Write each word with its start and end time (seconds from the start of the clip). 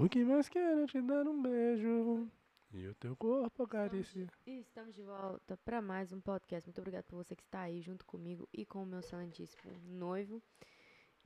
O 0.00 0.08
que 0.08 0.24
mais 0.24 0.48
quero 0.48 0.84
é 0.84 0.86
te 0.86 1.02
dar 1.02 1.26
um 1.26 1.42
beijo 1.42 2.30
e 2.72 2.86
o 2.86 2.94
teu 2.94 3.16
corpo 3.16 3.64
acariciar. 3.64 4.28
E 4.46 4.60
estamos 4.60 4.94
de 4.94 5.02
volta 5.02 5.56
para 5.64 5.82
mais 5.82 6.12
um 6.12 6.20
podcast. 6.20 6.68
Muito 6.68 6.78
obrigada 6.78 7.02
por 7.02 7.16
você 7.16 7.34
que 7.34 7.42
está 7.42 7.62
aí 7.62 7.80
junto 7.80 8.06
comigo 8.06 8.48
e 8.52 8.64
com 8.64 8.84
o 8.84 8.86
meu 8.86 9.00
excelentíssimo 9.00 9.76
noivo. 9.82 10.40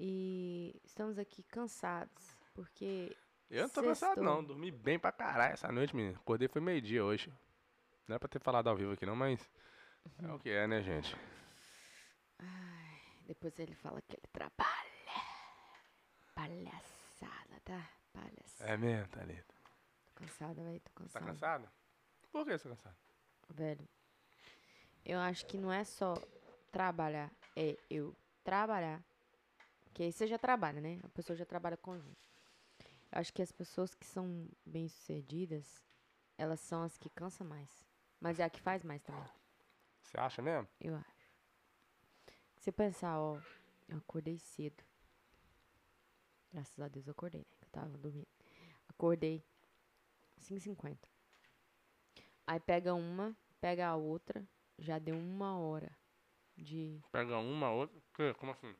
E 0.01 0.81
estamos 0.85 1.19
aqui 1.19 1.43
cansados, 1.43 2.35
porque. 2.55 3.15
Eu 3.51 3.65
não 3.65 3.69
tô 3.69 3.83
cansado 3.83 4.15
sextou. 4.15 4.25
não, 4.25 4.43
dormi 4.43 4.71
bem 4.71 4.99
pra 4.99 5.13
caralho 5.13 5.53
essa 5.53 5.71
noite, 5.71 5.95
menino. 5.95 6.17
Acordei 6.17 6.49
foi 6.49 6.63
meio-dia 6.63 7.05
hoje. 7.05 7.31
Não 8.09 8.17
é 8.17 8.19
pra 8.19 8.27
ter 8.27 8.41
falado 8.41 8.69
ao 8.69 8.77
vivo 8.77 8.93
aqui 8.93 9.05
não, 9.05 9.15
mas 9.15 9.39
é 10.19 10.33
o 10.33 10.39
que 10.39 10.49
é, 10.49 10.67
né, 10.67 10.83
gente? 10.83 11.15
Depois 13.27 13.59
ele 13.59 13.75
fala 13.75 14.01
que 14.01 14.17
ele 14.17 14.29
trabalha. 14.33 14.73
Palhaçada, 16.35 17.61
tá? 17.67 18.02
Palhaçada. 18.13 18.71
É 18.71 18.77
mesmo, 18.77 19.09
Thalita. 19.09 19.55
Tô 20.07 20.13
cansada, 20.15 20.63
velho. 20.63 20.81
Tô 20.81 20.91
Tá 20.91 21.01
cansada. 21.01 21.27
cansado? 21.27 21.71
Por 22.31 22.45
que 22.45 22.53
você 22.59 22.69
tá 22.69 22.77
cansado? 22.77 22.97
Velho. 23.51 23.89
Eu 25.05 25.19
acho 25.19 25.45
que 25.47 25.59
não 25.59 25.73
é 25.73 25.83
só 25.85 26.15
trabalhar, 26.71 27.31
é 27.57 27.77
eu 27.91 28.17
trabalhar. 28.45 29.03
Que 29.93 30.05
aí 30.05 30.13
você 30.13 30.27
já 30.27 30.39
trabalha, 30.39 30.81
né? 30.81 31.01
A 31.03 31.09
pessoa 31.09 31.37
já 31.37 31.45
trabalha 31.45 31.77
conjunto. 31.77 32.31
Eu 33.11 33.19
acho 33.21 33.33
que 33.33 33.43
as 33.43 33.53
pessoas 33.53 33.95
que 33.95 34.07
são 34.07 34.49
bem-sucedidas, 34.65 35.83
elas 36.39 36.61
são 36.61 36.83
as 36.83 36.97
que 36.97 37.11
cansam 37.11 37.47
mais. 37.47 37.85
Mas 38.21 38.39
é 38.39 38.45
a 38.45 38.49
que 38.51 38.61
faz 38.61 38.83
mais 38.85 39.03
também. 39.03 39.25
Você 40.03 40.19
acha 40.19 40.41
mesmo? 40.41 40.67
Eu 40.81 40.95
acho. 40.97 41.11
Se 42.57 42.65
você 42.65 42.73
pensar, 42.73 43.19
ó, 43.19 43.39
eu 43.89 43.99
acordei 43.99 44.39
cedo. 44.39 44.83
Graças 46.53 46.79
a 46.81 46.89
Deus 46.89 47.07
eu 47.07 47.11
acordei, 47.13 47.41
né? 47.61 47.62
Tava 47.73 47.99
dormindo. 47.99 48.29
Acordei 48.89 49.43
5h50. 50.41 50.99
Aí 52.47 52.61
pega 52.61 52.95
uma, 52.95 53.37
pega 53.61 53.89
a 53.89 53.97
outra, 53.97 54.47
já 54.79 54.99
deu 54.99 55.17
uma 55.17 55.59
hora 55.59 55.97
de. 56.57 57.01
Pega 57.11 57.39
uma, 57.39 57.71
outra. 57.71 58.01
Que? 58.15 58.35
Como 58.35 58.53
assim? 58.53 58.75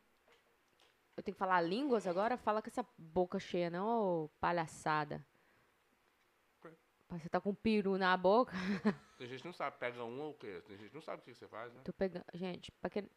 Eu 1.17 1.23
tenho 1.23 1.35
que 1.35 1.39
falar 1.39 1.61
línguas 1.61 2.07
agora? 2.07 2.37
Fala 2.37 2.63
com 2.63 2.69
essa 2.69 2.87
boca 2.97 3.39
cheia, 3.39 3.71
não, 3.71 3.87
ô 3.87 4.29
palhaçada. 4.41 5.25
Você 7.19 7.29
tá 7.29 7.39
com 7.41 7.51
um 7.51 7.55
peru 7.55 7.99
na 7.99 8.17
boca? 8.17 8.53
Tem 9.19 9.29
gente 9.29 9.43
que 9.43 9.47
não 9.47 9.53
sabe, 9.53 9.77
pega 9.79 10.03
um 10.03 10.19
ou 10.21 10.31
o 10.31 10.35
quê? 10.35 10.63
Tem 10.67 10.79
gente 10.79 10.89
que 10.89 10.95
não 10.95 11.03
sabe 11.03 11.21
o 11.21 11.25
que 11.25 11.35
você 11.35 11.47
faz, 11.47 11.73
né? 11.73 11.83
Tô 11.85 11.93
pegando. 11.93 12.25
Gente, 12.33 12.73
pra 12.73 12.89
quem. 12.89 13.09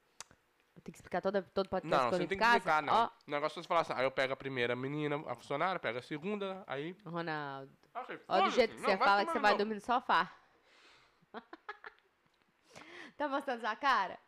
Eu 0.75 0.81
tenho 0.81 0.91
que 0.93 0.97
explicar 0.97 1.21
toda, 1.21 1.41
todo 1.41 1.69
podcast 1.69 2.03
Não, 2.03 2.09
você 2.09 2.15
eu 2.15 2.19
não 2.19 2.27
tem 2.27 2.35
em 2.35 2.39
que 2.39 2.43
casa? 2.43 2.57
explicar, 2.57 2.83
não. 2.83 2.93
Ó, 2.93 3.09
O 3.27 3.31
negócio 3.31 3.59
é 3.59 3.63
você 3.63 3.67
falar 3.67 3.81
assim, 3.81 3.93
aí 3.93 4.03
eu 4.03 4.11
pego 4.11 4.33
a 4.33 4.35
primeira 4.35 4.75
menina, 4.75 5.15
a 5.27 5.35
funcionária, 5.35 5.79
pega 5.79 5.99
a 5.99 6.01
segunda, 6.01 6.63
aí... 6.67 6.91
Ronaldo. 7.05 7.71
Ok, 7.93 8.15
Ó, 8.27 8.35
do 8.35 8.39
foda-se. 8.41 8.55
jeito 8.55 8.75
que 8.75 8.81
Não, 8.81 8.89
você 8.89 8.97
fala 8.97 9.25
que 9.25 9.31
você 9.31 9.39
vai 9.39 9.57
dormir 9.57 9.75
no 9.75 9.81
sofá. 9.81 10.37
tá 13.17 13.27
mostrando 13.29 13.61
sua 13.61 13.75
cara? 13.77 14.19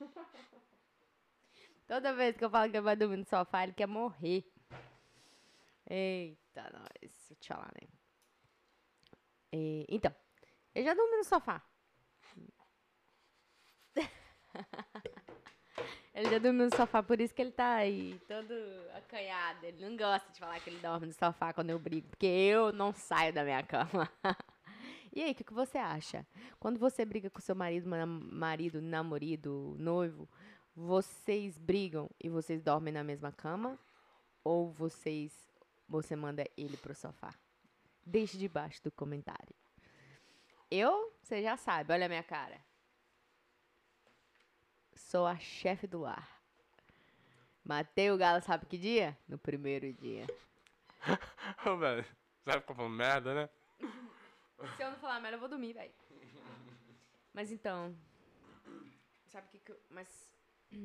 Toda 1.88 2.14
vez 2.14 2.36
que 2.36 2.44
eu 2.44 2.50
falo 2.50 2.70
que 2.70 2.76
ele 2.76 2.84
vai 2.84 2.96
dormir 2.96 3.16
no 3.16 3.24
sofá, 3.24 3.64
ele 3.64 3.72
quer 3.72 3.86
morrer. 3.86 4.44
Eita, 5.90 6.70
nós. 6.72 6.88
Deixa 7.00 7.32
eu 7.32 7.36
te 7.36 7.48
falar, 7.48 7.70
né? 7.80 7.88
É, 9.52 9.84
então, 9.88 10.14
ele 10.74 10.86
já 10.86 10.94
dormiu 10.94 11.18
no 11.18 11.24
sofá. 11.24 11.60
ele 16.14 16.28
já 16.28 16.38
dormiu 16.38 16.64
no 16.66 16.76
sofá, 16.76 17.02
por 17.02 17.20
isso 17.20 17.34
que 17.34 17.40
ele 17.40 17.52
tá 17.52 17.74
aí, 17.76 18.20
todo 18.28 18.52
acanhado. 18.94 19.64
Ele 19.64 19.88
não 19.88 19.96
gosta 19.96 20.30
de 20.30 20.38
falar 20.38 20.60
que 20.60 20.68
ele 20.68 20.78
dorme 20.78 21.06
no 21.06 21.12
sofá 21.12 21.54
quando 21.54 21.70
eu 21.70 21.78
brigo, 21.78 22.08
porque 22.08 22.26
eu 22.26 22.70
não 22.70 22.92
saio 22.92 23.32
da 23.32 23.42
minha 23.42 23.62
cama. 23.62 24.10
e 25.10 25.22
aí, 25.22 25.32
o 25.32 25.34
que, 25.34 25.42
que 25.42 25.54
você 25.54 25.78
acha? 25.78 26.26
Quando 26.60 26.78
você 26.78 27.02
briga 27.06 27.30
com 27.30 27.40
seu 27.40 27.54
marido, 27.54 27.88
marido, 27.88 28.82
namorado, 28.82 29.74
noivo, 29.78 30.28
vocês 30.76 31.56
brigam 31.56 32.10
e 32.22 32.28
vocês 32.28 32.62
dormem 32.62 32.92
na 32.92 33.02
mesma 33.02 33.32
cama? 33.32 33.78
Ou 34.44 34.70
vocês, 34.70 35.32
você 35.88 36.14
manda 36.14 36.44
ele 36.58 36.76
pro 36.76 36.94
sofá? 36.94 37.34
Deixe 38.04 38.36
debaixo 38.36 38.82
do 38.82 38.90
comentário. 38.90 39.54
Eu, 40.70 41.10
você 41.22 41.42
já 41.42 41.56
sabe, 41.56 41.92
olha 41.92 42.04
a 42.04 42.08
minha 42.08 42.22
cara. 42.22 42.60
Sou 45.12 45.26
a 45.26 45.38
chefe 45.38 45.86
do 45.86 46.00
lar. 46.00 46.42
Matei 47.62 48.10
o 48.10 48.16
galo, 48.16 48.40
sabe 48.40 48.64
que 48.64 48.78
dia? 48.78 49.14
No 49.28 49.36
primeiro 49.36 49.92
dia. 49.92 50.26
Ô, 51.68 51.76
velho, 51.76 52.02
sabe 52.46 52.62
ficar 52.62 52.74
falando 52.74 52.94
merda, 52.94 53.34
né? 53.34 53.50
Se 54.74 54.82
eu 54.82 54.90
não 54.90 54.96
falar 54.96 55.20
merda, 55.20 55.36
eu 55.36 55.40
vou 55.40 55.50
dormir, 55.50 55.74
velho. 55.74 55.92
Mas 57.34 57.52
então. 57.52 57.94
Sabe 59.26 59.48
o 59.48 59.50
que, 59.50 59.58
que 59.58 59.72
eu. 59.72 59.78
Mas. 59.90 60.08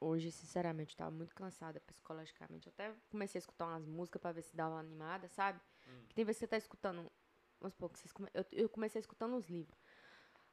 Hoje, 0.00 0.32
sinceramente, 0.32 0.94
eu 0.94 0.96
tava 0.96 1.10
muito 1.10 1.34
cansada 1.34 1.80
psicologicamente. 1.80 2.66
Eu 2.66 2.72
até 2.72 2.94
comecei 3.10 3.40
a 3.40 3.40
escutar 3.40 3.66
umas 3.66 3.84
músicas 3.84 4.22
pra 4.22 4.32
ver 4.32 4.40
se 4.40 4.56
dava 4.56 4.76
uma 4.76 4.80
animada, 4.80 5.28
sabe? 5.28 5.60
Que 6.08 6.14
tem 6.14 6.24
vezes 6.24 6.38
que 6.38 6.46
você 6.46 6.48
tá 6.48 6.56
escutando. 6.56 7.12
Vamos 7.60 7.74
supor, 7.74 7.90
que 7.90 7.98
vocês 7.98 8.10
come... 8.10 8.30
eu, 8.32 8.42
eu 8.52 8.68
comecei 8.70 9.00
escutando 9.00 9.36
os 9.36 9.50
livros. 9.50 9.78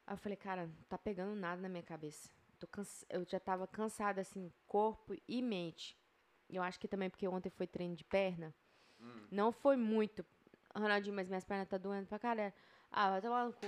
Aí 0.09 0.13
eu 0.13 0.17
falei, 0.17 0.35
cara, 0.35 0.65
não 0.65 0.73
tá 0.89 0.97
pegando 0.97 1.35
nada 1.35 1.61
na 1.61 1.69
minha 1.69 1.83
cabeça. 1.83 2.31
Tô 2.57 2.65
cansa... 2.65 3.05
Eu 3.11 3.23
já 3.29 3.39
tava 3.39 3.67
cansada, 3.67 4.19
assim, 4.21 4.51
corpo 4.65 5.15
e 5.27 5.39
mente. 5.39 5.95
Eu 6.49 6.63
acho 6.63 6.79
que 6.79 6.87
também 6.87 7.11
porque 7.11 7.27
ontem 7.27 7.51
foi 7.51 7.67
treino 7.67 7.95
de 7.95 8.03
perna. 8.03 8.51
Não 9.31 9.51
foi 9.51 9.77
muito. 9.77 10.25
Ronaldinho, 10.75 11.15
mas 11.15 11.29
minhas 11.29 11.45
pernas 11.45 11.67
tá 11.67 11.77
doendo 11.77 12.07
pra 12.07 12.17
caralho. 12.17 12.51
Ah, 12.91 13.11
vai 13.11 13.21
tomar 13.21 13.45
no 13.45 13.53
cu. 13.53 13.67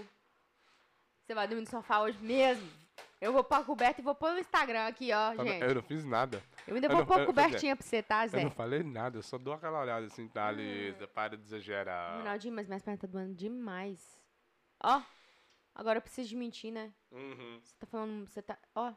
Você 1.24 1.36
vai 1.36 1.48
dormir 1.48 1.62
no 1.62 1.70
sofá 1.70 2.02
hoje 2.02 2.18
mesmo? 2.18 2.68
Eu 3.22 3.32
vou 3.32 3.44
pôr 3.44 3.56
a 3.60 3.64
coberta 3.64 4.02
e 4.02 4.04
vou 4.04 4.16
pôr 4.16 4.32
no 4.34 4.40
Instagram 4.40 4.88
aqui, 4.88 5.14
ó, 5.14 5.36
Tá- 5.36 5.44
gente. 5.46 5.62
Eu 5.64 5.76
não 5.76 5.84
fiz 5.84 6.04
nada. 6.04 6.42
Eu 6.68 6.74
ainda 6.74 6.88
eu 6.88 6.92
vou 6.92 7.00
não- 7.02 7.06
pôr 7.06 7.20
eu- 7.20 7.26
cobertinha 7.28 7.76
pra 7.76 7.86
você, 7.86 8.02
tá, 8.02 8.26
Eu 8.26 8.30
Zé? 8.30 8.44
não 8.44 8.50
falei 8.50 8.82
nada, 8.82 9.20
eu 9.20 9.22
só 9.22 9.38
dou 9.38 9.54
aquela 9.54 9.80
olhada 9.80 10.08
assim, 10.08 10.28
Thalita, 10.28 11.08
para 11.08 11.38
de 11.38 11.44
exagerar. 11.44 12.18
Ronaldinho, 12.18 12.56
mas 12.56 12.68
minhas 12.68 12.82
pernas 12.82 13.00
tá 13.00 13.06
doendo 13.06 13.36
demais. 13.36 14.20
Ó, 14.84 15.02
agora 15.74 15.98
eu 15.98 16.02
preciso 16.02 16.30
de 16.30 16.36
mentir, 16.36 16.72
né? 16.72 16.94
Uhum. 17.12 17.60
Você 17.64 17.76
tá 17.78 17.86
falando, 17.86 18.28
você 18.28 18.42
tá, 18.42 18.60
ó, 18.76 18.94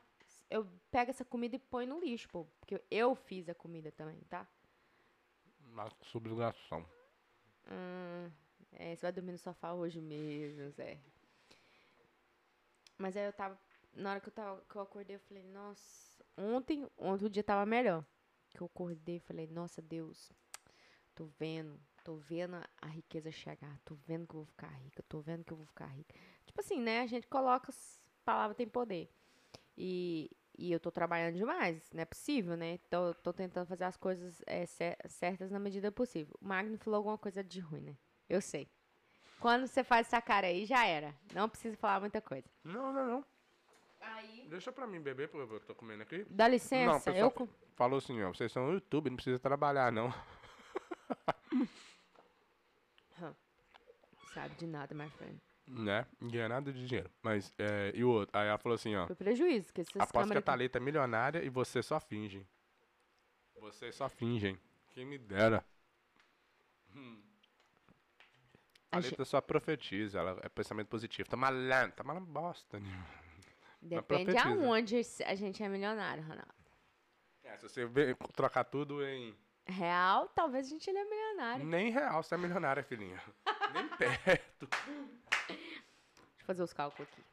eu 0.50 0.66
pego 0.90 1.10
essa 1.10 1.24
comida 1.24 1.56
e 1.56 1.58
põe 1.58 1.86
no 1.86 1.98
lixo, 1.98 2.28
pô, 2.28 2.44
porque 2.60 2.82
eu 2.90 3.14
fiz 3.14 3.48
a 3.48 3.54
comida 3.54 3.90
também, 3.92 4.20
tá? 4.28 4.46
Uma 5.60 5.90
subjugação. 6.02 6.86
Hum, 7.66 8.30
é, 8.72 8.94
você 8.94 9.02
vai 9.02 9.12
dormir 9.12 9.32
no 9.32 9.38
sofá 9.38 9.72
hoje 9.72 10.00
mesmo, 10.00 10.70
Zé. 10.70 11.00
Mas 12.98 13.16
aí 13.16 13.26
eu 13.26 13.32
tava, 13.32 13.58
na 13.92 14.10
hora 14.12 14.20
que 14.20 14.28
eu, 14.28 14.32
tava, 14.32 14.64
que 14.68 14.76
eu 14.76 14.82
acordei, 14.82 15.16
eu 15.16 15.20
falei, 15.20 15.42
nossa, 15.42 16.24
ontem, 16.36 16.88
ontem 16.96 17.24
o 17.24 17.30
dia 17.30 17.42
tava 17.42 17.66
melhor. 17.66 18.04
Que 18.50 18.60
eu 18.60 18.66
acordei 18.66 19.16
e 19.16 19.20
falei, 19.20 19.48
nossa, 19.48 19.82
Deus, 19.82 20.32
tô 21.14 21.26
vendo, 21.38 21.80
tô 22.04 22.16
vendo 22.16 22.56
a 22.80 22.86
riqueza 22.86 23.32
chegar, 23.32 23.80
tô 23.84 23.94
vendo 23.94 24.26
que 24.28 24.34
eu 24.34 24.40
vou 24.40 24.46
ficar 24.46 24.68
rica, 24.68 25.02
tô 25.08 25.20
vendo 25.20 25.44
que 25.44 25.52
eu 25.52 25.56
vou 25.56 25.66
ficar 25.66 25.86
rica. 25.86 26.14
Tipo 26.46 26.60
assim, 26.60 26.80
né, 26.80 27.00
a 27.00 27.06
gente 27.06 27.26
coloca, 27.26 27.70
as 27.70 28.00
palavras 28.24 28.56
têm 28.56 28.68
poder. 28.68 29.10
E, 29.76 30.30
e 30.56 30.70
eu 30.72 30.78
tô 30.78 30.90
trabalhando 30.90 31.34
demais, 31.36 31.90
não 31.92 32.02
é 32.02 32.04
possível, 32.04 32.56
né? 32.56 32.78
Tô, 32.90 33.12
tô 33.14 33.32
tentando 33.32 33.66
fazer 33.66 33.84
as 33.84 33.96
coisas 33.96 34.40
é, 34.46 34.64
cer- 34.66 34.98
certas 35.08 35.50
na 35.50 35.58
medida 35.58 35.90
possível. 35.90 36.36
O 36.40 36.46
Magno 36.46 36.78
falou 36.78 36.98
alguma 36.98 37.18
coisa 37.18 37.42
de 37.42 37.60
ruim, 37.60 37.80
né? 37.80 37.96
Eu 38.28 38.40
sei. 38.40 38.68
Quando 39.40 39.66
você 39.66 39.82
faz 39.82 40.06
essa 40.06 40.22
cara 40.22 40.46
aí, 40.46 40.64
já 40.64 40.86
era. 40.86 41.14
Não 41.34 41.48
precisa 41.48 41.76
falar 41.76 42.00
muita 42.00 42.20
coisa. 42.20 42.48
Não, 42.62 42.92
não, 42.92 43.06
não. 43.06 43.24
Aí. 44.00 44.46
Deixa 44.48 44.70
pra 44.70 44.86
mim 44.86 45.00
beber, 45.00 45.28
porque 45.28 45.54
eu 45.54 45.60
tô 45.60 45.74
comendo 45.74 46.02
aqui. 46.02 46.24
Dá 46.30 46.46
licença, 46.46 46.86
Não, 46.92 47.00
pessoal, 47.00 47.32
eu. 47.40 47.48
Falou 47.74 47.98
assim, 47.98 48.22
ó, 48.22 48.32
vocês 48.32 48.52
são 48.52 48.66
no 48.68 48.74
YouTube, 48.74 49.10
não 49.10 49.16
precisa 49.16 49.38
trabalhar, 49.38 49.90
não. 49.90 50.08
Sabe 54.32 54.54
de 54.56 54.66
nada, 54.66 54.94
my 54.94 55.08
friend. 55.10 55.40
Né? 55.66 56.06
Não 56.20 56.28
ganha 56.28 56.48
nada 56.48 56.72
de 56.72 56.86
dinheiro. 56.86 57.10
Mas, 57.22 57.52
é, 57.58 57.90
e 57.94 58.04
o 58.04 58.10
outro? 58.10 58.38
Aí 58.38 58.48
ela 58.48 58.58
falou 58.58 58.74
assim, 58.74 58.94
ó. 58.96 59.06
Foi 59.06 59.16
prejuízo, 59.16 59.72
que 59.72 59.80
essas 59.80 59.96
Aposto 59.96 60.30
que 60.30 60.38
a. 60.38 60.42
Thalita 60.42 60.78
é 60.78 60.80
milionária 60.80 61.42
e 61.42 61.48
você 61.48 61.82
só 61.82 61.98
finge. 61.98 62.46
Vocês 63.58 63.94
só 63.94 64.08
fingem. 64.08 64.58
Quem 64.92 65.06
me 65.06 65.16
dera. 65.16 65.64
A 68.92 69.00
Thalita 69.00 69.24
só 69.24 69.40
profetiza, 69.40 70.20
ela 70.20 70.38
é 70.42 70.48
pensamento 70.48 70.88
positivo. 70.88 71.28
Tá 71.28 71.36
malando, 71.36 71.92
tá 71.94 72.04
malando 72.04 72.26
bosta. 72.26 72.78
nenhuma. 72.78 73.06
Depende 73.80 74.36
aonde 74.38 75.00
a 75.26 75.34
gente 75.34 75.62
é 75.62 75.68
milionário, 75.68 76.22
Ronaldo. 76.22 76.54
É, 77.42 77.56
se 77.56 77.68
você 77.68 77.84
vê- 77.86 78.14
trocar 78.34 78.64
tudo 78.64 79.04
em 79.04 79.36
Real, 79.66 80.28
talvez 80.28 80.66
a 80.66 80.70
gente 80.70 80.92
não 80.92 81.00
é 81.00 81.04
milionário. 81.04 81.64
nem 81.64 81.90
real, 81.90 82.22
você 82.22 82.34
é 82.34 82.38
milionária, 82.38 82.82
filhinha. 82.82 83.20
nem 83.72 83.88
perto. 83.88 84.68
Eu 86.44 86.46
fazer 86.46 86.62
os 86.62 86.74
cálculos 86.74 87.10
aqui. 87.10 87.24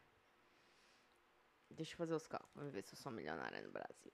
Deixa 1.70 1.94
eu 1.94 1.98
fazer 1.98 2.14
os 2.14 2.26
cálculos. 2.28 2.56
Vamos 2.56 2.72
ver 2.72 2.82
se 2.82 2.94
eu 2.94 2.98
sou 2.98 3.12
milionária 3.12 3.62
no 3.62 3.70
Brasil. 3.70 4.14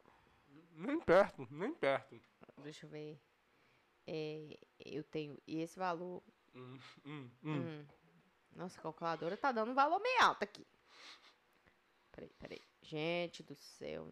Nem 0.72 1.00
perto, 1.00 1.48
nem 1.52 1.72
perto. 1.74 2.20
Deixa 2.64 2.88
eu 2.88 2.90
ver. 2.90 3.22
é, 4.08 4.58
eu 4.80 5.04
tenho 5.04 5.38
esse 5.48 5.78
valor. 5.78 6.24
Hum, 6.56 6.80
hum, 7.06 7.32
hum. 7.44 7.62
Hum. 7.62 7.88
Nossa, 8.56 8.80
a 8.80 8.82
calculadora 8.82 9.38
tá 9.38 9.52
dando 9.52 9.72
um 9.72 9.76
valor 9.76 10.00
meio 10.00 10.24
alto 10.24 10.42
aqui. 10.44 10.66
Peraí, 12.12 12.34
peraí. 12.40 12.62
Gente 12.82 13.44
do 13.44 13.54
céu. 13.54 14.12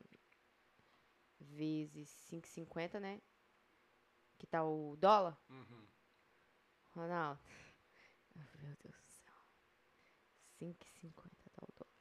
Vezes 1.39 2.09
5,50, 2.31 2.99
né? 2.99 3.19
Que 4.37 4.45
tá 4.45 4.63
o 4.63 4.95
dólar. 4.97 5.35
Uhum. 5.49 5.87
Ronaldo. 6.93 7.41
Meu 8.35 8.75
Deus. 8.83 9.04
5,50 10.61 10.75
tá 11.53 11.63
o 11.63 11.71
dólar. 11.73 11.95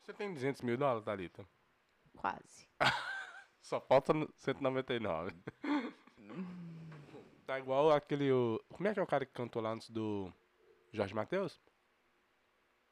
Você 0.00 0.12
tem 0.12 0.32
200 0.32 0.62
mil 0.62 0.76
dólares, 0.76 1.04
Thalita? 1.04 1.46
Quase. 2.16 2.68
Só 3.60 3.80
falta 3.80 4.12
no 4.12 4.32
199. 4.36 5.32
tá 7.46 7.58
igual 7.58 7.90
aquele. 7.90 8.32
O... 8.32 8.62
Como 8.70 8.88
é 8.88 8.94
que 8.94 9.00
é 9.00 9.02
o 9.02 9.06
cara 9.06 9.24
que 9.24 9.32
cantou 9.32 9.62
lá 9.62 9.70
antes 9.70 9.90
do 9.90 10.32
Jorge 10.92 11.14
Matheus? 11.14 11.60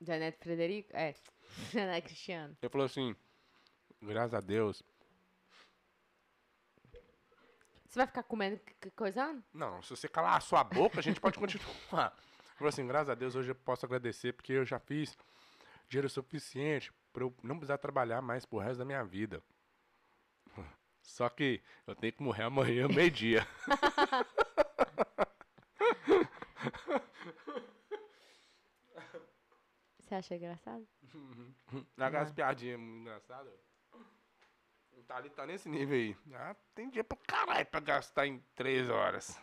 Janete 0.01 0.39
Frederico? 0.39 0.91
É. 0.95 1.15
Janete 1.73 2.07
Cristiano. 2.07 2.57
Ele 2.63 2.71
falou 2.71 2.87
assim: 2.87 3.15
graças 4.01 4.35
a 4.35 4.41
Deus. 4.41 4.83
Você 7.91 7.99
vai 7.99 8.07
ficar 8.07 8.23
comendo, 8.23 8.61
coisando? 8.95 9.43
Não, 9.53 9.83
se 9.83 9.91
você 9.91 10.09
calar 10.09 10.37
a 10.37 10.41
sua 10.41 10.63
boca, 10.63 11.01
a 11.01 11.03
gente 11.03 11.21
pode 11.21 11.37
continuar. 11.37 12.17
Falou 12.55 12.69
assim: 12.69 12.87
graças 12.87 13.11
a 13.11 13.17
Deus 13.17 13.35
hoje 13.35 13.51
eu 13.51 13.55
posso 13.57 13.85
agradecer 13.85 14.33
porque 14.33 14.53
eu 14.53 14.65
já 14.65 14.79
fiz 14.79 15.19
dinheiro 15.89 16.09
suficiente 16.09 16.93
pra 17.13 17.25
eu 17.25 17.35
não 17.43 17.57
precisar 17.57 17.79
trabalhar 17.79 18.23
mais 18.23 18.47
pro 18.47 18.61
resto 18.61 18.79
da 18.79 18.85
minha 18.85 19.03
vida. 19.03 19.43
Só 21.03 21.29
que 21.29 21.61
eu 21.85 21.97
tenho 21.97 22.13
que 22.13 22.23
morrer 22.23 22.45
amanhã, 22.45 22.87
meio-dia. 22.95 23.45
Você 29.99 30.15
acha 30.15 30.37
engraçado? 30.37 30.87
Aquelas 31.99 32.31
piadinhas 32.31 32.79
muito 32.79 33.01
engraçadas. 33.01 33.70
O 35.01 35.03
Thalita 35.05 35.37
tá 35.37 35.47
nesse 35.47 35.67
nível 35.67 35.97
aí. 35.97 36.17
Ah, 36.35 36.55
tem 36.75 36.91
dia 36.91 37.03
pra 37.03 37.17
caralho 37.27 37.67
pra 37.67 37.81
gastar 37.81 38.27
em 38.27 38.39
três 38.55 38.91
horas. 38.91 39.41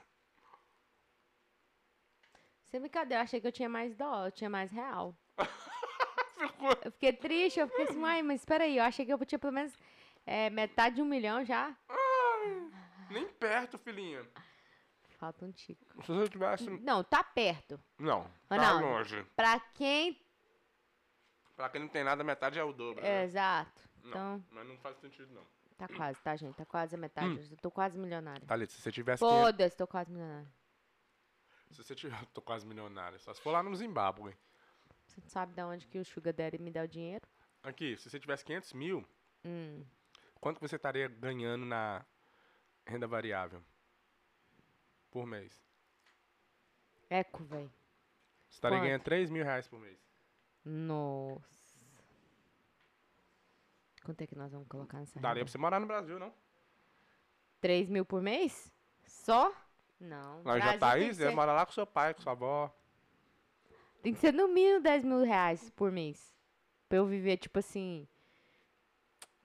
Sem 2.65 2.79
brincadeira, 2.79 3.21
eu 3.21 3.23
achei 3.23 3.41
que 3.41 3.47
eu 3.47 3.51
tinha 3.51 3.67
mais 3.67 3.95
dólar, 3.95 4.27
eu 4.27 4.31
tinha 4.31 4.49
mais 4.49 4.71
real. 4.71 5.17
Ficou. 6.37 6.69
Eu 6.85 6.91
fiquei 6.91 7.11
triste, 7.11 7.59
eu 7.59 7.67
fiquei 7.67 7.85
assim, 7.85 7.97
mãe, 7.97 8.21
mas 8.21 8.41
espera 8.41 8.65
aí, 8.65 8.77
eu 8.77 8.83
achei 8.83 9.03
que 9.03 9.11
eu 9.11 9.25
tinha 9.25 9.39
pelo 9.39 9.53
menos 9.53 9.73
é, 10.27 10.51
metade 10.51 10.97
de 10.97 11.01
um 11.01 11.05
milhão 11.05 11.43
já. 11.43 11.75
Nem 13.09 13.27
perto, 13.27 13.79
filhinha. 13.79 14.23
Falta 15.17 15.43
um 15.43 15.51
tico. 15.51 15.83
Se 16.03 16.11
você 16.11 16.29
tivesse. 16.29 16.69
Não, 16.69 17.03
tá 17.03 17.23
perto. 17.23 17.79
Não, 17.97 18.29
tá 18.47 18.55
Ronaldo. 18.55 18.85
longe. 18.85 19.25
Pra 19.35 19.59
quem. 19.73 20.21
Pra 21.55 21.67
quem 21.69 21.81
não 21.81 21.87
tem 21.87 22.03
nada, 22.03 22.23
metade 22.23 22.59
é 22.59 22.63
o 22.63 22.71
dobro. 22.71 23.03
É, 23.03 23.09
né? 23.19 23.23
exato. 23.23 23.86
Não, 24.09 24.37
Então, 24.37 24.45
mas 24.51 24.67
não 24.67 24.77
faz 24.77 24.97
sentido, 24.97 25.33
não. 25.33 25.45
tá 25.77 25.87
quase, 25.87 26.19
tá, 26.21 26.35
gente? 26.35 26.55
Tá 26.55 26.65
quase 26.65 26.95
a 26.95 26.97
metade. 26.97 27.27
Hum. 27.27 27.47
Eu 27.51 27.57
tô 27.57 27.71
quase 27.71 27.97
milionária. 27.97 28.45
Thalita, 28.47 28.71
se 28.73 28.81
você 28.81 28.91
tivesse. 28.91 29.19
500 29.23 29.41
Foda-se, 29.45 29.75
tô 29.77 29.87
quase 29.87 30.11
milionária. 30.11 30.47
Se 31.71 31.83
você 31.83 31.93
tiver. 31.93 32.15
Tô 32.33 32.41
quase 32.41 32.65
milionário. 32.65 33.19
Só 33.19 33.33
se 33.33 33.41
for 33.41 33.51
lá 33.51 33.61
no 33.61 33.75
Zimbábue. 33.75 34.33
Você 35.05 35.19
não 35.21 35.27
sabe 35.29 35.53
de 35.53 35.61
onde 35.61 35.85
que 35.87 35.99
o 35.99 36.05
Sugar 36.05 36.33
Daddy 36.33 36.57
me 36.57 36.71
dá 36.71 36.83
o 36.83 36.87
dinheiro? 36.87 37.27
Aqui, 37.61 37.97
se 37.97 38.09
você 38.09 38.17
tivesse 38.19 38.45
500 38.45 38.71
mil, 38.73 39.05
Hum. 39.43 39.83
quanto 40.39 40.59
que 40.61 40.67
você 40.67 40.77
estaria 40.77 41.09
ganhando 41.09 41.65
na 41.65 42.05
renda 42.85 43.05
variável? 43.05 43.61
Por 45.11 45.25
mês. 45.25 45.61
Eco, 47.09 47.43
velho. 47.43 47.69
Você 48.47 48.55
estaria 48.55 48.77
Quanto? 48.77 48.85
ganhando 48.87 49.03
3 49.03 49.29
mil 49.29 49.43
reais 49.43 49.67
por 49.67 49.79
mês. 49.79 49.99
Nossa. 50.63 51.56
Quanto 54.07 54.21
é 54.21 54.25
que 54.27 54.35
nós 54.37 54.49
vamos 54.53 54.69
colocar 54.69 54.99
nessa 54.99 55.19
Daria 55.19 55.39
renda? 55.41 55.45
pra 55.45 55.51
você 55.51 55.57
morar 55.57 55.81
no 55.81 55.85
Brasil, 55.85 56.17
não? 56.17 56.33
3 57.59 57.89
mil 57.89 58.05
por 58.05 58.21
mês? 58.21 58.71
Só? 59.05 59.53
Não. 59.99 60.43
Brasil 60.43 60.61
Jataí, 60.71 60.99
tem 61.01 61.09
que 61.09 61.15
você 61.15 61.27
ser- 61.27 61.35
mora 61.35 61.51
lá 61.51 61.65
com 61.65 61.73
seu 61.73 61.85
pai, 61.85 62.13
com 62.13 62.21
sua 62.21 62.31
avó. 62.31 62.73
Tem 64.01 64.13
que 64.13 64.19
ser 64.21 64.31
no 64.33 64.47
mínimo 64.47 64.79
10 64.79 65.03
mil 65.03 65.23
reais 65.25 65.69
por 65.71 65.91
mês. 65.91 66.33
Pra 66.87 66.99
eu 66.99 67.05
viver, 67.05 67.35
tipo 67.35 67.59
assim. 67.59 68.07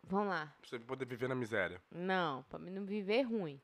Vamos 0.05 0.29
lá. 0.29 0.55
Pra 0.61 0.71
você 0.71 0.79
poder 0.79 1.07
viver 1.07 1.29
na 1.29 1.35
miséria. 1.35 1.83
Não, 1.91 2.45
pra 2.45 2.57
mim 2.61 2.71
não 2.71 2.85
viver 2.87 3.23
ruim. 3.23 3.61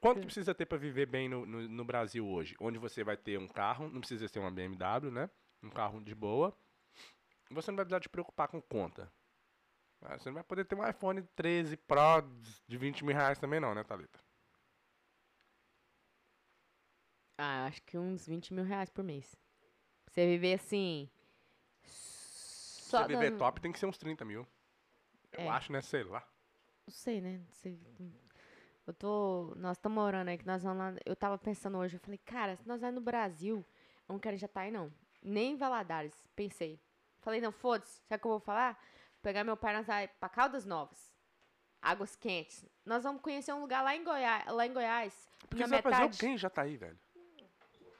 Quanto 0.00 0.20
que 0.20 0.24
precisa 0.26 0.54
ter 0.54 0.64
pra 0.64 0.78
viver 0.78 1.04
bem 1.04 1.28
no, 1.28 1.44
no, 1.44 1.68
no 1.68 1.84
Brasil 1.84 2.26
hoje? 2.26 2.56
Onde 2.58 2.78
você 2.78 3.04
vai 3.04 3.16
ter 3.18 3.38
um 3.38 3.46
carro, 3.46 3.90
não 3.90 4.00
precisa 4.00 4.26
ser 4.26 4.38
uma 4.38 4.50
BMW, 4.50 5.10
né? 5.10 5.28
Um 5.62 5.68
carro 5.68 6.00
de 6.00 6.14
boa. 6.14 6.56
Você 7.50 7.70
não 7.70 7.76
vai 7.76 7.84
precisar 7.84 8.00
te 8.00 8.08
preocupar 8.08 8.48
com 8.48 8.58
conta. 8.62 9.12
Ah, 10.04 10.18
Você 10.18 10.28
não 10.28 10.34
vai 10.34 10.44
poder 10.44 10.64
ter 10.66 10.74
um 10.74 10.86
iPhone 10.86 11.22
13 11.34 11.76
Pro 11.76 12.22
de 12.66 12.76
20 12.76 13.04
mil 13.04 13.14
reais 13.14 13.38
também 13.38 13.58
não, 13.58 13.74
né, 13.74 13.82
Thalita? 13.82 14.20
Ah, 17.38 17.66
acho 17.66 17.82
que 17.82 17.98
uns 17.98 18.26
20 18.26 18.54
mil 18.54 18.64
reais 18.64 18.88
por 18.90 19.02
mês. 19.02 19.34
Pra 20.04 20.14
você 20.14 20.26
viver 20.26 20.54
assim. 20.54 21.08
Se 21.82 22.82
Só 22.90 23.02
você 23.02 23.08
viver 23.08 23.30
dando- 23.30 23.38
top, 23.38 23.60
tem 23.60 23.72
que 23.72 23.78
ser 23.78 23.86
uns 23.86 23.98
30 23.98 24.24
mil. 24.24 24.46
Eu 25.32 25.40
É. 25.44 25.48
acho, 25.48 25.72
né? 25.72 25.80
Sei 25.82 26.04
lá. 26.04 26.24
Não 26.86 26.94
sei, 26.94 27.20
né? 27.20 27.40
Sei. 27.50 27.80
Eu 28.86 28.94
tô. 28.94 29.52
Nós 29.56 29.76
estamos 29.78 29.96
morando 29.96 30.28
aí, 30.28 30.38
que 30.38 30.46
nós 30.46 30.62
vamos 30.62 30.78
lá. 30.78 30.94
Eu 31.04 31.16
tava 31.16 31.36
pensando 31.38 31.78
hoje, 31.78 31.96
eu 31.96 32.00
falei, 32.00 32.18
cara, 32.18 32.54
se 32.56 32.68
nós 32.68 32.80
vamos 32.82 32.96
no 32.96 33.00
Brasil, 33.00 33.64
eu 34.08 34.12
não 34.12 34.18
quero 34.20 34.36
já 34.36 34.46
tá 34.46 34.60
aí, 34.60 34.70
não. 34.70 34.92
Nem 35.22 35.52
em 35.52 35.56
Valadares. 35.56 36.14
Pensei. 36.36 36.78
Falei, 37.20 37.40
não, 37.40 37.50
foda-se. 37.50 38.02
Sabe 38.06 38.18
o 38.18 38.20
que 38.20 38.26
eu 38.26 38.30
vou 38.32 38.40
falar? 38.40 38.78
Pegar 39.24 39.42
meu 39.42 39.56
pai, 39.56 39.74
nós 39.74 39.86
vai 39.86 40.06
pra 40.06 40.28
Caldas 40.28 40.66
Novas. 40.66 41.10
Águas 41.80 42.14
quentes. 42.14 42.62
Nós 42.84 43.02
vamos 43.02 43.22
conhecer 43.22 43.54
um 43.54 43.60
lugar 43.60 43.82
lá 43.82 43.96
em 43.96 44.04
Goiás. 44.04 44.44
Lá 44.52 44.66
em 44.66 44.72
Goiás 44.72 45.28
Porque 45.48 45.62
na 45.62 45.66
você 45.66 45.70
vai 45.72 45.82
fazer 45.82 45.96
o 45.96 46.00
metade. 46.02 46.18
quê 46.18 46.26
em 46.26 46.36
Jataí, 46.38 46.76
velho? 46.76 46.98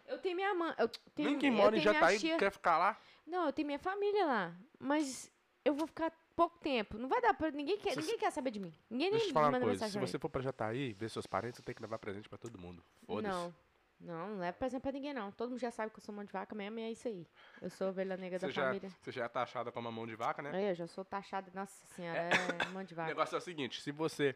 Eu 0.07 0.19
tenho 0.19 0.37
minha 0.37 0.55
mãe. 0.55 0.75
Eu 0.79 0.87
tenho, 1.15 1.31
Nem 1.31 1.39
quem 1.39 1.51
mora 1.51 1.77
em 1.77 1.81
Jataí 1.81 2.19
tia- 2.19 2.37
quer 2.37 2.51
ficar 2.53 2.77
lá. 2.77 3.01
Não, 3.27 3.47
eu 3.47 3.53
tenho 3.55 3.65
minha 3.67 3.79
família 3.79 4.27
lá. 4.27 4.55
Mas 4.79 5.31
eu 5.65 5.75
vou 5.75 5.87
ficar 5.87 6.13
pouco 6.37 6.59
tempo. 6.59 6.99
Não 6.99 7.09
vai 7.09 7.23
dar 7.23 7.33
pra. 7.33 7.51
Ninguém 7.51 7.79
quer, 7.79 7.93
Se- 7.95 8.01
ninguém 8.01 8.19
quer 8.19 8.31
saber 8.31 8.51
de 8.51 8.61
mim. 8.61 8.75
Ninguém 8.91 9.09
Deixa 9.11 9.25
nem 9.25 9.31
te 9.31 9.33
falar 9.35 9.47
uma 9.47 9.53
manda 9.53 9.65
coisa. 9.65 9.83
mensagem 9.87 10.07
Se 10.07 10.13
você 10.13 10.19
for 10.19 10.29
pra 10.29 10.43
Jataí, 10.43 10.93
ver 10.93 11.09
seus 11.09 11.27
parentes, 11.27 11.57
você 11.57 11.63
tem 11.63 11.75
que 11.75 11.81
levar 11.81 11.99
presente 11.99 12.29
pra 12.29 12.37
todo 12.37 12.59
mundo. 12.59 12.85
Foda-se. 13.07 13.29
Não. 13.35 13.55
Não, 14.01 14.37
não 14.37 14.45
é 14.45 14.53
presente 14.53 14.83
pra 14.83 14.93
ninguém, 14.93 15.15
não. 15.15 15.33
Todo 15.33 15.51
mundo 15.51 15.59
já 15.61 15.71
sabe 15.71 15.91
que 15.91 15.99
eu 15.99 16.03
sou 16.03 16.15
mão 16.15 16.25
de 16.25 16.33
vaca 16.33 16.55
mesmo 16.55 16.79
e 16.79 16.83
é 16.83 16.91
isso 16.93 17.09
aí. 17.09 17.27
Eu 17.63 17.71
sou 17.71 17.89
ovelha 17.89 18.17
negra 18.17 18.39
Você 18.39 18.47
da 18.47 18.53
já, 18.53 18.63
família. 18.67 18.91
você 19.01 19.13
já 19.13 19.25
é 19.25 19.29
taxada 19.29 19.73
como 19.73 19.89
uma 19.89 19.93
mão 19.95 20.07
de 20.07 20.15
vaca, 20.15 20.43
né? 20.43 20.51
Aí, 20.55 20.69
eu 20.71 20.75
já 20.75 20.87
sou 20.87 21.05
taxada, 21.05 21.51
nossa 21.55 21.87
senhora, 21.95 22.19
é 22.19 22.69
mão 22.71 22.85
de 22.85 22.93
O 22.93 22.97
vaca. 22.97 23.09
negócio 23.09 23.35
é 23.35 23.39
o 23.39 23.41
seguinte, 23.41 23.81
se 23.81 23.91
você 23.93 24.35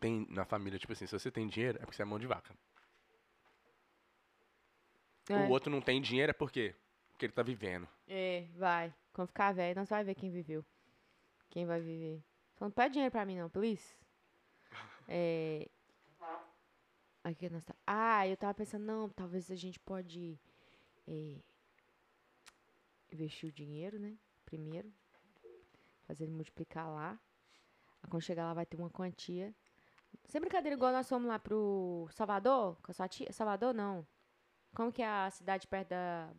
tem 0.00 0.26
na 0.30 0.44
família, 0.44 0.78
tipo 0.78 0.92
assim, 0.92 1.06
se 1.06 1.12
você 1.12 1.30
tem 1.30 1.46
dinheiro, 1.46 1.78
é 1.78 1.80
porque 1.82 1.94
você 1.96 2.02
é 2.02 2.06
mão 2.06 2.18
de 2.18 2.26
vaca. 2.26 2.52
É, 5.28 5.36
O 5.46 5.50
outro 5.50 5.70
não 5.70 5.80
tem 5.80 6.00
dinheiro 6.00 6.30
é 6.30 6.34
porque, 6.34 6.74
porque 7.12 7.26
ele 7.26 7.32
tá 7.32 7.42
vivendo. 7.42 7.86
é, 8.08 8.46
vai. 8.56 8.92
Quando 9.12 9.28
ficar 9.28 9.54
velho, 9.54 9.76
nós 9.76 9.88
vai 9.88 10.02
ver 10.02 10.16
quem 10.16 10.28
viveu. 10.30 10.64
Quem 11.50 11.64
vai 11.66 11.80
viver. 11.80 12.20
Só 12.58 12.64
não 12.64 12.72
pede 12.72 12.94
dinheiro 12.94 13.12
pra 13.12 13.24
mim, 13.24 13.38
não, 13.38 13.48
please. 13.48 13.94
É... 15.06 15.68
Aqui 17.24 17.48
nós 17.48 17.64
tá... 17.64 17.74
Ah, 17.86 18.28
eu 18.28 18.36
tava 18.36 18.52
pensando, 18.52 18.84
não, 18.84 19.08
talvez 19.08 19.50
a 19.50 19.54
gente 19.54 19.80
pode 19.80 20.38
é, 21.08 21.40
investir 23.10 23.48
o 23.48 23.52
dinheiro, 23.52 23.98
né? 23.98 24.18
Primeiro. 24.44 24.92
Fazer 26.06 26.24
ele 26.24 26.34
multiplicar 26.34 26.86
lá. 26.86 27.18
Quando 28.10 28.22
chegar 28.22 28.44
lá 28.44 28.52
vai 28.52 28.66
ter 28.66 28.76
uma 28.76 28.90
quantia. 28.90 29.54
Sem 30.26 30.38
brincadeira, 30.38 30.76
igual 30.76 30.92
nós 30.92 31.08
fomos 31.08 31.26
lá 31.26 31.38
pro 31.38 32.06
Salvador, 32.10 32.76
com 32.82 32.90
a 32.90 32.94
sua 32.94 33.08
tia. 33.08 33.32
Salvador, 33.32 33.72
não. 33.72 34.06
Como 34.74 34.92
que 34.92 35.00
é 35.00 35.08
a 35.08 35.30
cidade 35.30 35.66
perto 35.66 35.88
da 35.88 36.30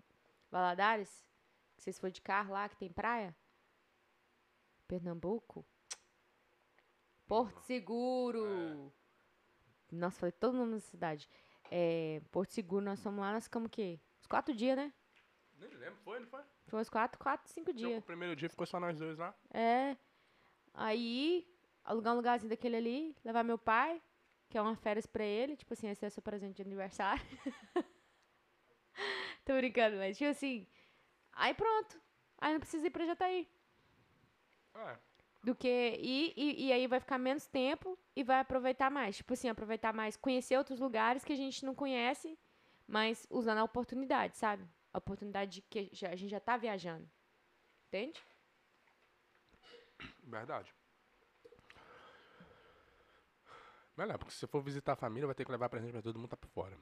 Valadares? 0.51 1.27
Que 1.75 1.81
vocês 1.81 1.97
foram 1.97 2.11
de 2.11 2.21
carro 2.21 2.53
lá, 2.53 2.69
que 2.69 2.77
tem 2.77 2.91
praia? 2.91 3.35
Pernambuco? 4.87 5.65
Porto 7.25 7.59
Seguro! 7.61 8.93
Nossa, 9.95 10.19
falei 10.19 10.31
todo 10.31 10.53
o 10.53 10.57
nome 10.57 10.73
da 10.73 10.79
cidade. 10.79 11.29
É, 11.71 12.21
Porto 12.31 12.51
Seguro, 12.51 12.83
nós 12.83 13.01
fomos 13.01 13.19
lá, 13.19 13.33
nós 13.33 13.45
ficamos 13.45 13.67
o 13.67 13.69
quê? 13.69 13.99
Uns 14.19 14.27
quatro 14.27 14.53
dias, 14.55 14.77
né? 14.77 14.93
Nem 15.57 15.69
lembro, 15.69 15.97
foi, 16.03 16.19
não 16.19 16.27
foi? 16.27 16.41
Foi 16.67 16.81
uns 16.81 16.89
quatro, 16.89 17.19
quatro, 17.19 17.51
cinco 17.51 17.71
O 17.71 17.73
dias. 17.73 18.03
primeiro 18.03 18.35
dia 18.35 18.49
ficou 18.49 18.65
só 18.65 18.79
nós 18.79 18.97
dois 18.99 19.17
lá. 19.17 19.33
É. 19.53 19.95
Aí, 20.73 21.47
alugar 21.83 22.13
um 22.13 22.17
lugarzinho 22.17 22.49
daquele 22.49 22.75
ali, 22.75 23.15
levar 23.23 23.43
meu 23.43 23.57
pai, 23.57 24.01
que 24.49 24.57
é 24.57 24.61
uma 24.61 24.75
férias 24.75 25.05
pra 25.05 25.23
ele, 25.23 25.55
tipo 25.55 25.73
assim, 25.73 25.87
esse 25.89 26.05
é 26.05 26.09
seu 26.09 26.21
presente 26.21 26.57
de 26.57 26.61
aniversário. 26.61 27.23
Tô 29.45 29.55
brincando, 29.55 29.97
mas 29.97 30.17
tipo 30.17 30.29
assim. 30.29 30.67
Aí 31.33 31.53
pronto. 31.53 32.01
Aí 32.39 32.53
não 32.53 32.59
precisa 32.59 32.87
ir 32.87 32.89
pra 32.89 33.05
Jataí. 33.05 33.47
É. 34.75 34.97
do 35.45 35.55
que. 35.55 35.97
E, 36.01 36.33
e, 36.35 36.65
e 36.67 36.73
aí 36.73 36.87
vai 36.87 36.99
ficar 36.99 37.19
menos 37.19 37.45
tempo 37.45 37.97
e 38.15 38.23
vai 38.23 38.39
aproveitar 38.39 38.89
mais. 38.89 39.17
Tipo 39.17 39.33
assim, 39.33 39.47
aproveitar 39.47 39.93
mais, 39.93 40.17
conhecer 40.17 40.57
outros 40.57 40.79
lugares 40.79 41.23
que 41.23 41.31
a 41.31 41.37
gente 41.37 41.63
não 41.63 41.75
conhece, 41.75 42.37
mas 42.87 43.27
usando 43.29 43.59
a 43.59 43.63
oportunidade, 43.63 44.35
sabe? 44.35 44.67
A 44.91 44.97
oportunidade 44.97 45.51
de 45.51 45.61
que 45.61 46.05
a 46.05 46.15
gente 46.15 46.29
já 46.29 46.39
tá 46.39 46.57
viajando. 46.57 47.07
Entende? 47.87 48.19
Verdade. 50.23 50.73
Melhor, 53.95 54.17
porque 54.17 54.33
se 54.33 54.39
você 54.39 54.47
for 54.47 54.61
visitar 54.61 54.93
a 54.93 54.97
família, 54.97 55.27
vai 55.27 55.35
ter 55.35 55.45
que 55.45 55.51
levar 55.51 55.69
presente 55.69 55.91
pra 55.91 56.01
todo 56.01 56.19
mundo 56.19 56.29
tá 56.29 56.35
por 56.35 56.49
fora. 56.49 56.77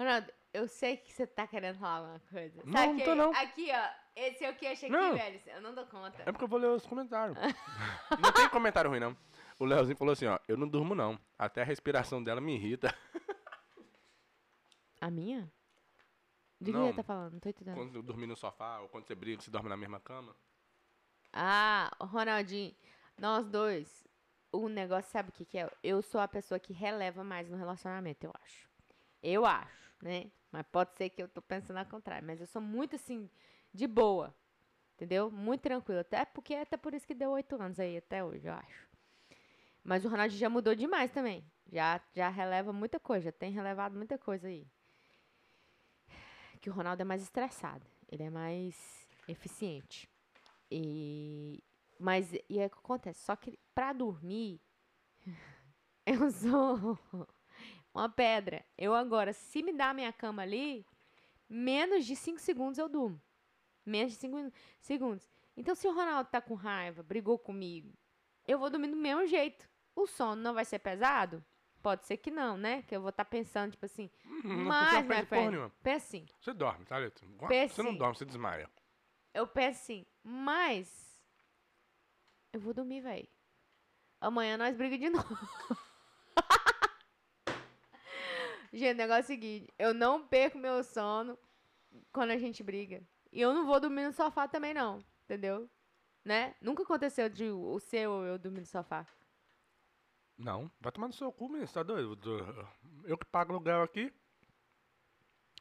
Ronaldo, 0.00 0.32
eu 0.52 0.66
sei 0.66 0.96
que 0.96 1.12
você 1.12 1.26
tá 1.26 1.46
querendo 1.46 1.78
falar 1.78 1.96
alguma 1.98 2.20
coisa. 2.30 2.62
Não, 2.64 2.72
Sabe 2.72 2.86
não 2.88 2.96
que- 2.96 3.04
tô, 3.04 3.14
não. 3.14 3.30
Aqui, 3.32 3.68
ó. 3.70 4.00
Esse 4.16 4.44
é 4.44 4.50
o 4.50 4.56
que 4.56 4.66
achei 4.66 4.88
aqui, 4.88 4.98
Não. 4.98 5.14
velho. 5.16 5.40
Eu 5.46 5.60
não 5.62 5.74
dou 5.74 5.86
conta. 5.86 6.22
É 6.26 6.32
porque 6.32 6.44
eu 6.44 6.48
vou 6.48 6.58
ler 6.58 6.66
os 6.68 6.84
comentários. 6.86 7.36
não 8.20 8.32
tem 8.32 8.48
comentário 8.48 8.90
ruim, 8.90 9.00
não. 9.00 9.16
O 9.58 9.64
Leozinho 9.64 9.96
falou 9.96 10.12
assim, 10.12 10.26
ó, 10.26 10.38
eu 10.48 10.56
não 10.56 10.66
durmo 10.68 10.94
não. 10.94 11.18
Até 11.38 11.62
a 11.62 11.64
respiração 11.64 12.22
dela 12.22 12.40
me 12.40 12.54
irrita. 12.56 12.94
A 15.00 15.10
minha? 15.10 15.50
De 16.60 16.72
que 16.72 16.76
Não. 16.78 16.86
ele 16.88 16.96
tá 16.96 17.02
falando? 17.02 17.32
Não 17.34 17.40
tô 17.40 17.48
entendendo. 17.48 17.74
Quando 17.74 17.94
eu 17.96 18.02
dormir 18.02 18.26
no 18.26 18.36
sofá, 18.36 18.80
ou 18.80 18.88
quando 18.88 19.06
você 19.06 19.14
briga, 19.14 19.40
você 19.40 19.50
dorme 19.50 19.68
na 19.68 19.76
mesma 19.76 19.98
cama. 20.00 20.36
Ah, 21.32 21.90
Ronaldinho, 22.00 22.74
nós 23.16 23.46
dois, 23.48 24.06
o 24.52 24.68
negócio, 24.68 25.10
sabe 25.10 25.30
o 25.30 25.32
que, 25.32 25.44
que 25.46 25.56
é? 25.58 25.70
Eu 25.82 26.02
sou 26.02 26.20
a 26.20 26.28
pessoa 26.28 26.58
que 26.58 26.72
releva 26.72 27.24
mais 27.24 27.48
no 27.48 27.56
relacionamento, 27.56 28.26
eu 28.26 28.32
acho. 28.42 28.68
Eu 29.22 29.46
acho, 29.46 29.89
né? 30.02 30.30
Mas 30.50 30.66
pode 30.66 30.94
ser 30.96 31.10
que 31.10 31.22
eu 31.22 31.28
tô 31.28 31.40
pensando 31.40 31.78
ao 31.78 31.86
contrário. 31.86 32.26
Mas 32.26 32.40
eu 32.40 32.46
sou 32.46 32.60
muito 32.60 32.96
assim, 32.96 33.30
de 33.72 33.86
boa. 33.86 34.34
Entendeu? 34.94 35.30
Muito 35.30 35.62
tranquilo. 35.62 36.00
Até 36.00 36.24
porque 36.24 36.54
até 36.54 36.76
por 36.76 36.92
isso 36.92 37.06
que 37.06 37.14
deu 37.14 37.30
oito 37.30 37.54
anos 37.60 37.78
aí 37.78 37.96
até 37.96 38.22
hoje, 38.22 38.46
eu 38.46 38.52
acho. 38.52 38.88
Mas 39.82 40.04
o 40.04 40.08
Ronaldinho 40.08 40.40
já 40.40 40.50
mudou 40.50 40.74
demais 40.74 41.10
também. 41.10 41.44
Já, 41.72 42.00
já 42.14 42.28
releva 42.28 42.72
muita 42.72 43.00
coisa, 43.00 43.26
já 43.26 43.32
tem 43.32 43.52
relevado 43.52 43.96
muita 43.96 44.18
coisa 44.18 44.48
aí. 44.48 44.66
Que 46.60 46.68
o 46.68 46.72
Ronaldo 46.72 47.00
é 47.00 47.04
mais 47.04 47.22
estressado. 47.22 47.86
Ele 48.08 48.24
é 48.24 48.30
mais 48.30 49.08
eficiente. 49.26 50.08
E 50.70 51.62
mas 51.98 52.32
e 52.32 52.60
aí 52.60 52.66
o 52.66 52.70
que 52.70 52.78
acontece? 52.78 53.20
Só 53.24 53.36
que 53.36 53.58
pra 53.74 53.92
dormir 53.92 54.60
eu 56.06 56.30
sou 56.30 56.98
uma 57.94 58.08
pedra. 58.08 58.64
Eu 58.78 58.94
agora, 58.94 59.32
se 59.32 59.62
me 59.62 59.72
dá 59.72 59.90
a 59.90 59.94
minha 59.94 60.12
cama 60.12 60.42
ali, 60.42 60.86
menos 61.48 62.04
de 62.06 62.14
5 62.16 62.38
segundos 62.40 62.78
eu 62.78 62.88
durmo. 62.88 63.20
Menos 63.84 64.12
de 64.12 64.18
5 64.18 64.52
segundos. 64.80 65.28
Então 65.56 65.74
se 65.74 65.86
o 65.88 65.92
Ronaldo 65.94 66.30
tá 66.30 66.40
com 66.40 66.54
raiva, 66.54 67.02
brigou 67.02 67.38
comigo, 67.38 67.92
eu 68.46 68.58
vou 68.58 68.70
dormir 68.70 68.88
do 68.88 68.96
mesmo 68.96 69.26
jeito. 69.26 69.68
O 69.94 70.06
sono 70.06 70.40
não 70.40 70.54
vai 70.54 70.64
ser 70.64 70.78
pesado? 70.78 71.44
Pode 71.82 72.04
ser 72.06 72.18
que 72.18 72.30
não, 72.30 72.56
né? 72.56 72.82
Que 72.82 72.94
eu 72.94 73.00
vou 73.00 73.08
estar 73.10 73.24
pensando, 73.24 73.72
tipo 73.72 73.84
assim, 73.86 74.10
Hum, 74.44 74.64
mas, 74.64 74.92
não 74.94 75.02
minha 75.02 75.04
porra 75.04 75.26
friend, 75.26 75.50
nenhuma. 75.50 75.70
pensa 75.82 76.06
assim, 76.06 76.26
Você 76.40 76.52
dorme, 76.52 76.84
tá, 76.84 76.98
Leto? 76.98 77.24
Você 77.68 77.82
não 77.82 77.96
dorme, 77.96 78.16
você 78.16 78.24
desmaia. 78.24 78.70
eu 79.34 79.46
penso 79.46 79.80
assim, 79.82 80.06
mas 80.22 81.20
eu 82.52 82.60
vou 82.60 82.72
dormir, 82.74 83.00
velho. 83.00 83.28
Amanhã 84.20 84.56
nós 84.58 84.76
brigamos 84.76 85.00
de 85.00 85.08
novo. 85.34 85.38
Gente, 88.72 88.94
o 88.94 88.98
negócio 88.98 89.20
é 89.20 89.24
o 89.24 89.26
seguinte, 89.26 89.72
eu 89.78 89.94
não 89.94 90.26
perco 90.26 90.58
meu 90.58 90.82
sono 90.84 91.38
quando 92.12 92.30
a 92.30 92.38
gente 92.38 92.62
briga. 92.62 93.02
E 93.32 93.40
eu 93.40 93.54
não 93.54 93.66
vou 93.66 93.78
dormir 93.80 94.04
no 94.06 94.12
sofá 94.12 94.48
também 94.48 94.74
não, 94.74 95.04
entendeu? 95.24 95.68
Né? 96.24 96.54
Nunca 96.60 96.82
aconteceu 96.82 97.28
de 97.28 97.44
o 97.50 97.78
seu 97.80 98.10
ou 98.10 98.24
eu 98.24 98.38
dormir 98.38 98.60
no 98.60 98.66
sofá. 98.66 99.06
Não, 100.36 100.70
vai 100.80 100.90
tomar 100.90 101.06
no 101.08 101.12
seu 101.12 101.30
cu, 101.32 101.48
menino, 101.48 101.66
você 101.66 101.74
tá 101.74 101.82
doido? 101.82 102.16
Do- 102.16 102.68
Eu 103.04 103.16
que 103.18 103.26
pago 103.26 103.52
aluguel 103.52 103.82
aqui, 103.82 104.12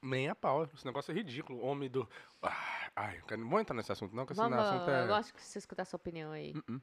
nem 0.02 0.30
a 0.30 0.36
pau. 0.36 0.64
Esse 0.74 0.86
negócio 0.86 1.12
é 1.12 1.16
ridículo. 1.16 1.60
Homem 1.60 1.90
do... 1.90 2.10
Ah, 2.42 2.90
Ai, 2.96 3.22
eu 3.30 3.38
não 3.38 3.50
vou 3.50 3.60
entrar 3.60 3.76
nesse 3.76 3.92
assunto 3.92 4.16
não, 4.16 4.26
porque 4.26 4.34
esse 4.40 4.54
assunto 4.54 4.90
eu 4.90 4.96
é... 4.96 5.08
gosto 5.08 5.34
que 5.34 5.42
você 5.42 5.60
escutar 5.60 5.86
sua 5.86 5.98
opinião 5.98 6.32
aí. 6.32 6.54
Uh-uh. 6.54 6.82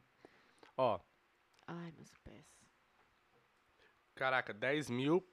Ó, 0.76 1.00
Ai, 1.66 1.90
meus 1.92 2.12
pés. 2.18 2.46
caraca, 4.14 4.54
10 4.54 4.88
mil 4.90 5.26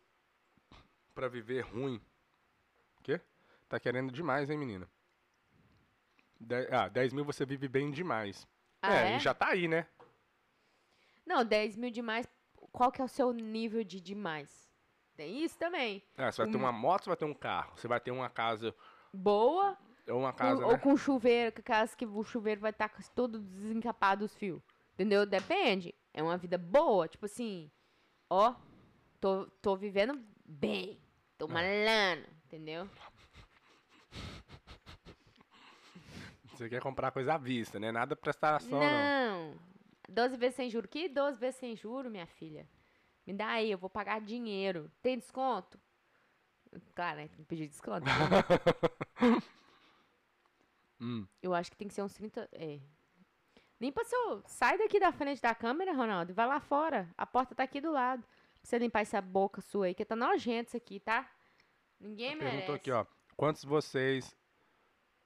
pra 1.13 1.27
viver 1.27 1.62
ruim. 1.62 2.01
Quê? 3.01 3.20
Tá 3.70 3.79
querendo 3.79 4.12
demais, 4.12 4.50
hein, 4.50 4.58
menina? 4.58 4.88
De- 6.39 6.67
Ah, 6.72 6.88
10 6.88 7.13
mil 7.13 7.24
você 7.25 7.46
vive 7.46 7.67
bem 7.67 7.91
demais. 7.91 8.48
Ah, 8.82 8.93
é, 8.93 9.13
é? 9.13 9.15
e 9.15 9.20
já 9.20 9.34
tá 9.34 9.50
aí, 9.50 9.67
né? 9.67 9.88
Não, 11.25 11.43
10 11.46 11.75
mil 11.77 11.89
demais. 11.91 12.27
Qual 12.72 12.91
que 12.91 13.01
é 13.01 13.05
o 13.05 13.08
seu 13.08 13.32
nível 13.32 13.84
de 13.84 14.01
demais? 14.01 14.70
Tem 15.15 15.43
isso 15.43 15.58
também. 15.58 16.03
Ah, 16.17 16.32
você 16.32 16.41
vai 16.43 16.51
ter 16.51 16.58
Hum. 16.58 16.62
uma 16.62 16.72
moto, 16.72 17.03
você 17.03 17.10
vai 17.10 17.17
ter 17.17 17.25
um 17.25 17.34
carro. 17.34 17.77
Você 17.77 17.88
vai 17.88 18.00
ter 18.00 18.12
uma 18.12 18.29
casa... 18.29 18.75
Boa 19.13 19.77
Ou 20.08 20.20
uma 20.20 20.32
com- 20.32 20.38
casa, 20.39 20.65
ou 20.65 20.72
né? 20.72 20.77
com 20.79 20.98
chuveiro, 20.98 21.51
que 21.51 21.62
caso 21.62 21.96
que 21.96 22.03
o 22.05 22.24
chuveiro 22.24 22.60
vai 22.60 22.72
estar 22.72 22.89
todo 23.13 23.39
desencapado 23.39 24.25
os 24.25 24.34
fios. 24.36 24.62
Entendeu? 24.96 25.24
Depende. 25.25 25.93
É 26.13 26.22
uma 26.24 26.36
vida 26.38 26.58
boa, 26.58 27.08
tipo 27.08 27.25
assim, 27.27 27.72
ó, 28.29 28.55
tô, 29.22 29.46
tô 29.62 29.75
vivendo 29.77 30.20
bem. 30.43 31.00
Tô 31.37 31.47
malando, 31.47 32.27
entendeu? 32.45 32.89
Você 36.45 36.69
quer 36.69 36.81
comprar 36.81 37.11
coisa 37.11 37.33
à 37.33 37.37
vista, 37.37 37.79
né? 37.79 37.91
Nada 37.91 38.15
prestação, 38.15 38.79
não. 38.79 39.51
Não. 39.51 39.59
12 40.07 40.37
vezes 40.37 40.55
sem 40.55 40.69
juro. 40.69 40.87
Que 40.87 41.09
12 41.09 41.39
vezes 41.39 41.59
sem 41.59 41.75
juro, 41.75 42.09
minha 42.09 42.27
filha? 42.27 42.67
Me 43.25 43.33
dá 43.33 43.47
aí, 43.47 43.71
eu 43.71 43.77
vou 43.77 43.89
pagar 43.89 44.21
dinheiro. 44.21 44.91
Tem 45.01 45.17
desconto? 45.17 45.79
Claro, 46.93 47.17
né? 47.17 47.27
Tem 47.27 47.37
que 47.37 47.45
pedir 47.45 47.67
desconto. 47.67 48.05
Hum. 51.01 51.27
Eu 51.41 51.53
acho 51.53 51.69
que 51.69 51.75
tem 51.75 51.89
que 51.89 51.93
ser 51.93 52.01
uns 52.01 52.13
30. 52.13 52.47
É. 52.53 52.79
Limpa 53.81 54.05
seu. 54.05 54.41
Sai 54.45 54.77
daqui 54.77 55.01
da 55.01 55.11
frente 55.11 55.41
da 55.41 55.53
câmera, 55.53 55.91
Ronaldo. 55.91 56.31
e 56.31 56.33
Vai 56.33 56.47
lá 56.47 56.61
fora. 56.61 57.09
A 57.17 57.25
porta 57.25 57.53
tá 57.53 57.63
aqui 57.63 57.81
do 57.81 57.91
lado. 57.91 58.23
Você 58.63 58.79
limpar 58.79 59.01
essa 59.01 59.22
boca 59.22 59.62
sua 59.62 59.88
aí, 59.88 59.93
que 59.93 60.05
tá 60.05 60.15
nojento 60.15 60.70
isso 60.70 60.77
aqui, 60.77 61.00
tá? 61.00 61.29
Ninguém 62.00 62.36
merece. 62.36 62.51
Perguntou 62.51 62.75
aqui, 62.75 62.91
ó. 62.91 63.05
Quantos 63.36 63.63
vocês 63.63 64.36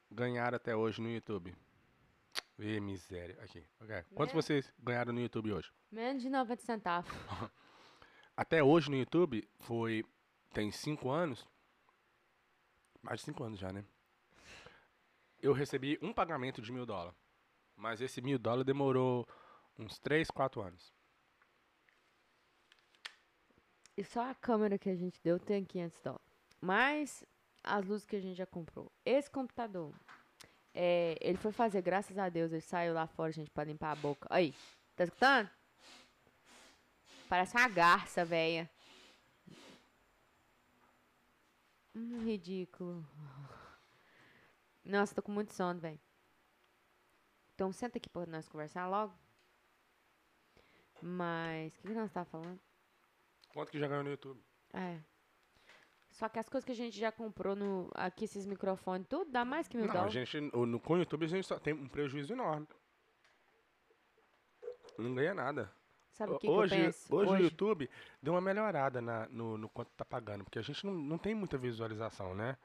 ganharam 0.09 0.55
até 0.55 0.75
hoje 0.75 1.01
no 1.01 1.09
YouTube? 1.09 1.55
Ih, 2.57 2.79
miséria. 2.79 3.37
Aqui. 3.41 3.63
ok. 3.79 4.03
Quantos 4.15 4.33
Meu. 4.33 4.41
vocês 4.41 4.73
ganharam 4.79 5.13
no 5.13 5.21
YouTube 5.21 5.53
hoje? 5.53 5.71
Menos 5.91 6.23
de 6.23 6.29
90 6.29 6.61
centavos. 6.63 7.11
Até 8.35 8.63
hoje 8.63 8.89
no 8.89 8.97
YouTube 8.97 9.47
foi. 9.59 10.03
Tem 10.53 10.71
cinco 10.71 11.09
anos. 11.09 11.47
Mais 13.01 13.19
de 13.19 13.25
cinco 13.25 13.43
anos 13.43 13.59
já, 13.59 13.71
né? 13.71 13.83
Eu 15.39 15.53
recebi 15.53 15.97
um 16.01 16.13
pagamento 16.13 16.61
de 16.61 16.71
mil 16.71 16.85
dólares. 16.85 17.17
Mas 17.75 18.01
esse 18.01 18.21
mil 18.21 18.39
dólares 18.39 18.65
demorou 18.65 19.27
uns 19.77 19.99
três, 19.99 20.29
quatro 20.29 20.61
anos. 20.61 20.93
E 23.97 24.03
só 24.03 24.29
a 24.29 24.35
câmera 24.35 24.77
que 24.77 24.89
a 24.89 24.95
gente 24.95 25.19
deu 25.23 25.39
tem 25.39 25.65
500 25.65 25.99
dólares. 26.01 26.27
Mais 26.61 27.25
as 27.63 27.83
luzes 27.83 28.05
que 28.05 28.15
a 28.15 28.19
gente 28.21 28.37
já 28.37 28.45
comprou. 28.45 28.91
Esse 29.03 29.29
computador, 29.29 29.91
é, 30.73 31.17
ele 31.19 31.37
foi 31.37 31.51
fazer, 31.51 31.81
graças 31.81 32.15
a 32.17 32.29
Deus, 32.29 32.51
ele 32.51 32.61
saiu 32.61 32.93
lá 32.93 33.07
fora, 33.07 33.31
gente, 33.31 33.49
pra 33.49 33.63
limpar 33.63 33.91
a 33.91 33.95
boca. 33.95 34.27
Aí, 34.29 34.53
tá 34.95 35.03
escutando? 35.03 35.49
Parece 37.27 37.57
uma 37.57 37.67
garça, 37.67 38.23
velha. 38.23 38.69
Hum, 41.95 42.23
ridículo. 42.23 43.03
Nossa, 44.85 45.15
tô 45.15 45.23
com 45.23 45.31
muito 45.31 45.51
sono, 45.53 45.79
velho. 45.79 45.99
Então, 47.55 47.71
senta 47.71 47.97
aqui 47.97 48.07
pra 48.07 48.27
nós 48.27 48.47
conversar 48.47 48.87
logo. 48.87 49.13
Mas, 51.01 51.73
o 51.73 51.81
que, 51.81 51.87
que 51.87 51.93
nós 51.95 52.11
tava 52.11 52.25
falando? 52.29 52.66
Quanto 53.57 53.71
que 53.71 53.79
já 53.79 53.87
ganhou 53.87 54.03
no 54.03 54.11
YouTube? 54.11 54.39
É. 54.71 54.99
Só 56.11 56.29
que 56.29 56.37
as 56.37 56.47
coisas 56.47 56.63
que 56.63 56.71
a 56.71 56.75
gente 56.75 56.95
já 56.95 57.11
comprou 57.11 57.55
no. 57.55 57.89
Aqui, 57.95 58.25
esses 58.25 58.45
microfones, 58.45 59.07
tudo 59.07 59.31
dá 59.31 59.43
mais 59.43 59.67
que 59.67 59.75
mil 59.75 59.87
Não, 59.87 59.93
a 59.93 59.97
dólares. 60.05 60.13
gente, 60.29 60.55
o- 60.55 60.63
no, 60.67 60.79
com 60.79 60.93
o 60.93 60.97
YouTube 60.99 61.25
a 61.25 61.27
gente 61.27 61.47
só 61.47 61.57
tem 61.57 61.73
um 61.73 61.87
prejuízo 61.87 62.33
enorme. 62.33 62.67
Não 64.95 65.15
ganha 65.15 65.33
nada. 65.33 65.73
Sabe 66.11 66.33
o 66.33 66.37
que, 66.37 66.47
hoje, 66.47 66.75
que 66.75 66.81
eu 66.81 66.85
penso? 66.85 67.15
hoje, 67.15 67.31
o 67.31 67.37
YouTube 67.37 67.89
deu 68.21 68.35
uma 68.35 68.41
melhorada 68.41 69.01
na- 69.01 69.27
no, 69.29 69.57
no 69.57 69.67
quanto 69.69 69.89
tá 69.93 70.05
pagando, 70.05 70.43
porque 70.43 70.59
a 70.59 70.61
gente 70.61 70.85
não, 70.85 70.93
não 70.93 71.17
tem 71.17 71.33
muita 71.33 71.57
visualização, 71.57 72.35
né? 72.35 72.55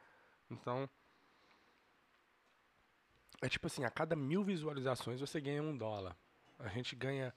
Então. 0.50 0.86
É 3.40 3.48
tipo 3.48 3.66
assim, 3.66 3.82
a 3.86 3.90
cada 3.90 4.14
mil 4.14 4.44
visualizações 4.44 5.20
você 5.20 5.40
ganha 5.40 5.62
um 5.62 5.74
dólar. 5.74 6.14
A 6.58 6.68
gente 6.68 6.94
ganha 6.94 7.34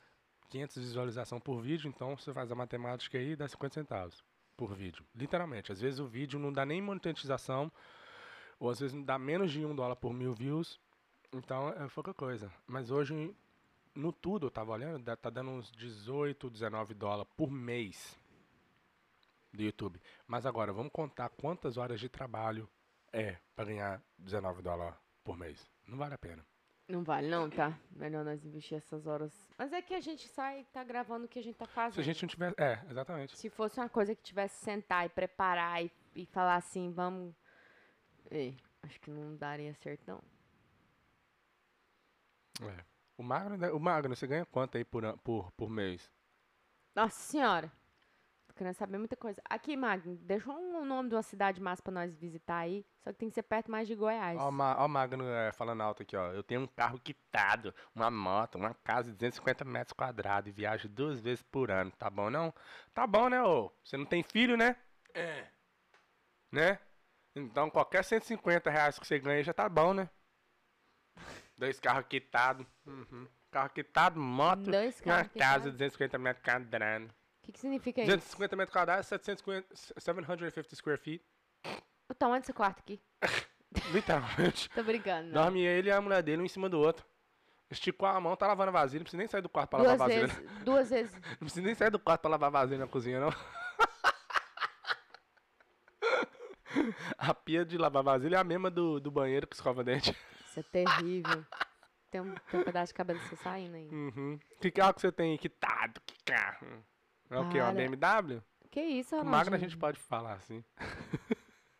500 0.50 0.78
visualizações 0.78 1.42
por 1.42 1.62
vídeo, 1.62 1.88
então 1.88 2.16
você 2.16 2.34
faz 2.34 2.52
a 2.52 2.56
matemática 2.56 3.18
aí 3.18 3.32
e 3.32 3.36
dá 3.36 3.48
50 3.48 3.74
centavos 3.74 4.24
por 4.56 4.74
vídeo. 4.74 5.06
Literalmente. 5.14 5.72
Às 5.72 5.82
vezes 5.82 6.00
o 6.00 6.08
vídeo 6.08 6.40
não 6.40 6.52
dá 6.52 6.66
nem 6.66 6.82
monetização, 6.82 7.72
ou 8.60 8.70
às 8.70 8.80
vezes 8.80 9.04
dá 9.04 9.20
menos 9.20 9.52
de 9.52 9.66
um 9.66 9.76
dólar 9.76 9.96
por 9.96 10.14
mil 10.14 10.34
views. 10.34 10.80
Então 11.34 11.70
é 11.70 11.88
pouca 11.90 12.14
coisa. 12.14 12.52
Mas 12.68 12.90
hoje 12.92 13.36
no 13.96 14.12
tudo, 14.12 14.48
eu 14.48 14.52
tava 14.52 14.74
olhando, 14.74 15.04
tá 15.16 15.30
dando 15.30 15.52
uns 15.52 15.72
18, 15.72 16.50
19 16.50 16.94
dólares 16.94 17.32
por 17.38 17.50
mês 17.50 18.20
do 19.54 19.64
YouTube. 19.64 20.02
Mas 20.28 20.46
agora, 20.46 20.74
vamos 20.74 20.92
contar 20.92 21.30
quantas 21.30 21.78
horas 21.78 22.00
de 22.00 22.10
trabalho 22.10 22.70
é 23.12 23.38
pra 23.56 23.64
ganhar 23.66 24.04
19 24.18 24.62
dólares 24.62 24.96
por 25.24 25.38
mês. 25.38 25.66
Não 25.88 25.98
vale 25.98 26.14
a 26.14 26.18
pena. 26.18 26.46
Não 26.88 27.04
vale 27.04 27.28
não, 27.28 27.50
tá? 27.50 27.78
Melhor 27.92 28.24
nós 28.24 28.46
investir 28.46 28.78
essas 28.78 29.08
horas. 29.08 29.34
Mas 29.58 29.74
é 29.74 29.82
que 29.82 29.94
a 29.94 30.00
gente 30.00 30.28
sai 30.28 30.62
e 30.62 30.64
tá 30.66 30.84
gravando 30.84 31.26
o 31.26 31.28
que 31.28 31.40
a 31.40 31.44
gente 31.44 31.56
tá 31.56 31.66
fazendo. 31.66 31.96
Se 31.96 32.02
a 32.02 32.04
gente 32.04 32.22
não 32.22 32.30
tiver. 32.30 32.54
É, 32.58 32.80
exatamente. 32.90 33.36
Se 33.36 33.50
fosse 33.50 33.80
uma 33.80 33.90
coisa 33.90 34.14
que 34.14 34.22
tivesse 34.22 34.64
sentar 34.64 35.06
e 35.06 35.10
preparar 35.10 35.84
e, 35.84 35.92
e 36.16 36.26
falar 36.28 36.58
assim, 36.58 36.92
vamos. 36.92 37.34
Ei, 38.30 38.56
acho 38.84 39.00
que 39.00 39.10
não 39.10 39.36
daria 39.36 39.74
certo, 39.74 40.04
não. 40.06 40.22
É. 42.70 42.86
O 43.18 43.24
Magno, 43.24 43.76
o 43.76 43.80
Magno, 43.80 44.16
você 44.16 44.28
ganha 44.28 44.46
quanto 44.46 44.78
aí 44.78 44.86
por, 44.86 45.18
por, 45.20 45.52
por 45.54 45.70
mês? 45.70 46.12
Nossa 46.94 47.20
senhora! 47.20 47.72
Querendo 48.56 48.74
saber 48.76 48.98
muita 48.98 49.18
coisa. 49.18 49.42
Aqui, 49.50 49.76
Magno, 49.76 50.16
deixa 50.16 50.50
um 50.50 50.86
nome 50.86 51.10
de 51.10 51.16
uma 51.16 51.22
cidade 51.22 51.60
massa 51.60 51.82
pra 51.84 51.92
nós 51.92 52.16
visitar 52.16 52.60
aí. 52.60 52.86
Só 53.04 53.12
que 53.12 53.20
tem 53.20 53.28
que 53.28 53.36
ser 53.36 53.44
perto 53.44 53.70
mais 53.70 53.86
de 53.86 53.94
Goiás. 53.96 54.40
Ó, 54.40 54.48
o 54.48 54.52
Ma- 54.52 54.78
ó 54.80 54.86
o 54.86 54.90
Magno 54.90 55.28
é, 55.28 55.52
falando 55.52 55.82
alto 55.82 56.04
aqui, 56.04 56.16
ó. 56.16 56.32
Eu 56.32 56.42
tenho 56.42 56.62
um 56.62 56.68
carro 56.68 56.98
quitado, 56.98 57.76
uma 57.94 58.10
moto, 58.10 58.56
uma 58.56 58.74
casa 58.74 59.12
de 59.12 59.18
250 59.18 59.66
metros 59.66 59.92
quadrados 59.92 60.48
e 60.50 60.54
viajo 60.54 60.88
duas 60.88 61.20
vezes 61.20 61.44
por 61.44 61.70
ano. 61.70 61.92
Tá 61.92 62.10
bom, 62.10 62.30
não? 62.30 62.54
Tá 62.94 63.06
bom, 63.06 63.28
né, 63.28 63.44
ô? 63.44 63.70
Você 63.84 63.98
não 63.98 64.06
tem 64.06 64.24
filho, 64.24 64.56
né? 64.56 64.78
É. 65.14 65.48
Né? 66.50 66.80
Então, 67.36 67.70
qualquer 67.70 68.06
150 68.06 68.70
reais 68.70 68.98
que 68.98 69.06
você 69.06 69.20
ganha 69.20 69.44
já 69.44 69.54
tá 69.54 69.68
bom, 69.68 69.94
né? 69.94 70.10
Dois 71.58 71.78
carros 71.78 72.06
quitados. 72.08 72.66
Uhum. 72.86 73.28
Carro 73.52 73.70
quitado, 73.70 74.18
moto 74.18 74.72
Dois 74.72 75.02
e 75.02 75.04
uma 75.06 75.26
casa 75.26 75.72
de 75.72 75.78
250 75.78 76.18
metros 76.18 76.44
quadrados. 76.46 77.10
O 77.46 77.48
que, 77.48 77.52
que 77.52 77.60
significa 77.60 78.02
isso? 78.02 78.10
250 78.10 78.56
metros 78.56 78.74
quadrados, 78.74 79.06
750, 79.06 79.76
750 79.76 80.76
square 80.76 80.98
feet. 80.98 81.24
O 82.10 82.14
tamanho 82.16 82.42
desse 82.42 82.52
quarto 82.54 82.80
aqui. 82.80 83.00
Literalmente. 83.94 84.68
Tô 84.72 84.82
brincando. 84.82 85.28
não. 85.28 85.44
Dorme 85.44 85.62
ele 85.62 85.90
e 85.90 85.92
a 85.92 86.02
mulher 86.02 86.24
dele 86.24 86.42
um 86.42 86.46
em 86.46 86.50
cima 86.50 86.68
do 86.68 86.80
outro. 86.80 87.06
Esticou 87.70 88.08
a 88.08 88.20
mão, 88.20 88.36
tá 88.36 88.48
lavando 88.48 88.70
a 88.70 88.72
vasilha. 88.72 89.02
Não 89.02 89.04
precisa 89.04 89.20
nem 89.20 89.28
sair 89.28 89.44
do 89.44 89.50
quarto 89.50 89.70
pra 89.70 89.78
Duas 89.80 89.92
lavar 89.92 90.08
a 90.08 90.10
vasilha. 90.10 90.28
vezes, 90.28 90.64
duas 90.64 90.90
vezes. 90.90 91.14
Não 91.30 91.38
precisa 91.38 91.62
nem 91.62 91.76
sair 91.76 91.92
do 91.92 92.00
quarto 92.00 92.22
pra 92.22 92.32
lavar 92.32 92.48
a 92.48 92.52
vasilha 92.52 92.80
na 92.80 92.88
cozinha, 92.88 93.20
não. 93.20 93.30
A 97.18 97.34
pia 97.34 97.64
de 97.64 97.78
lavar 97.78 98.04
vasilha 98.04 98.38
é 98.38 98.40
a 98.40 98.44
mesma 98.44 98.70
do, 98.72 99.00
do 99.00 99.10
banheiro 99.12 99.48
que 99.48 99.56
escova 99.56 99.84
dente. 99.84 100.16
Isso 100.50 100.60
é 100.60 100.64
terrível. 100.64 101.46
Tem 102.10 102.22
um, 102.22 102.34
tem 102.50 102.60
um 102.60 102.64
pedaço 102.64 102.92
de 102.92 102.96
cabelo 102.96 103.20
você 103.20 103.36
saindo 103.38 103.76
aí. 103.76 103.88
Uhum. 103.90 104.40
Que 104.60 104.72
carro 104.72 104.94
que 104.94 105.02
você 105.02 105.12
tem 105.12 105.38
quitado? 105.38 106.02
Que 106.06 106.16
carro? 106.26 106.84
É 107.30 107.40
o 107.40 107.50
quê? 107.50 107.60
Uma. 107.60 107.72
BMW? 107.74 108.42
Que 108.72 108.82
isso, 108.82 109.12
Ronaldinho? 109.16 109.32
Magno 109.38 109.56
a 109.56 109.60
gente 109.60 109.78
pode 109.78 110.00
falar 110.00 110.34
assim. 110.34 110.64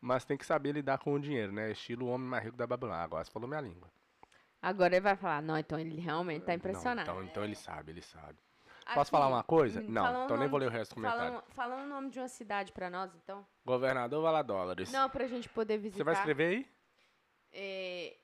Mas 0.00 0.24
tem 0.24 0.36
que 0.36 0.46
saber 0.46 0.72
lidar 0.72 0.98
com 0.98 1.12
o 1.14 1.18
dinheiro, 1.20 1.52
né? 1.52 1.70
Estilo 1.72 2.06
o 2.06 2.08
homem 2.10 2.28
mais 2.28 2.44
rico 2.44 2.56
da 2.56 2.66
Babilônia. 2.66 3.02
Agora 3.02 3.24
você 3.24 3.30
falou 3.30 3.48
minha 3.48 3.60
língua. 3.60 3.90
Agora 4.62 4.94
ele 4.94 5.00
vai 5.02 5.16
falar, 5.16 5.40
não, 5.42 5.56
então 5.58 5.78
ele 5.78 6.00
realmente 6.00 6.42
tá 6.42 6.52
Não, 6.52 6.56
impressionado. 6.56 7.08
então, 7.10 7.22
então 7.24 7.44
ele 7.44 7.54
sabe, 7.54 7.92
ele 7.92 8.02
sabe. 8.02 8.36
Aqui, 8.84 8.94
Posso 8.94 9.10
falar 9.10 9.28
uma 9.28 9.42
coisa? 9.42 9.80
hum, 9.80 9.86
Não, 9.88 10.24
então 10.24 10.36
nem 10.36 10.48
vou 10.48 10.58
ler 10.58 10.66
o 10.66 10.70
resto 10.70 10.92
do 10.92 10.94
comentário. 10.96 11.24
Falando, 11.32 11.44
falando 11.50 11.84
o 11.84 11.88
nome 11.88 12.10
de 12.10 12.18
uma 12.18 12.28
cidade 12.28 12.72
pra 12.72 12.88
nós, 12.88 13.14
então. 13.16 13.46
Governador 13.64 14.22
Valadólares. 14.22 14.90
Não, 14.90 15.08
pra 15.10 15.26
gente 15.26 15.48
poder 15.48 15.78
visitar. 15.78 15.98
Você 15.98 16.04
vai 16.04 16.14
escrever 16.14 16.44
aí? 16.48 16.66
é, 17.52 18.16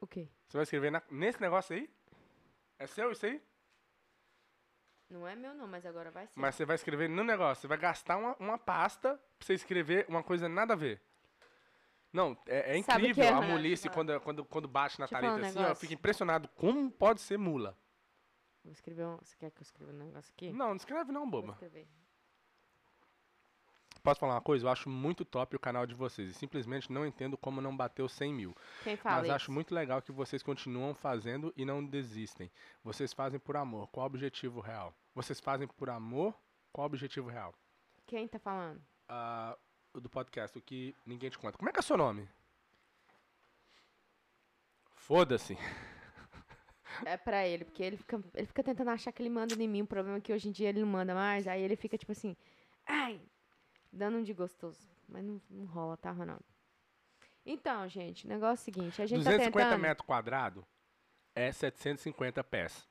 O 0.00 0.06
quê? 0.06 0.28
Você 0.48 0.56
vai 0.56 0.62
escrever 0.62 0.90
na- 0.90 1.02
nesse 1.10 1.40
negócio 1.40 1.74
aí? 1.76 1.88
É 2.78 2.86
seu 2.86 3.12
isso 3.12 3.26
aí? 3.26 3.40
Não 5.12 5.28
é 5.28 5.36
meu 5.36 5.52
não, 5.52 5.68
mas 5.68 5.84
agora 5.84 6.10
vai 6.10 6.26
ser. 6.26 6.40
Mas 6.40 6.54
você 6.54 6.64
vai 6.64 6.74
escrever 6.74 7.06
no 7.06 7.22
negócio. 7.22 7.60
Você 7.60 7.68
vai 7.68 7.76
gastar 7.76 8.16
uma, 8.16 8.34
uma 8.40 8.56
pasta 8.58 9.14
pra 9.38 9.46
você 9.46 9.52
escrever 9.52 10.06
uma 10.08 10.22
coisa 10.22 10.48
nada 10.48 10.72
a 10.72 10.76
ver. 10.76 11.02
Não, 12.10 12.36
é, 12.46 12.78
é 12.78 12.82
Sabe 12.82 13.02
incrível 13.08 13.22
que 13.22 13.28
é, 13.28 13.28
a 13.28 13.34
Ronaldo? 13.34 13.52
mulice 13.56 13.82
Deixa 13.84 13.88
eu 13.88 13.92
quando, 13.92 14.20
quando, 14.20 14.44
quando 14.46 14.68
bate 14.68 14.98
na 14.98 15.04
Deixa 15.04 15.16
eu 15.16 15.20
falar 15.20 15.32
Thalita 15.32 15.46
um 15.46 15.50
assim, 15.50 15.58
ó, 15.58 15.60
eu 15.60 15.64
negócio. 15.64 15.80
fico 15.82 15.92
impressionado. 15.92 16.48
Como 16.56 16.90
pode 16.90 17.20
ser 17.20 17.38
mula? 17.38 17.76
Vou 18.64 18.72
escrever 18.72 19.04
um... 19.06 19.18
Você 19.18 19.36
quer 19.36 19.50
que 19.50 19.60
eu 19.60 19.62
escreva 19.62 19.92
um 19.92 19.96
negócio 19.96 20.32
aqui? 20.34 20.50
Não, 20.52 20.68
não 20.68 20.76
escreve 20.76 21.12
não, 21.12 21.22
Vou 21.30 21.42
boba. 21.42 21.52
escrever. 21.52 21.86
Posso 24.02 24.18
falar 24.18 24.34
uma 24.34 24.40
coisa? 24.40 24.66
Eu 24.66 24.70
acho 24.70 24.88
muito 24.88 25.24
top 25.24 25.54
o 25.54 25.60
canal 25.60 25.86
de 25.86 25.94
vocês. 25.94 26.30
E 26.30 26.34
simplesmente 26.34 26.90
não 26.90 27.06
entendo 27.06 27.36
como 27.36 27.60
não 27.60 27.76
bateu 27.76 28.08
100 28.08 28.32
mil. 28.34 28.56
Quem 28.82 28.96
fala 28.96 29.16
Mas 29.16 29.26
isso? 29.26 29.34
acho 29.34 29.52
muito 29.52 29.74
legal 29.74 30.02
que 30.02 30.10
vocês 30.10 30.42
continuam 30.42 30.94
fazendo 30.94 31.52
e 31.56 31.64
não 31.64 31.84
desistem. 31.84 32.50
Vocês 32.82 33.12
fazem 33.12 33.38
por 33.38 33.56
amor. 33.56 33.88
Qual 33.88 34.04
o 34.04 34.06
objetivo 34.06 34.60
real? 34.60 34.94
Vocês 35.14 35.40
fazem 35.40 35.66
por 35.66 35.90
amor. 35.90 36.34
Qual 36.72 36.84
o 36.84 36.86
objetivo 36.86 37.28
real? 37.28 37.54
Quem 38.06 38.26
tá 38.26 38.38
falando? 38.38 38.80
O 39.92 40.00
do 40.00 40.08
podcast, 40.08 40.56
o 40.56 40.62
que 40.62 40.94
ninguém 41.04 41.28
te 41.28 41.38
conta. 41.38 41.58
Como 41.58 41.68
é 41.68 41.72
que 41.72 41.78
é 41.78 41.82
seu 41.82 41.96
nome? 41.96 42.28
Foda-se. 44.94 45.56
É 47.06 47.16
pra 47.16 47.48
ele, 47.48 47.64
porque 47.64 47.82
ele 47.82 47.96
fica, 47.96 48.22
ele 48.34 48.46
fica 48.46 48.62
tentando 48.62 48.90
achar 48.90 49.10
que 49.12 49.22
ele 49.22 49.30
manda 49.30 49.54
em 49.54 49.66
mim. 49.66 49.80
O 49.80 49.86
problema 49.86 50.18
é 50.18 50.20
que 50.20 50.30
hoje 50.30 50.50
em 50.50 50.52
dia 50.52 50.68
ele 50.68 50.80
não 50.82 50.86
manda 50.86 51.14
mais. 51.14 51.48
Aí 51.48 51.62
ele 51.62 51.74
fica 51.74 51.96
tipo 51.96 52.12
assim, 52.12 52.36
ai, 52.86 53.18
dando 53.90 54.18
um 54.18 54.22
de 54.22 54.34
gostoso. 54.34 54.86
Mas 55.08 55.24
não, 55.24 55.40
não 55.48 55.64
rola, 55.64 55.96
tá, 55.96 56.10
Ronaldo? 56.12 56.44
Então, 57.46 57.88
gente, 57.88 58.26
o 58.26 58.28
negócio 58.28 58.60
é 58.60 58.60
o 58.60 58.64
seguinte: 58.64 59.00
a 59.02 59.06
gente 59.06 59.20
250 59.20 59.52
tá 59.52 59.64
tentando. 59.64 59.80
metros 59.80 60.06
quadrados 60.06 60.64
é 61.34 61.50
750 61.50 62.44
pés. 62.44 62.86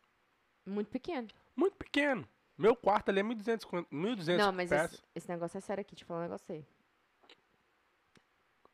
Muito 0.66 0.90
pequeno. 0.90 1.28
Muito 1.56 1.76
pequeno. 1.78 2.28
Meu 2.58 2.76
quarto 2.76 3.10
ali 3.10 3.20
é 3.20 3.24
1.200 3.24 3.86
1.200 3.92 4.38
Não, 4.38 4.52
mas 4.52 4.72
esse, 4.72 5.04
esse 5.16 5.30
negócio 5.30 5.58
é 5.58 5.62
sério 5.62 5.82
aqui, 5.82 5.96
eu 6.00 6.06
falar 6.06 6.20
um 6.20 6.24
negócio 6.24 6.54
aí. 6.54 6.66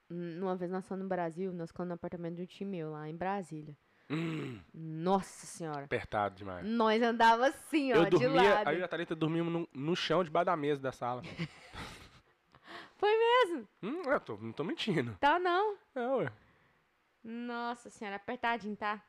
Uma 0.09 0.55
vez 0.55 0.71
nós 0.71 0.87
fomos 0.87 1.03
no 1.03 1.09
Brasil, 1.09 1.51
nós 1.53 1.69
ficamos 1.69 1.89
no 1.89 1.95
apartamento 1.95 2.35
de 2.35 2.41
um 2.43 2.45
time 2.45 2.77
meu 2.77 2.91
lá 2.91 3.09
em 3.09 3.15
Brasília. 3.15 3.75
Hum, 4.09 4.61
Nossa 4.73 5.45
senhora. 5.45 5.83
apertado 5.83 6.35
demais. 6.35 6.65
Nós 6.65 7.01
andava 7.01 7.47
assim, 7.47 7.91
ó, 7.91 7.97
Eu 7.97 8.03
de 8.05 8.11
dormia, 8.11 8.53
lado. 8.53 8.67
aí 8.69 8.81
a 8.81 8.87
Thalita 8.87 9.13
dormimos 9.13 9.51
no, 9.51 9.69
no 9.73 9.95
chão 9.97 10.23
debaixo 10.23 10.45
da 10.45 10.55
mesa 10.55 10.81
da 10.81 10.93
sala. 10.93 11.21
Foi 12.95 13.09
mesmo? 13.15 13.67
hum, 13.83 14.01
eu 14.05 14.19
tô, 14.21 14.37
não 14.37 14.53
tô 14.53 14.63
mentindo. 14.63 15.15
Tá 15.19 15.37
não. 15.37 15.75
É, 15.93 16.07
ué. 16.07 16.31
Nossa 17.23 17.89
senhora, 17.89 18.15
apertadinho, 18.15 18.77
tá? 18.77 19.03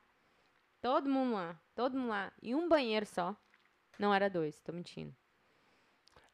Todo 0.82 1.08
mundo 1.08 1.34
lá, 1.34 1.56
todo 1.76 1.96
mundo 1.96 2.08
lá. 2.10 2.32
E 2.42 2.54
um 2.54 2.68
banheiro 2.68 3.06
só. 3.06 3.36
Não 3.98 4.14
era 4.14 4.28
dois, 4.30 4.60
tô 4.60 4.72
mentindo. 4.72 5.14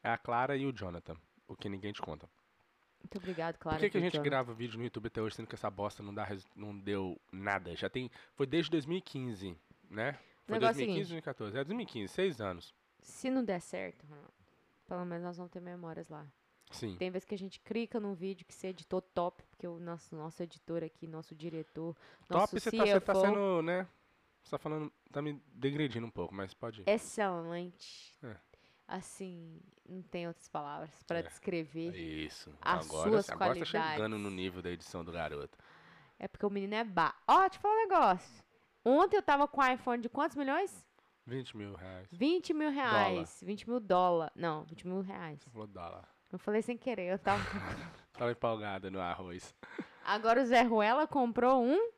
É 0.03 0.09
a 0.09 0.17
Clara 0.17 0.55
e 0.55 0.65
o 0.65 0.71
Jonathan. 0.71 1.17
O 1.47 1.55
que 1.55 1.67
ninguém 1.67 1.91
te 1.91 2.01
conta. 2.01 2.29
Muito 2.99 3.17
obrigado, 3.17 3.57
Clara. 3.57 3.77
Por 3.77 3.83
que, 3.83 3.89
que 3.91 3.97
a 3.97 4.01
gente 4.01 4.13
Jonathan? 4.13 4.29
grava 4.29 4.53
vídeo 4.53 4.77
no 4.77 4.83
YouTube 4.83 5.07
até 5.07 5.21
hoje, 5.21 5.35
sendo 5.35 5.47
que 5.47 5.55
essa 5.55 5.69
bosta 5.69 6.01
não, 6.01 6.13
dá, 6.13 6.27
não 6.55 6.77
deu 6.77 7.19
nada? 7.31 7.75
Já 7.75 7.89
tem. 7.89 8.09
Foi 8.33 8.47
desde 8.47 8.71
2015, 8.71 9.55
né? 9.89 10.13
Foi 10.45 10.55
Negócio 10.55 10.75
2015 10.75 10.79
é 10.79 10.81
o 10.81 10.85
seguinte. 10.85 11.07
2014. 11.07 11.57
É 11.57 11.63
2015, 11.63 12.13
seis 12.13 12.41
anos. 12.41 12.73
Se 13.01 13.29
não 13.29 13.43
der 13.43 13.61
certo, 13.61 14.05
Ronaldo, 14.07 14.33
pelo 14.87 15.05
menos 15.05 15.23
nós 15.23 15.37
vamos 15.37 15.51
ter 15.51 15.59
memórias 15.59 16.09
lá. 16.09 16.25
Sim. 16.71 16.95
Tem 16.95 17.11
vezes 17.11 17.25
que 17.25 17.35
a 17.35 17.37
gente 17.37 17.59
clica 17.59 17.99
num 17.99 18.13
vídeo 18.13 18.45
que 18.45 18.53
você 18.53 18.67
editou 18.67 19.01
top, 19.01 19.43
porque 19.49 19.67
o 19.67 19.79
nosso, 19.79 20.15
nosso 20.15 20.41
editor 20.41 20.83
aqui, 20.83 21.07
nosso 21.07 21.35
diretor, 21.35 21.95
nosso 22.29 22.51
Top, 22.51 22.59
você 22.59 22.71
CFO, 22.71 22.77
tá, 22.77 22.85
você 22.85 22.99
tá 23.01 23.15
sendo, 23.15 23.61
né? 23.61 23.87
Você 24.45 24.51
tá 24.51 24.57
falando. 24.59 24.93
Tá 25.11 25.21
me 25.23 25.41
degredindo 25.53 26.05
um 26.05 26.11
pouco, 26.11 26.33
mas 26.33 26.53
pode 26.53 26.81
ir. 26.81 26.83
excelente. 26.89 28.13
É. 28.23 28.35
Assim, 28.87 29.59
não 29.89 30.03
tem 30.03 30.27
outras 30.27 30.47
palavras 30.47 30.91
pra 31.07 31.17
É. 31.19 31.23
descrever. 31.23 31.95
Isso. 31.95 32.53
as 32.61 32.85
agora 32.85 33.09
suas 33.09 33.29
agora 33.31 33.53
você 33.55 33.59
tá 33.61 33.65
chegando 33.65 33.95
qualidades. 33.97 34.21
no 34.21 34.29
nível 34.29 34.61
da 34.61 34.69
edição 34.69 35.03
do 35.03 35.11
garoto. 35.11 35.57
É 36.19 36.27
porque 36.27 36.45
o 36.45 36.49
menino 36.51 36.75
é 36.75 36.83
ba. 36.83 37.15
Ó, 37.27 37.41
deixa 37.41 37.57
eu 37.57 37.61
falar 37.61 37.73
um 37.73 37.87
negócio. 37.87 38.43
Ontem 38.85 39.17
eu 39.17 39.23
tava 39.23 39.47
com 39.47 39.59
um 39.61 39.73
iPhone 39.73 40.01
de 40.03 40.07
quantos 40.09 40.37
milhões? 40.37 40.85
20 41.25 41.57
mil 41.57 41.73
reais. 41.73 42.07
20 42.11 42.53
mil 42.53 42.69
reais. 42.69 43.41
20 43.43 43.67
mil 43.67 43.79
dólar. 43.79 44.31
Não, 44.35 44.63
20 44.65 44.85
mil 44.87 45.01
reais. 45.01 45.41
Você 45.41 45.49
falou 45.49 45.65
dólar. 45.65 46.07
Eu 46.31 46.37
falei 46.37 46.61
sem 46.61 46.77
querer, 46.77 47.11
eu 47.11 47.17
tava. 47.17 47.41
Tava 48.13 48.31
empolgada 48.31 48.89
no 48.89 49.01
arroz. 49.01 49.53
Agora 50.03 50.41
o 50.41 50.45
Zé 50.45 50.61
Ruela 50.61 51.05
comprou 51.07 51.61
um. 51.63 51.91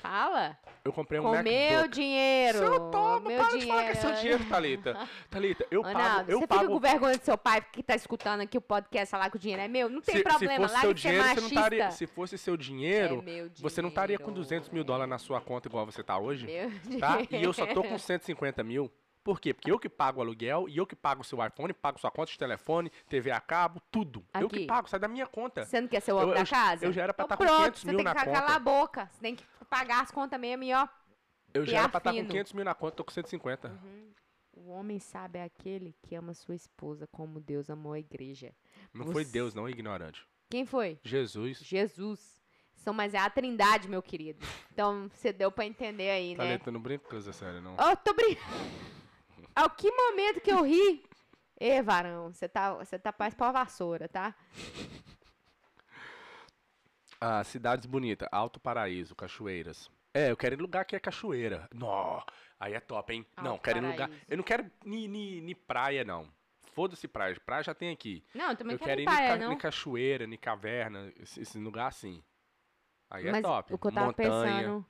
Fala. 0.00 0.58
Eu 0.84 0.92
comprei 0.92 1.18
um 1.18 1.22
com 1.22 1.30
MacBook. 1.30 1.54
meu 1.56 1.88
dinheiro. 1.88 2.58
Seu 2.58 2.90
toma, 2.90 3.28
meu 3.28 3.38
para 3.38 3.58
de 3.58 3.66
falar 3.66 3.84
que 3.84 3.90
é 3.90 3.94
seu 3.94 4.12
dinheiro, 4.12 4.44
Thalita. 4.44 5.08
Thalita, 5.30 5.66
eu 5.70 5.80
Ronaldo, 5.82 6.16
pago, 6.16 6.30
eu 6.30 6.38
você 6.40 6.46
pago. 6.46 6.60
fica 6.60 6.72
com 6.72 6.80
vergonha 6.80 7.16
do 7.16 7.24
seu 7.24 7.38
pai 7.38 7.60
que 7.72 7.82
tá 7.82 7.94
escutando 7.94 8.40
aqui 8.42 8.58
o 8.58 8.60
podcast 8.60 9.10
falar 9.10 9.30
que 9.30 9.36
o 9.36 9.38
dinheiro 9.38 9.62
é 9.62 9.68
meu? 9.68 9.88
Não 9.88 10.00
tem 10.02 10.16
se, 10.16 10.22
problema, 10.22 10.68
se 10.68 10.80
seu 10.80 10.92
de 10.92 11.00
ser 11.00 11.08
dinheiro, 11.08 11.28
você 11.34 11.40
não 11.40 11.48
estaria, 11.48 11.90
se 11.90 12.06
fosse 12.06 12.36
seu 12.38 12.56
dinheiro, 12.56 13.18
É 13.20 13.22
meu 13.22 13.50
você 13.60 13.80
não 13.80 13.88
estaria 13.88 14.18
com 14.18 14.24
dinheiro, 14.26 14.42
200 14.42 14.68
mil 14.70 14.82
é. 14.82 14.84
dólares 14.84 15.08
na 15.10 15.18
sua 15.18 15.40
conta 15.40 15.68
igual 15.68 15.86
você 15.86 16.02
tá 16.02 16.18
hoje, 16.18 16.46
Meu 16.46 16.98
tá? 17.00 17.18
E 17.30 17.42
eu 17.42 17.52
só 17.52 17.66
tô 17.66 17.72
dinheiro. 17.72 17.90
com 17.90 17.98
150 17.98 18.62
mil. 18.62 18.90
Por 19.24 19.40
quê? 19.40 19.54
Porque 19.54 19.72
eu 19.72 19.78
que 19.78 19.88
pago 19.88 20.18
o 20.20 20.22
aluguel 20.22 20.68
e 20.68 20.76
eu 20.76 20.86
que 20.86 20.94
pago 20.94 21.22
o 21.22 21.24
seu 21.24 21.44
iPhone, 21.44 21.72
pago 21.72 21.98
sua 21.98 22.10
conta 22.10 22.30
de 22.30 22.38
telefone, 22.38 22.90
TV 23.08 23.30
a 23.30 23.40
cabo, 23.40 23.80
tudo. 23.90 24.22
Eu 24.38 24.48
que 24.50 24.56
Aqui. 24.56 24.66
pago, 24.66 24.86
sai 24.88 25.00
da 25.00 25.08
minha 25.08 25.26
conta. 25.26 25.64
Você 25.64 25.80
não 25.80 25.88
quer 25.88 26.00
ser 26.00 26.12
o 26.12 26.16
homem 26.18 26.34
da 26.34 26.40
eu- 26.42 26.46
casa? 26.46 26.84
eu 26.84 26.92
já 26.92 27.02
era 27.04 27.14
pra 27.14 27.24
Então 27.24 27.36
tá 27.36 27.42
com 27.42 27.44
pronto, 27.46 27.58
500 27.62 27.80
você 27.80 27.86
mil 27.88 27.96
tem 27.96 28.04
na 28.04 28.14
que 28.14 28.24
conta. 28.24 28.32
calar 28.40 28.56
a 28.56 28.58
boca. 28.60 29.08
Você 29.10 29.20
tem 29.22 29.34
que 29.34 29.44
pagar 29.70 30.02
as 30.02 30.10
contas 30.10 30.38
mesmo 30.38 30.62
e 30.64 30.74
ó. 30.74 30.86
Eu 31.54 31.64
já 31.64 31.78
era 31.78 31.88
pra 31.88 31.98
estar 31.98 32.10
com 32.12 32.18
afino. 32.18 32.28
500 32.28 32.52
mil 32.52 32.64
na 32.66 32.74
conta, 32.74 32.96
tô 32.96 33.04
com 33.04 33.12
150. 33.12 33.68
Uhum. 33.68 34.12
O 34.56 34.70
homem 34.72 34.98
sábio 35.00 35.38
é 35.40 35.44
aquele 35.44 35.96
que 36.02 36.14
ama 36.14 36.34
sua 36.34 36.54
esposa 36.54 37.06
como 37.10 37.40
Deus 37.40 37.70
amou 37.70 37.94
a 37.94 37.98
igreja. 37.98 38.52
Não 38.92 39.06
foi 39.06 39.24
Você- 39.24 39.32
Deus, 39.32 39.54
não, 39.54 39.66
ignorante. 39.68 40.26
Quem 40.50 40.66
foi? 40.66 40.98
Jesus. 41.02 41.58
Jesus. 41.58 42.34
São, 42.74 42.92
mas 42.92 43.14
é 43.14 43.18
a 43.18 43.30
trindade, 43.30 43.88
meu 43.88 44.02
querido. 44.02 44.44
Então, 44.70 45.08
você 45.14 45.32
deu 45.32 45.50
pra 45.50 45.64
entender 45.64 46.10
aí, 46.10 46.32
né? 46.36 46.44
Thalita, 46.44 46.70
não 46.70 46.80
brinca 46.80 47.08
com 47.08 47.16
essa 47.16 47.32
série, 47.32 47.58
não. 47.60 47.74
Ó, 47.78 47.96
tô 47.96 48.12
brincando. 48.12 48.44
Ao 49.54 49.70
que 49.70 49.90
momento 49.90 50.40
que 50.40 50.50
eu 50.50 50.62
ri? 50.64 51.04
Ê, 51.60 51.80
varão, 51.80 52.32
você 52.32 52.48
tá, 52.48 52.74
você 52.74 52.98
tá 52.98 53.14
mais 53.18 53.34
pra 53.34 53.52
vassoura, 53.52 54.08
tá? 54.08 54.34
Ah, 57.20 57.42
cidades 57.44 57.86
bonitas. 57.86 58.28
Alto 58.32 58.58
Paraíso, 58.60 59.14
Cachoeiras. 59.14 59.90
É, 60.12 60.30
eu 60.30 60.36
quero 60.36 60.54
ir 60.54 60.58
em 60.58 60.62
lugar 60.62 60.84
que 60.84 60.94
é 60.94 61.00
cachoeira. 61.00 61.68
Nó, 61.72 62.22
aí 62.58 62.74
é 62.74 62.80
top, 62.80 63.12
hein? 63.12 63.26
não, 63.40 63.52
Alto 63.52 63.62
quero 63.62 63.78
ir 63.78 63.84
em 63.84 63.90
lugar... 63.90 64.10
Eu 64.28 64.36
não 64.36 64.44
quero 64.44 64.70
ni, 64.84 65.08
ni, 65.08 65.40
ni 65.40 65.54
praia, 65.54 66.04
não. 66.04 66.28
Foda-se 66.72 67.06
praia. 67.08 67.38
Praia 67.44 67.62
já 67.62 67.74
tem 67.74 67.90
aqui. 67.90 68.24
Não, 68.34 68.50
eu 68.50 68.56
também 68.56 68.74
eu 68.74 68.78
quero 68.78 68.90
quero 68.90 69.00
ir 69.00 69.02
em 69.02 69.06
praia, 69.06 69.28
ca- 69.28 69.44
não. 69.44 69.52
em 69.52 69.58
cachoeira, 69.58 70.24
em 70.24 70.36
caverna, 70.36 71.12
esse, 71.16 71.40
esse 71.40 71.58
lugar 71.58 71.86
assim. 71.88 72.22
Aí 73.10 73.26
é 73.28 73.32
Mas 73.32 73.42
top. 73.42 73.72
o 73.74 73.78
que 73.78 73.86
eu 73.86 73.92
tava 73.92 74.06
Montanha. 74.08 74.30
pensando... 74.32 74.86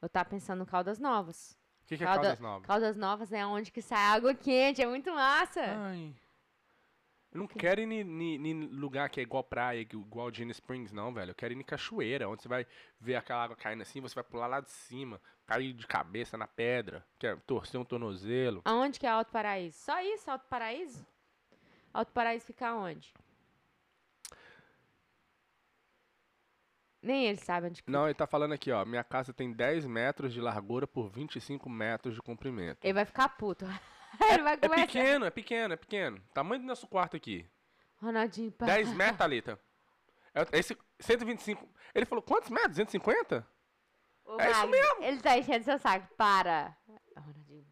Eu 0.00 0.08
tava 0.08 0.28
pensando 0.28 0.62
em 0.62 0.66
Caldas 0.66 0.98
Novas. 0.98 1.57
O 1.88 1.90
que, 1.90 1.96
que 1.96 2.02
é 2.04 2.06
Calda- 2.06 2.20
Caldas 2.22 2.40
Novas? 2.40 2.66
Caldas 2.66 2.96
Novas 2.98 3.32
é 3.32 3.46
onde 3.46 3.72
que 3.72 3.80
sai 3.80 3.98
água 3.98 4.34
quente, 4.34 4.82
é 4.82 4.86
muito 4.86 5.10
massa. 5.10 5.62
Ai. 5.62 6.14
Eu 7.32 7.38
não 7.40 7.46
quero 7.46 7.80
ir 7.80 7.90
em 7.90 8.66
lugar 8.66 9.08
que 9.08 9.20
é 9.20 9.22
igual 9.22 9.42
praia, 9.42 9.80
igual 9.80 10.30
Gin 10.30 10.50
Springs, 10.50 10.92
não, 10.92 11.14
velho. 11.14 11.30
Eu 11.30 11.34
quero 11.34 11.54
ir 11.54 11.56
em 11.56 11.62
cachoeira, 11.62 12.28
onde 12.28 12.42
você 12.42 12.48
vai 12.48 12.66
ver 13.00 13.16
aquela 13.16 13.42
água 13.42 13.56
caindo 13.56 13.80
assim, 13.80 14.02
você 14.02 14.14
vai 14.14 14.24
pular 14.24 14.46
lá 14.46 14.60
de 14.60 14.70
cima, 14.70 15.18
cair 15.46 15.72
de 15.72 15.86
cabeça 15.86 16.36
na 16.36 16.46
pedra, 16.46 17.02
quer 17.18 17.38
torcer 17.40 17.80
um 17.80 17.84
tornozelo. 17.86 18.60
Aonde 18.66 19.00
que 19.00 19.06
é 19.06 19.10
Alto 19.10 19.32
Paraíso? 19.32 19.78
Só 19.78 19.98
isso, 20.02 20.30
Alto 20.30 20.46
Paraíso? 20.46 21.06
Alto 21.94 22.12
Paraíso 22.12 22.44
fica 22.44 22.74
onde? 22.74 23.14
Nem 27.00 27.26
ele 27.26 27.38
sabe 27.38 27.68
onde 27.68 27.82
que 27.82 27.90
Não, 27.90 28.06
ele 28.06 28.14
tá 28.14 28.26
falando 28.26 28.52
aqui, 28.52 28.72
ó. 28.72 28.84
Minha 28.84 29.04
casa 29.04 29.32
tem 29.32 29.52
10 29.52 29.86
metros 29.86 30.32
de 30.32 30.40
largura 30.40 30.86
por 30.86 31.08
25 31.08 31.68
metros 31.70 32.14
de 32.14 32.20
comprimento. 32.20 32.80
Ele 32.82 32.92
vai 32.92 33.04
ficar 33.04 33.28
puto. 33.30 33.64
ele 34.32 34.42
vai 34.42 34.54
É 34.54 34.56
começar. 34.56 34.86
pequeno, 34.86 35.24
é 35.24 35.30
pequeno, 35.30 35.74
é 35.74 35.76
pequeno. 35.76 36.20
Tamanho 36.34 36.60
do 36.60 36.66
nosso 36.66 36.86
quarto 36.88 37.16
aqui. 37.16 37.48
Ronaldinho, 37.96 38.50
pá. 38.52 38.66
10 38.66 38.92
metros, 38.94 39.18
Thalita. 39.18 39.60
É- 40.34 40.58
Esse 40.58 40.76
125. 41.00 41.68
Ele 41.94 42.04
falou, 42.04 42.22
quantos 42.22 42.50
metros? 42.50 42.70
250? 42.76 43.46
Ô, 44.24 44.40
É 44.40 44.50
isso 44.50 44.60
Magno, 44.68 45.04
Ele 45.04 45.20
tá 45.20 45.38
enchendo 45.38 45.64
seu 45.64 45.78
saco. 45.78 46.06
Para. 46.16 46.76
Ronaldinho. 47.16 47.66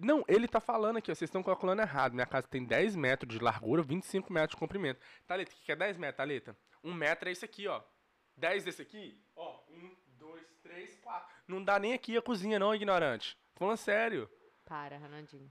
Não, 0.00 0.24
ele 0.28 0.46
tá 0.46 0.60
falando 0.60 0.98
aqui, 0.98 1.10
ó, 1.10 1.14
vocês 1.14 1.28
estão 1.28 1.42
calculando 1.42 1.82
errado. 1.82 2.12
Minha 2.14 2.26
casa 2.26 2.46
tem 2.46 2.64
10 2.64 2.94
metros 2.94 3.32
de 3.32 3.42
largura, 3.42 3.82
25 3.82 4.32
metros 4.32 4.50
de 4.52 4.56
comprimento. 4.56 5.00
Thalita, 5.26 5.50
o 5.50 5.54
que 5.54 5.64
que 5.64 5.72
é 5.72 5.76
10 5.76 5.96
metros, 5.96 6.16
Thalita? 6.16 6.56
Um 6.84 6.94
metro 6.94 7.28
é 7.28 7.32
isso 7.32 7.44
aqui, 7.44 7.66
ó. 7.66 7.82
10 8.38 8.64
desse 8.64 8.82
aqui, 8.82 9.20
ó. 9.36 9.60
Um, 9.70 9.96
dois, 10.18 10.46
três, 10.62 10.96
quatro. 11.00 11.36
Não 11.46 11.62
dá 11.62 11.78
nem 11.78 11.92
aqui 11.92 12.16
a 12.16 12.22
cozinha, 12.22 12.58
não, 12.58 12.74
ignorante. 12.74 13.36
Tô 13.54 13.60
falando 13.60 13.76
sério. 13.76 14.30
Para, 14.64 14.98
Ronaldinho. 14.98 15.50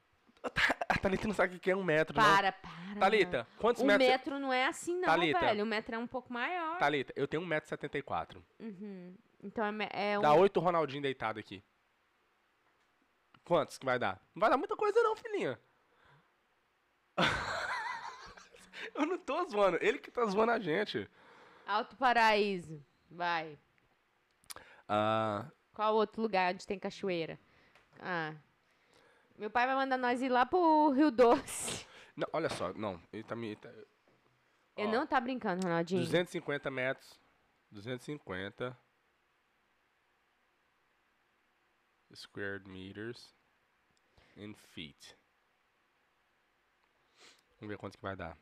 A 0.87 0.97
Thalita 0.97 1.27
não 1.27 1.33
sabe 1.35 1.57
o 1.57 1.59
que 1.59 1.71
é 1.71 1.75
um 1.75 1.83
metro, 1.83 2.15
Para, 2.15 2.51
para. 2.51 2.71
não. 2.93 2.99
Thalita, 2.99 3.47
quantos 3.57 3.83
metros... 3.83 4.07
metro 4.07 4.39
não 4.39 4.53
é 4.53 4.65
assim, 4.65 4.95
não, 4.95 5.05
Thalita. 5.07 5.39
velho. 5.39 5.63
Um 5.63 5.67
metro 5.67 5.95
é 5.95 5.97
um 5.97 6.07
pouco 6.07 6.31
maior. 6.31 6.77
Thalita, 6.77 7.11
eu 7.15 7.27
tenho 7.27 7.43
1,74m. 7.43 8.41
Uhum. 8.59 9.17
Então 9.43 9.65
é, 9.65 10.13
é 10.13 10.19
um. 10.19 10.21
Dá 10.21 10.33
8 10.33 10.59
Ronaldinho 10.59 11.01
deitado 11.01 11.39
aqui. 11.39 11.63
Quantos 13.43 13.77
que 13.77 13.85
vai 13.85 13.99
dar? 13.99 14.21
Não 14.33 14.39
vai 14.39 14.49
dar 14.49 14.57
muita 14.57 14.75
coisa 14.75 15.01
não, 15.01 15.15
filhinha. 15.15 15.59
eu 18.95 19.05
não 19.05 19.17
tô 19.17 19.43
zoando. 19.49 19.77
Ele 19.81 19.97
que 19.99 20.11
tá 20.11 20.25
zoando 20.25 20.51
a 20.51 20.59
gente. 20.59 21.09
Alto 21.67 21.95
Paraíso. 21.97 22.83
Vai. 23.09 23.59
Ah, 24.87 25.49
Qual 25.73 25.95
outro 25.95 26.21
lugar 26.21 26.53
onde 26.53 26.65
tem 26.65 26.79
cachoeira? 26.79 27.37
Ah. 27.99 28.33
Meu 29.37 29.49
pai 29.51 29.67
vai 29.67 29.75
mandar 29.75 29.97
nós 29.97 30.21
ir 30.21 30.29
lá 30.29 30.45
pro 30.45 30.89
Rio 30.91 31.11
Doce. 31.11 31.85
não, 32.15 32.27
olha 32.33 32.49
só. 32.49 32.73
Não, 32.73 32.99
ele 33.13 33.23
tá 33.23 33.35
me... 33.35 33.55
Tá, 33.55 33.69
Ele 34.75 34.87
Ó, 34.87 34.91
não 34.91 35.05
tá 35.07 35.19
brincando, 35.19 35.63
Ronaldinho. 35.63 36.01
250 36.01 36.71
metros. 36.71 37.19
250 37.71 38.75
square 42.15 42.59
meters 42.67 43.35
in 44.37 44.53
feet. 44.55 45.15
Vamos 47.59 47.69
ver 47.69 47.77
quanto 47.77 47.97
que 47.97 48.03
vai 48.03 48.15
dar. 48.15 48.37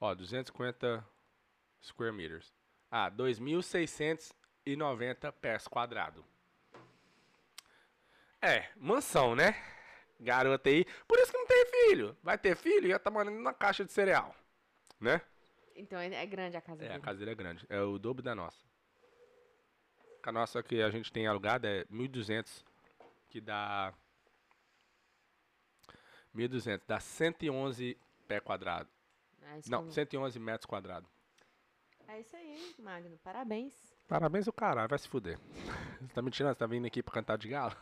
Ó, 0.00 0.14
250 0.14 1.06
square 1.84 2.12
meters. 2.12 2.52
Ah, 2.90 3.10
2.690 3.10 5.32
pés 5.32 5.66
quadrado. 5.68 6.24
É, 8.40 8.68
mansão, 8.76 9.34
né? 9.34 9.54
Garota 10.20 10.68
aí. 10.68 10.84
Por 11.08 11.18
isso 11.18 11.32
que 11.32 11.38
não 11.38 11.46
tem 11.46 11.66
filho. 11.66 12.16
Vai 12.22 12.38
ter 12.38 12.56
filho 12.56 12.86
e 12.86 12.90
já 12.90 12.98
tá 12.98 13.10
morando 13.10 13.40
na 13.40 13.52
caixa 13.52 13.84
de 13.84 13.92
cereal. 13.92 14.34
Né? 15.00 15.20
Então 15.74 15.98
é 15.98 16.06
é 16.14 16.26
grande 16.26 16.56
a 16.56 16.60
casa 16.60 16.84
É, 16.84 16.86
a 16.86 16.90
dele. 16.92 17.02
casa 17.02 17.18
dele 17.18 17.30
é 17.32 17.34
grande. 17.34 17.66
É 17.68 17.80
o 17.80 17.98
dobro 17.98 18.22
da 18.22 18.34
nossa. 18.34 18.58
A 20.22 20.30
nossa 20.32 20.62
que 20.62 20.80
a 20.82 20.90
gente 20.90 21.12
tem 21.12 21.26
alugada 21.26 21.68
é 21.68 21.84
1.200, 21.86 22.64
que 23.28 23.40
dá... 23.40 23.92
1.200, 26.34 26.82
dá 26.86 26.98
111 27.00 27.98
pé 28.26 28.40
quadrado. 28.40 28.88
Isso, 29.58 29.70
Não, 29.70 29.86
que- 29.86 29.92
111 29.92 30.38
metros 30.38 30.66
quadrados. 30.66 31.08
É 32.08 32.20
isso 32.20 32.36
aí, 32.36 32.74
Magno. 32.78 33.18
Parabéns. 33.18 33.74
Parabéns 34.06 34.46
o 34.46 34.52
caralho, 34.52 34.88
vai 34.88 34.98
se 34.98 35.08
fuder. 35.08 35.38
Você 36.00 36.12
tá 36.14 36.22
me 36.22 36.30
tirando? 36.30 36.52
Você 36.54 36.58
tá 36.58 36.66
vindo 36.66 36.86
aqui 36.86 37.02
pra 37.02 37.14
cantar 37.14 37.38
de 37.38 37.48
galo? 37.48 37.74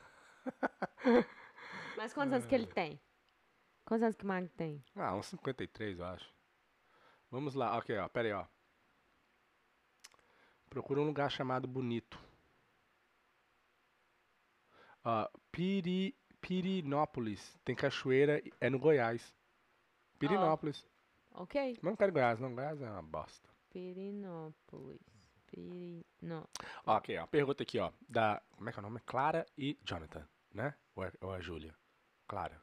Mas 1.97 2.13
quantos 2.15 2.33
anos 2.33 2.47
que 2.47 2.55
É. 2.55 2.59
ele 2.59 2.67
tem? 2.67 3.01
Quantos 3.85 4.03
anos 4.05 4.17
que 4.17 4.25
o 4.25 4.27
Magno 4.29 4.49
tem? 4.51 4.85
Ah, 4.95 5.15
uns 5.15 5.27
53, 5.27 5.99
eu 5.99 6.05
acho. 6.07 6.33
Vamos 7.31 7.55
lá, 7.55 7.77
ok, 7.77 7.97
ó, 7.99 8.09
pera 8.09 8.29
aí, 8.29 8.35
ó. 8.35 8.47
Procura 10.69 11.01
um 11.01 11.07
lugar 11.07 11.31
chamado 11.31 11.67
Bonito. 11.69 12.19
Ó, 15.05 15.29
Piri, 15.51 16.17
Pirinópolis. 16.41 17.59
Tem 17.65 17.75
cachoeira, 17.75 18.43
é 18.61 18.71
no 18.71 18.79
Goiás. 18.79 19.35
Pirinópolis. 20.19 20.87
Ok. 21.33 21.79
Mas 21.83 21.91
não 21.91 21.97
quero 21.97 22.13
Goiás, 22.13 22.39
não. 22.39 22.55
Goiás 22.55 22.81
é 22.81 22.89
uma 22.91 23.03
bosta. 23.03 23.49
Pirinópolis. 23.73 25.01
Pirino... 25.47 26.49
Ó, 26.85 26.97
ok, 26.97 27.19
ó. 27.19 27.27
Pergunta 27.27 27.63
aqui, 27.63 27.79
ó. 27.79 27.91
Da. 28.09 28.43
Como 28.57 28.69
é 28.69 28.73
que 28.73 28.79
é 28.79 28.81
o 28.81 28.83
nome? 28.83 29.01
Clara 29.01 29.47
e 29.57 29.79
Jonathan, 29.83 30.29
né? 30.53 30.75
Ou 30.95 31.05
é, 31.05 31.13
ou 31.21 31.35
é 31.35 31.41
Júlia? 31.41 31.75
Clara. 32.29 32.61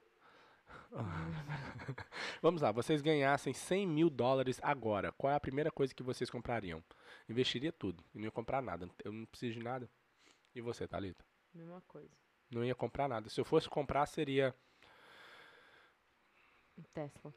Vamos 2.41 2.61
lá, 2.61 2.71
vocês 2.71 3.01
ganhassem 3.01 3.53
100 3.53 3.87
mil 3.87 4.09
dólares 4.09 4.59
agora. 4.63 5.11
Qual 5.11 5.31
é 5.31 5.35
a 5.35 5.39
primeira 5.39 5.71
coisa 5.71 5.93
que 5.93 6.03
vocês 6.03 6.29
comprariam? 6.29 6.83
Investiria 7.27 7.71
tudo. 7.71 8.03
Não 8.13 8.23
ia 8.23 8.31
comprar 8.31 8.61
nada. 8.61 8.89
Eu 9.03 9.11
não 9.11 9.25
preciso 9.25 9.59
de 9.59 9.63
nada. 9.63 9.89
E 10.53 10.61
você, 10.61 10.87
Thalita? 10.87 11.23
Mesma 11.53 11.81
coisa. 11.87 12.09
Não 12.51 12.63
ia 12.63 12.75
comprar 12.75 13.07
nada. 13.07 13.29
Se 13.29 13.39
eu 13.39 13.45
fosse 13.45 13.69
comprar, 13.69 14.05
seria. 14.05 14.55
Tesla. 16.93 17.33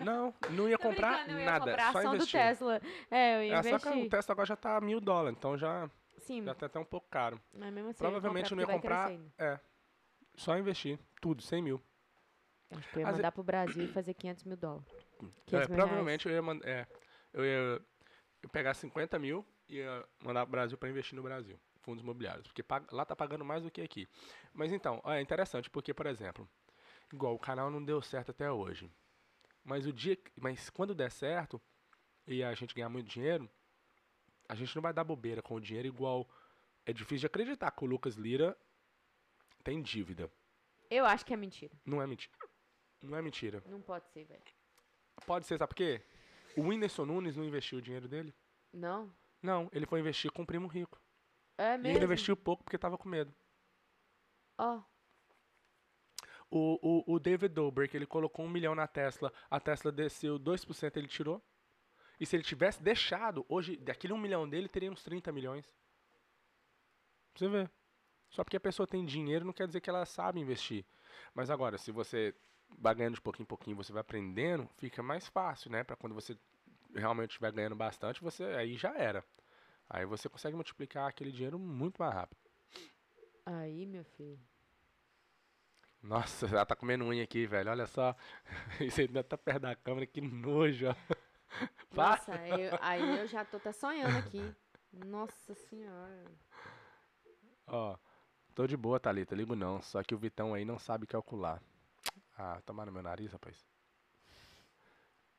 Não, 0.00 0.34
não 0.50 0.68
ia 0.68 0.78
Tô 0.78 0.88
comprar 0.88 1.28
eu 1.28 1.38
ia 1.38 1.44
nada. 1.44 1.64
comprar 1.66 1.92
só 1.92 1.98
ação 1.98 2.10
do 2.12 2.16
investir. 2.16 2.40
Tesla. 2.40 2.80
É, 3.10 3.36
eu 3.36 3.42
ia 3.44 3.54
É, 3.54 3.62
só 3.62 3.78
que 3.78 3.88
investir. 3.88 4.06
o 4.06 4.10
Tesla 4.10 4.32
agora 4.32 4.46
já 4.46 4.56
tá 4.56 4.80
mil 4.80 5.00
dólares, 5.00 5.36
então 5.38 5.56
já, 5.56 5.90
Sim, 6.18 6.44
já 6.44 6.54
tá 6.54 6.66
até 6.66 6.78
um 6.78 6.84
pouco 6.84 7.08
caro. 7.08 7.40
mas 7.52 7.72
mesmo 7.72 7.90
assim 7.90 7.98
Provavelmente 7.98 8.50
eu 8.50 8.56
não 8.56 8.62
ia 8.62 8.66
comprar. 8.74 9.06
crescendo. 9.08 9.32
É. 9.38 9.60
Só 10.36 10.58
investir. 10.58 10.98
Tudo, 11.20 11.42
100 11.42 11.62
mil. 11.62 11.82
Acho 12.70 12.88
que 12.90 12.96
eu 12.96 13.00
ia 13.00 13.06
Às 13.06 13.12
ve- 13.12 13.18
mandar 13.18 13.32
pro 13.32 13.42
Brasil 13.44 13.84
e 13.84 13.88
fazer 13.88 14.14
500 14.14 14.44
mil 14.44 14.56
dólares. 14.56 14.86
500 15.46 15.52
É, 15.52 15.58
mil 15.68 15.76
provavelmente 15.76 16.26
eu 16.26 16.32
ia 16.32 16.42
mandar. 16.42 16.68
É, 16.68 16.86
eu 17.32 17.44
ia 17.44 17.80
eu 18.42 18.48
pegar 18.50 18.74
50 18.74 19.18
mil 19.18 19.46
e 19.68 19.76
ia 19.76 20.04
mandar 20.22 20.44
pro 20.44 20.50
Brasil 20.52 20.76
para 20.76 20.88
investir 20.88 21.14
no 21.16 21.22
Brasil. 21.22 21.58
Fundos 21.82 22.02
imobiliários. 22.02 22.46
Porque 22.48 22.64
lá 22.90 23.04
tá 23.04 23.14
pagando 23.14 23.44
mais 23.44 23.62
do 23.62 23.70
que 23.70 23.80
aqui. 23.80 24.08
Mas 24.52 24.72
então, 24.72 25.00
é 25.04 25.20
interessante, 25.20 25.70
porque, 25.70 25.92
por 25.94 26.06
exemplo, 26.06 26.48
igual 27.14 27.34
o 27.34 27.38
canal 27.38 27.70
não 27.70 27.84
deu 27.84 28.00
certo 28.02 28.30
até 28.30 28.50
hoje. 28.50 28.90
Mas 29.62 29.86
o 29.86 29.92
dia. 29.92 30.18
Mas 30.36 30.68
quando 30.70 30.94
der 30.94 31.10
certo 31.10 31.60
e 32.26 32.42
a 32.42 32.52
gente 32.54 32.74
ganhar 32.74 32.88
muito 32.88 33.08
dinheiro, 33.08 33.48
a 34.48 34.54
gente 34.54 34.74
não 34.74 34.82
vai 34.82 34.92
dar 34.92 35.04
bobeira 35.04 35.40
com 35.42 35.54
o 35.54 35.60
dinheiro 35.60 35.88
igual. 35.88 36.28
É 36.86 36.92
difícil 36.92 37.20
de 37.20 37.26
acreditar 37.26 37.70
que 37.70 37.82
o 37.84 37.86
Lucas 37.86 38.14
Lira 38.16 38.56
tem 39.62 39.80
dívida. 39.80 40.30
Eu 40.90 41.06
acho 41.06 41.24
que 41.24 41.32
é 41.32 41.36
mentira. 41.36 41.74
Não 41.84 42.02
é 42.02 42.06
mentira. 42.06 42.34
Não 43.00 43.16
é 43.16 43.22
mentira. 43.22 43.62
Não 43.66 43.80
pode 43.80 44.06
ser, 44.10 44.24
velho. 44.24 44.42
Pode 45.26 45.46
ser, 45.46 45.58
sabe 45.58 45.70
por 45.70 45.76
quê? 45.76 46.02
O 46.56 46.62
Whindersson 46.68 47.06
Nunes 47.06 47.36
não 47.36 47.44
investiu 47.44 47.78
o 47.78 47.82
dinheiro 47.82 48.06
dele? 48.06 48.34
Não? 48.72 49.10
Não, 49.42 49.68
ele 49.72 49.86
foi 49.86 50.00
investir 50.00 50.30
com 50.30 50.42
o 50.42 50.46
primo 50.46 50.66
rico. 50.68 51.00
É 51.56 51.74
E 51.74 51.78
mesmo? 51.78 51.98
ele 51.98 52.04
investiu 52.04 52.36
pouco 52.36 52.62
porque 52.64 52.76
tava 52.78 52.98
com 52.98 53.08
medo. 53.08 53.34
Ó, 54.58 54.82
O, 56.50 56.78
o, 56.82 57.14
o 57.14 57.18
David 57.18 57.52
Dobrik, 57.54 57.96
ele 57.96 58.06
colocou 58.06 58.44
um 58.44 58.48
milhão 58.48 58.74
na 58.74 58.86
Tesla, 58.86 59.32
a 59.50 59.58
Tesla 59.58 59.90
desceu 59.90 60.38
2%, 60.38 60.96
ele 60.96 61.08
tirou. 61.08 61.42
E 62.20 62.26
se 62.26 62.36
ele 62.36 62.44
tivesse 62.44 62.82
deixado, 62.82 63.44
hoje, 63.48 63.76
daquele 63.76 64.12
um 64.12 64.18
milhão 64.18 64.48
dele, 64.48 64.68
teria 64.68 64.90
uns 64.90 65.02
30 65.02 65.32
milhões. 65.32 65.64
Você 67.34 67.48
ver. 67.48 67.70
Só 68.30 68.44
porque 68.44 68.56
a 68.56 68.60
pessoa 68.60 68.86
tem 68.86 69.04
dinheiro 69.04 69.44
não 69.44 69.52
quer 69.52 69.66
dizer 69.66 69.80
que 69.80 69.90
ela 69.90 70.04
sabe 70.04 70.40
investir. 70.40 70.84
Mas 71.34 71.50
agora, 71.50 71.78
se 71.78 71.90
você 71.90 72.34
vai 72.78 72.94
ganhando 72.94 73.14
de 73.14 73.20
pouquinho 73.20 73.44
em 73.44 73.46
pouquinho, 73.46 73.76
você 73.76 73.92
vai 73.92 74.00
aprendendo, 74.00 74.68
fica 74.76 75.02
mais 75.02 75.28
fácil, 75.28 75.70
né? 75.70 75.84
Pra 75.84 75.96
quando 75.96 76.14
você 76.14 76.36
realmente 76.94 77.30
estiver 77.30 77.52
ganhando 77.52 77.76
bastante, 77.76 78.20
você 78.20 78.44
aí 78.44 78.76
já 78.76 78.96
era. 78.96 79.24
Aí 79.88 80.06
você 80.06 80.28
consegue 80.28 80.56
multiplicar 80.56 81.08
aquele 81.08 81.30
dinheiro 81.30 81.58
muito 81.58 81.98
mais 81.98 82.14
rápido. 82.14 82.40
aí, 83.44 83.86
meu 83.86 84.04
filho. 84.04 84.40
Nossa, 86.04 86.46
ela 86.46 86.66
tá 86.66 86.76
comendo 86.76 87.04
unha 87.04 87.24
aqui, 87.24 87.46
velho. 87.46 87.70
Olha 87.70 87.86
só. 87.86 88.14
Isso 88.80 89.00
ainda 89.00 89.24
tá 89.24 89.38
perto 89.38 89.60
da 89.62 89.74
câmera, 89.74 90.06
que 90.06 90.20
nojo. 90.20 90.86
Nossa, 91.92 92.34
eu- 92.46 92.78
aí 92.80 93.18
eu 93.20 93.26
já 93.26 93.44
tô 93.44 93.56
até 93.56 93.72
sonhando 93.72 94.18
aqui. 94.18 94.54
Nossa 95.06 95.54
senhora. 95.54 96.24
Ó, 97.66 97.96
tô 98.54 98.66
de 98.66 98.76
boa, 98.76 99.00
Thalita, 99.00 99.34
ligo 99.34 99.56
não. 99.56 99.80
Só 99.80 100.02
que 100.02 100.14
o 100.14 100.18
Vitão 100.18 100.52
aí 100.52 100.64
não 100.64 100.78
sabe 100.78 101.06
calcular. 101.06 101.60
Ah, 102.36 102.60
tomar 102.66 102.84
no 102.86 102.92
meu 102.92 103.02
nariz, 103.02 103.32
rapaz. 103.32 103.56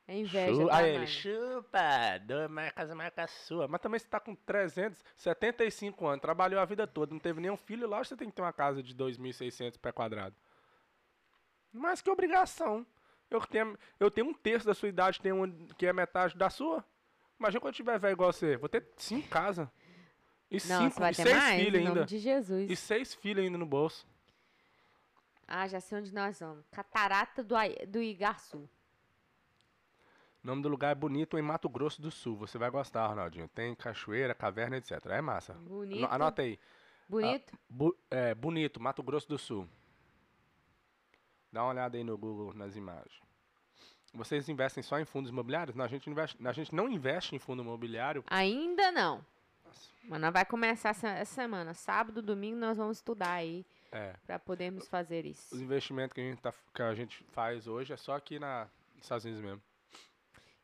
É 0.08 0.16
inveja, 0.18 0.54
Chu- 0.54 0.68
tá, 0.68 0.76
Aí 0.76 0.90
ele, 0.94 1.06
chupa, 1.06 1.78
duas 2.24 2.50
marcas, 2.50 2.94
marca 2.94 3.26
sua. 3.26 3.66
Mas 3.68 3.80
também 3.80 3.98
você 3.98 4.06
tá 4.06 4.20
com 4.20 4.34
375 4.34 6.06
anos, 6.06 6.20
trabalhou 6.22 6.60
a 6.60 6.64
vida 6.64 6.86
toda, 6.86 7.12
não 7.12 7.18
teve 7.20 7.40
nenhum 7.40 7.56
filho, 7.56 7.88
lógico 7.88 8.02
que 8.04 8.08
você 8.10 8.16
tem 8.16 8.28
que 8.30 8.36
ter 8.36 8.42
uma 8.42 8.52
casa 8.52 8.82
de 8.82 8.94
2.600 8.94 9.76
pé 9.78 9.90
quadrado. 9.92 10.34
Mas 11.76 12.00
que 12.02 12.10
obrigação. 12.10 12.86
Eu 13.30 13.40
tenho, 13.40 13.76
eu 13.98 14.10
tenho 14.10 14.28
um 14.28 14.34
terço 14.34 14.66
da 14.66 14.74
sua 14.74 14.88
idade, 14.88 15.20
tenho 15.20 15.42
um 15.42 15.66
que 15.76 15.86
é 15.86 15.92
metade 15.92 16.36
da 16.36 16.48
sua. 16.48 16.84
Imagina 17.38 17.60
quando 17.60 17.72
eu 17.72 17.76
tiver 17.76 17.98
velho 17.98 18.12
igual 18.12 18.32
você. 18.32 18.56
Vou 18.56 18.68
ter 18.68 18.86
cinco 18.96 19.28
casas. 19.28 19.68
E 20.50 20.58
Não, 20.68 20.88
cinco, 20.90 21.04
e 21.04 21.14
seis 21.14 21.36
mais, 21.36 21.62
filhos 21.64 21.86
ainda. 21.86 22.04
de 22.06 22.18
Jesus. 22.18 22.70
E 22.70 22.76
seis 22.76 23.14
filhos 23.14 23.44
ainda 23.44 23.58
no 23.58 23.66
bolso. 23.66 24.06
Ah, 25.46 25.66
já 25.66 25.80
sei 25.80 25.98
onde 25.98 26.14
nós 26.14 26.38
vamos. 26.40 26.64
Catarata 26.70 27.42
do, 27.42 27.54
do 27.88 28.00
Igaçu. 28.00 28.58
O 30.42 30.46
nome 30.46 30.62
do 30.62 30.68
lugar 30.68 30.92
é 30.92 30.94
bonito 30.94 31.36
em 31.36 31.42
Mato 31.42 31.68
Grosso 31.68 32.00
do 32.00 32.10
Sul. 32.10 32.36
Você 32.36 32.56
vai 32.58 32.70
gostar, 32.70 33.06
Ronaldinho. 33.08 33.48
Tem 33.48 33.74
cachoeira, 33.74 34.34
caverna, 34.34 34.76
etc. 34.76 35.04
É 35.06 35.20
massa. 35.20 35.54
Bonito. 35.54 36.04
Ano- 36.04 36.12
Anota 36.14 36.42
aí. 36.42 36.58
Bonito. 37.08 37.52
Bu- 37.68 37.96
é, 38.10 38.34
bonito, 38.34 38.80
Mato 38.80 39.02
Grosso 39.02 39.28
do 39.28 39.36
Sul. 39.38 39.68
Dá 41.52 41.62
uma 41.62 41.70
olhada 41.70 41.96
aí 41.96 42.04
no 42.04 42.16
Google 42.18 42.52
nas 42.54 42.76
imagens. 42.76 43.20
Vocês 44.12 44.48
investem 44.48 44.82
só 44.82 44.98
em 44.98 45.04
fundos 45.04 45.30
imobiliários? 45.30 45.76
Não, 45.76 45.84
a 45.84 45.88
gente, 45.88 46.08
investe, 46.08 46.36
a 46.46 46.52
gente 46.52 46.74
não 46.74 46.88
investe 46.88 47.34
em 47.34 47.38
fundo 47.38 47.62
imobiliário. 47.62 48.24
Ainda 48.28 48.90
não. 48.90 49.24
Mas 50.04 50.20
nós 50.20 50.32
vai 50.32 50.44
começar 50.44 50.90
essa, 50.90 51.24
semana. 51.24 51.74
Sábado, 51.74 52.22
domingo, 52.22 52.56
nós 52.56 52.78
vamos 52.78 52.98
estudar 52.98 53.32
aí 53.32 53.66
É, 53.92 54.14
pra 54.24 54.38
podermos 54.38 54.88
fazer 54.88 55.26
isso. 55.26 55.54
os 55.54 55.60
investimentos 55.60 56.14
que 56.14 56.20
a 56.20 56.24
gente, 56.24 56.40
tá, 56.40 56.54
que 56.74 56.82
a 56.82 56.94
gente 56.94 57.22
faz 57.32 57.66
hoje 57.66 57.92
é 57.92 57.96
só 57.96 58.14
aqui 58.14 58.38
na, 58.38 58.68
nos 58.94 59.02
Estados 59.02 59.24
Unidos 59.24 59.42
mesmo. 59.42 59.62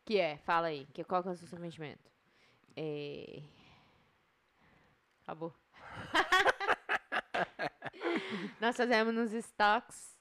Que 0.05 0.19
é? 0.19 0.39
Fala 0.39 0.69
aí. 0.69 0.87
Que, 0.95 1.05
qual 1.05 1.23
que 1.23 1.29
é 1.29 1.33
o 1.33 1.37
seu 1.37 1.59
investimento? 1.59 2.11
É... 2.77 3.43
Acabou. 5.23 5.53
nós 8.61 8.77
fazemos 8.77 9.15
nos 9.15 9.33
estoques. 9.33 10.13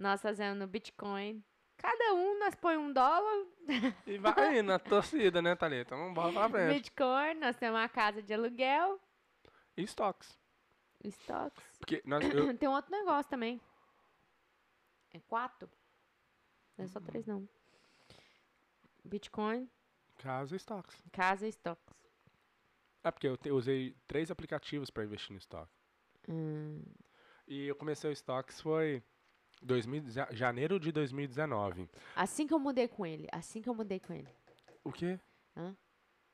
Nós 0.00 0.22
fazemos 0.22 0.58
no 0.58 0.66
Bitcoin. 0.66 1.44
Cada 1.76 2.14
um 2.14 2.38
nós 2.38 2.54
põe 2.54 2.76
um 2.78 2.90
dólar. 2.90 3.46
E 4.06 4.16
vai 4.16 4.34
aí 4.56 4.62
na 4.62 4.78
torcida, 4.78 5.42
né, 5.42 5.54
Thalita? 5.54 5.94
Vamos 5.94 6.12
embora 6.12 6.32
pra 6.32 6.48
frente. 6.48 6.74
Bitcoin, 6.74 7.34
nós 7.34 7.54
temos 7.56 7.78
uma 7.78 7.88
casa 7.88 8.22
de 8.22 8.32
aluguel. 8.32 8.98
E 9.76 9.82
estoques. 9.82 10.38
Estoques. 11.04 11.62
Porque 11.78 12.02
nós, 12.06 12.24
eu, 12.24 12.30
Tem 12.56 12.66
um 12.68 12.72
outro 12.72 12.90
negócio 12.90 13.30
também. 13.30 13.60
É 15.12 15.20
quatro? 15.20 15.70
Não 16.78 16.84
é 16.86 16.88
só 16.88 16.98
três, 17.00 17.26
não. 17.26 17.46
Bitcoin, 19.04 19.68
casa 20.18 20.54
e 20.54 20.56
estoques. 20.56 20.96
casa 21.12 21.44
e 21.46 21.50
estoques. 21.50 21.94
É 23.02 23.10
porque 23.10 23.26
eu 23.28 23.36
te- 23.36 23.50
usei 23.50 23.94
três 24.06 24.30
aplicativos 24.30 24.88
para 24.90 25.04
investir 25.04 25.32
no 25.32 25.38
estoque. 25.38 25.72
Hum, 26.28 26.82
E 27.46 27.66
eu 27.66 27.74
comecei 27.74 28.08
o 28.08 28.12
estoques 28.12 28.60
foi 28.60 29.02
2000, 29.62 30.08
ja- 30.10 30.28
janeiro 30.32 30.78
de 30.80 30.90
2019. 30.92 31.88
assim 32.16 32.46
que 32.46 32.54
eu 32.54 32.58
mudei 32.58 32.88
com 32.88 33.04
ele. 33.06 33.28
Assim 33.32 33.60
que 33.62 33.68
eu 33.68 33.74
mudei 33.74 34.00
com 34.00 34.12
ele. 34.12 34.28
O 34.84 34.90
quê? 34.92 35.18
Hã? 35.56 35.76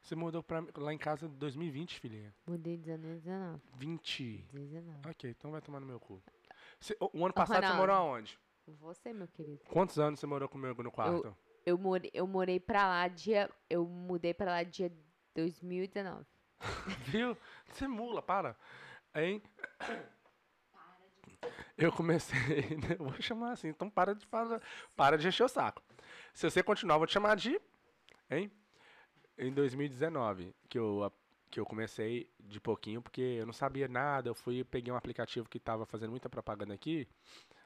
Você 0.03 0.15
mudou 0.15 0.43
pra, 0.43 0.65
lá 0.77 0.93
em 0.93 0.99
casa 0.99 1.27
em 1.27 1.31
2020, 1.31 1.99
filhinha. 1.99 2.33
Mudei 2.47 2.77
19, 2.77 3.21
19. 3.21 3.61
20. 3.75 4.49
19. 4.53 5.09
Ok, 5.11 5.31
então 5.31 5.51
vai 5.51 5.61
tomar 5.61 5.81
no 5.81 5.87
meu 5.87 5.99
cu. 5.99 6.23
Você- 6.79 6.97
o, 7.01 7.11
o 7.21 7.25
ano 7.25 7.35
passado 7.35 7.57
você 7.57 7.67
Ronaldo. 7.73 7.79
morou 7.81 7.97
aonde? 7.97 8.39
Você, 8.69 9.13
meu 9.13 9.27
querido. 9.29 9.61
Quantos 9.67 9.99
anos 9.99 10.21
você 10.21 10.27
morou 10.27 10.49
comigo 10.49 10.83
no 10.83 10.91
quarto? 10.93 11.37
Eu 11.65 11.77
morei, 11.77 12.11
eu 12.15 12.27
morei 12.27 12.61
pra 12.61 12.87
lá 12.87 13.09
dia. 13.09 13.51
Eu 13.69 13.85
mudei 13.85 14.33
pra 14.33 14.53
lá 14.53 14.63
dia 14.63 14.93
2019. 15.35 16.25
Viu? 17.07 17.37
Você 17.69 17.89
mula, 17.89 18.23
para. 18.23 18.57
Hein? 19.15 19.43
Eu 21.77 21.93
comecei. 21.93 22.39
né? 22.89 22.97
Vou 22.99 23.13
chamar 23.21 23.53
assim, 23.53 23.69
então 23.69 23.91
para 23.91 24.15
de 24.15 24.25
falar. 24.27 24.61
Para 24.95 25.19
de 25.19 25.29
encher 25.29 25.45
o 25.45 25.49
saco. 25.49 25.83
Se 26.33 26.49
você 26.49 26.63
continuar, 26.63 26.95
eu 26.95 27.01
vou 27.01 27.07
te 27.07 27.13
chamar 27.13 27.37
de. 27.37 27.61
Hein? 28.31 28.51
Em 29.39 29.53
2019, 29.53 30.55
que 30.69 30.79
eu, 30.79 31.13
que 31.51 31.61
eu 31.61 31.67
comecei 31.67 32.31
de 32.41 32.59
pouquinho, 32.61 33.03
porque 33.03 33.21
eu 33.21 33.47
não 33.47 33.53
sabia 33.53 33.87
nada. 33.87 34.29
Eu 34.29 34.35
fui 34.35 34.65
peguei 34.65 34.93
um 34.93 34.97
aplicativo 34.97 35.49
que 35.49 35.59
estava 35.59 35.85
fazendo 35.85 36.11
muita 36.11 36.29
propaganda 36.29 36.73
aqui. 36.73 37.07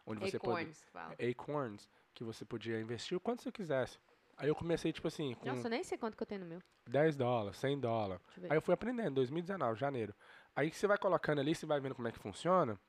Onde 0.04 0.20
você 0.20 0.38
pode. 0.38 0.62
Acorns, 0.62 0.84
fala. 0.92 1.14
Acorns, 1.30 1.88
que 2.12 2.24
você 2.24 2.44
podia 2.44 2.80
investir 2.80 3.16
o 3.16 3.20
quanto 3.20 3.42
você 3.42 3.52
quisesse. 3.52 3.98
Aí 4.36 4.48
eu 4.48 4.54
comecei, 4.54 4.90
tipo 4.90 5.06
assim, 5.06 5.34
com 5.34 5.46
Nossa, 5.46 5.66
eu 5.66 5.70
nem 5.70 5.84
sei 5.84 5.98
quanto 5.98 6.16
que 6.16 6.22
eu 6.22 6.26
tenho 6.26 6.40
no 6.40 6.46
meu. 6.46 6.62
10 6.88 7.14
dólares, 7.14 7.58
100 7.58 7.78
dólares. 7.78 8.22
Eu. 8.38 8.50
Aí 8.50 8.56
eu 8.56 8.62
fui 8.62 8.72
aprendendo, 8.72 9.16
2019, 9.16 9.78
janeiro. 9.78 10.14
Aí 10.56 10.70
você 10.72 10.86
vai 10.86 10.96
colocando 10.96 11.40
ali, 11.40 11.54
você 11.54 11.66
vai 11.66 11.78
vendo 11.78 11.94
como 11.94 12.08
é 12.08 12.12
que 12.12 12.18
funciona. 12.18 12.80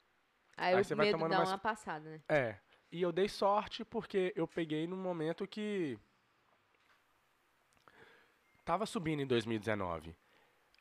Aí, 0.58 0.76
aí 0.76 0.84
você 0.84 0.96
vai 0.96 1.12
tomando 1.12 1.32
dá 1.32 1.38
mais- 1.38 1.50
uma 1.50 1.58
passada, 1.58 2.10
né? 2.10 2.22
É. 2.30 2.58
E 2.92 3.02
eu 3.02 3.12
dei 3.12 3.30
sorte 3.30 3.86
porque 3.86 4.34
eu 4.36 4.48
peguei 4.48 4.86
num 4.86 4.98
momento 4.98 5.48
que 5.48 5.98
tava 8.66 8.86
subindo 8.86 9.22
em 9.22 9.28
2019. 9.28 10.16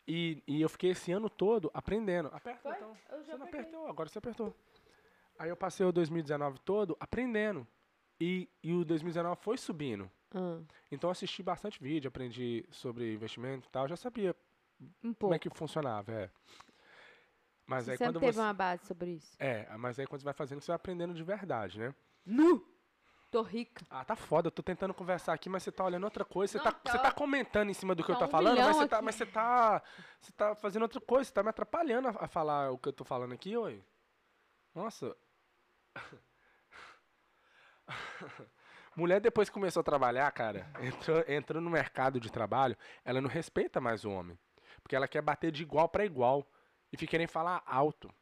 E, 0.07 0.43
e 0.47 0.61
eu 0.61 0.69
fiquei 0.69 0.91
esse 0.91 1.13
ano 1.13 1.31
todo 1.31 1.71
aprendendo. 1.73 2.29
Aperta 2.33 2.63
Foi? 2.63 2.73
então. 2.77 2.97
Eu 3.11 3.23
Você 3.25 3.37
não 3.37 3.47
apertou, 3.47 3.87
agora 3.89 4.09
você 4.09 4.19
apertou. 4.19 4.57
Aí 5.39 5.49
eu 5.49 5.57
passei 5.57 5.87
o 5.87 5.93
2019 5.93 6.59
todo 6.61 6.97
aprendendo. 6.99 7.67
E, 8.21 8.49
e 8.63 8.73
o 8.75 8.85
2019 8.85 9.41
foi 9.41 9.57
subindo. 9.57 10.11
Ah, 10.35 10.61
Então 10.91 11.09
eu 11.09 11.13
assisti 11.13 11.43
bastante 11.43 11.81
vídeo, 11.83 12.09
aprendi 12.09 12.67
sobre 12.71 13.15
investimento 13.15 13.67
e 13.69 13.71
tal. 13.71 13.89
Já 13.89 13.97
sabia 13.97 14.37
um 15.03 15.15
como 15.15 15.33
é 15.33 15.39
que 15.39 15.49
funcionava, 15.49 16.13
é. 16.13 16.31
Mas 17.71 17.85
Você 17.85 17.93
aí 17.93 17.97
sempre 17.99 18.15
quando 18.15 18.21
teve 18.21 18.33
você. 18.33 18.41
uma 18.41 18.53
base 18.53 18.85
sobre 18.85 19.11
isso. 19.13 19.37
É, 19.39 19.65
mas 19.79 19.97
aí 19.97 20.05
quando 20.05 20.21
você 20.21 20.25
vai 20.25 20.35
fazendo, 20.35 20.61
você 20.61 20.73
vai 20.73 20.77
aprendendo 20.77 21.15
de 21.15 21.23
verdade, 21.23 21.79
né? 21.79 21.95
Nu! 22.27 22.67
Tô 23.31 23.43
rica. 23.43 23.87
Ah, 23.89 24.05
tá 24.05 24.17
foda, 24.17 24.49
eu 24.49 24.51
tô 24.51 24.61
tentando 24.61 24.93
conversar 24.93 25.35
aqui, 25.35 25.49
mas 25.49 25.63
você 25.63 25.71
tá 25.71 25.85
olhando 25.85 26.03
outra 26.03 26.25
coisa. 26.25 26.51
Você, 26.51 26.59
Não, 26.59 26.65
tá, 26.65 26.73
tá. 26.73 26.91
você 26.91 26.99
tá 26.99 27.13
comentando 27.13 27.71
em 27.71 27.73
cima 27.73 27.95
do 27.95 28.03
que 28.03 28.11
eu 28.11 28.17
Tá 28.17 28.23
tô 28.23 28.27
um 28.27 28.29
falando, 28.29 28.59
mas 28.59 28.77
você, 28.77 28.89
tá, 28.89 29.01
mas 29.01 29.15
você 29.15 29.25
tá. 29.25 29.81
Você 30.21 30.33
tá 30.33 30.57
fazendo 30.57 30.83
outra 30.83 31.01
coisa, 31.01 31.27
você 31.29 31.33
tá 31.33 31.45
me 31.45 31.51
atrapalhando 31.51 32.09
a, 32.09 32.25
a 32.25 32.27
falar 32.27 32.73
o 32.73 32.79
que 32.79 32.89
eu 32.89 32.93
tô 32.93 33.05
falando 33.05 33.35
aqui, 33.35 33.57
oi. 33.57 33.85
Nossa. 34.75 35.17
Mulher, 38.97 39.21
depois 39.21 39.49
que 39.49 39.55
começou 39.55 39.83
a 39.83 39.85
trabalhar, 39.85 40.29
cara, 40.33 40.69
entrou, 40.81 41.25
entrou 41.29 41.63
no 41.63 41.71
mercado 41.71 42.19
de 42.19 42.33
trabalho, 42.33 42.77
ela 43.05 43.21
não 43.21 43.31
respeita 43.31 43.81
mais 43.81 44.05
o 44.05 44.11
homem. 44.11 44.37
Porque 44.83 44.97
ela 44.97 45.07
quer 45.07 45.23
bater 45.23 45.53
de 45.53 45.63
igual 45.63 45.89
para 45.89 46.05
igual. 46.05 46.45
E 46.93 46.97
querendo 47.07 47.29
falar 47.29 47.63
alto. 47.67 48.13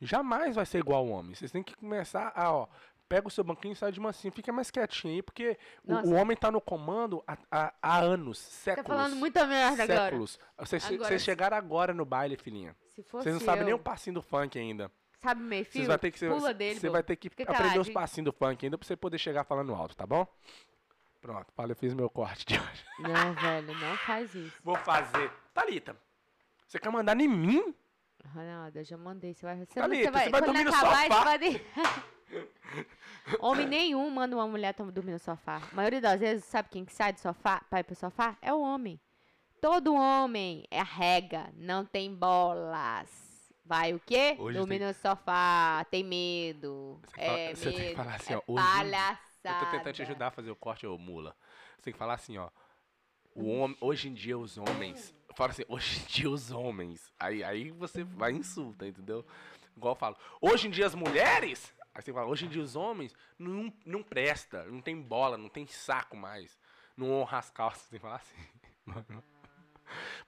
Jamais 0.00 0.54
vai 0.56 0.66
ser 0.66 0.78
igual 0.78 1.00
ao 1.00 1.08
homem. 1.08 1.34
Vocês 1.34 1.50
têm 1.50 1.62
que 1.62 1.74
começar 1.76 2.32
a, 2.34 2.52
ó, 2.52 2.68
pega 3.08 3.28
o 3.28 3.30
seu 3.30 3.44
banquinho 3.44 3.72
e 3.72 3.76
sai 3.76 3.92
de 3.92 4.00
mansinho. 4.00 4.32
Fica 4.32 4.52
mais 4.52 4.70
quietinho 4.70 5.14
aí, 5.14 5.22
porque 5.22 5.56
o, 5.84 5.94
o 5.94 6.12
homem 6.14 6.36
tá 6.36 6.50
no 6.50 6.60
comando 6.60 7.22
há, 7.26 7.38
há- 7.50 7.74
há 7.80 7.98
anos, 8.00 8.38
Tá 8.44 8.50
séculos. 8.50 8.86
falando 8.88 9.16
muita 9.16 9.46
merda 9.46 9.84
agora. 9.84 10.02
séculos. 10.10 10.38
Vocês, 10.58 10.84
Agora 10.84 11.08
vocês 11.08 11.22
sim. 11.22 11.24
chegaram 11.26 11.56
agora 11.56 11.94
no 11.94 12.04
baile, 12.04 12.36
filhinha. 12.36 12.76
Se 12.88 13.02
fosse 13.02 13.24
Vocês 13.24 13.34
não 13.36 13.40
sabem 13.42 13.64
nem 13.64 13.74
o 13.74 13.78
passinho 13.78 14.14
do 14.14 14.22
funk 14.22 14.58
ainda. 14.58 14.90
Sabe 15.22 15.40
meio 15.42 15.64
Vocês 15.64 15.72
fio? 15.72 15.86
vai 15.86 15.98
ter 15.98 16.10
que, 16.10 16.18
Pula 16.18 16.40
você 16.40 16.54
dele, 16.54 16.80
você 16.80 16.90
vai 16.90 17.02
ter 17.02 17.16
que 17.16 17.30
Fica 17.30 17.44
aprender 17.44 17.66
os 17.68 17.72
caladinho. 17.72 17.94
passinhos 17.94 18.24
do 18.26 18.32
funk 18.32 18.66
ainda 18.66 18.76
pra 18.76 18.86
você 18.86 18.94
poder 18.96 19.16
chegar 19.16 19.44
falando 19.44 19.74
alto, 19.74 19.96
tá 19.96 20.06
bom? 20.06 20.26
Pronto, 21.22 21.50
fala, 21.54 21.72
eu 21.72 21.76
fiz 21.76 21.94
meu 21.94 22.10
corte 22.10 22.44
de 22.44 22.58
hoje. 22.60 22.84
Não, 22.98 23.32
velho, 23.32 23.74
não 23.78 23.96
faz 23.98 24.34
isso. 24.34 24.60
Vou 24.62 24.76
fazer. 24.76 25.32
Thalita, 25.54 25.96
você 26.66 26.78
quer 26.78 26.90
mandar 26.90 27.18
em 27.20 27.28
mim? 27.28 27.74
Ronaldo, 28.34 28.78
eu 28.78 28.84
já 28.84 28.96
mandei. 28.96 29.34
Você 29.34 29.44
vai, 29.44 29.56
você, 29.56 29.66
você 29.74 29.80
vai, 29.80 30.24
você 30.24 30.30
vai 30.30 30.30
quando 30.30 30.44
dormir 30.46 30.64
no 30.64 30.70
acabar, 30.74 31.02
sofá. 31.02 31.24
vai 31.24 31.38
de- 31.38 31.60
Homem 33.40 33.66
nenhum 33.66 34.08
manda 34.10 34.34
uma 34.34 34.46
mulher 34.46 34.74
dormir 34.74 35.12
no 35.12 35.18
sofá. 35.18 35.60
A 35.70 35.74
maioria 35.74 36.00
das 36.00 36.20
vezes, 36.20 36.44
sabe 36.44 36.68
quem 36.70 36.84
que 36.84 36.92
sai 36.92 37.12
do 37.12 37.20
sofá 37.20 37.60
pra 37.70 37.80
ir 37.80 37.84
pro 37.84 37.94
sofá? 37.94 38.36
É 38.40 38.52
o 38.52 38.60
homem. 38.60 39.00
Todo 39.60 39.94
homem 39.94 40.64
é 40.70 40.82
rega, 40.82 41.50
não 41.54 41.84
tem 41.84 42.14
bolas. 42.14 43.52
Vai 43.64 43.94
o 43.94 44.00
quê? 44.00 44.36
Hoje 44.38 44.58
Dormir 44.58 44.78
tem- 44.78 44.88
no 44.88 44.94
sofá, 44.94 45.86
tem 45.90 46.04
medo. 46.04 47.00
Você 47.06 47.16
tem 47.16 47.24
que 47.24 47.24
falar- 47.26 47.38
é 47.38 47.54
você 47.54 47.64
tem 47.64 47.72
que 47.72 47.80
medo, 47.80 47.96
falar 47.96 48.14
assim, 48.16 48.32
é 48.34 48.36
ó, 48.36 48.42
hoje- 48.46 48.66
palhaçada. 48.66 49.20
Eu 49.44 49.58
tô 49.58 49.70
tentando 49.70 49.92
te 49.94 50.02
ajudar 50.02 50.26
a 50.26 50.30
fazer 50.30 50.50
o 50.50 50.56
corte, 50.56 50.86
ô 50.86 50.98
mula. 50.98 51.34
Você 51.76 51.82
tem 51.84 51.92
que 51.92 51.98
falar 51.98 52.14
assim, 52.14 52.36
ó. 52.36 52.50
O 53.34 53.48
homem, 53.48 53.76
hoje 53.80 54.08
em 54.08 54.14
dia 54.14 54.36
os 54.38 54.58
homens. 54.58 55.14
Fala 55.36 55.50
assim, 55.50 55.64
hoje 55.68 56.00
em 56.00 56.06
dia 56.06 56.30
os 56.30 56.50
homens. 56.50 57.12
Aí, 57.18 57.42
aí 57.42 57.70
você 57.70 58.04
vai 58.04 58.32
e 58.32 58.36
insulta, 58.36 58.86
entendeu? 58.86 59.24
Igual 59.76 59.94
eu 59.94 59.98
falo. 59.98 60.16
Hoje 60.40 60.68
em 60.68 60.70
dia 60.70 60.86
as 60.86 60.94
mulheres. 60.94 61.74
Aí 61.94 62.02
você 62.02 62.12
fala, 62.12 62.26
hoje 62.26 62.46
em 62.46 62.48
dia 62.48 62.62
os 62.62 62.76
homens 62.76 63.14
não, 63.38 63.72
não 63.84 64.02
presta, 64.02 64.64
não 64.64 64.80
tem 64.80 65.00
bola, 65.00 65.36
não 65.36 65.48
tem 65.48 65.66
saco 65.66 66.16
mais. 66.16 66.58
Não 66.96 67.10
honra 67.10 67.38
as 67.38 67.50
calças, 67.50 67.88
tem 67.88 67.98
que 67.98 68.02
falar 68.02 68.16
assim. 68.16 68.36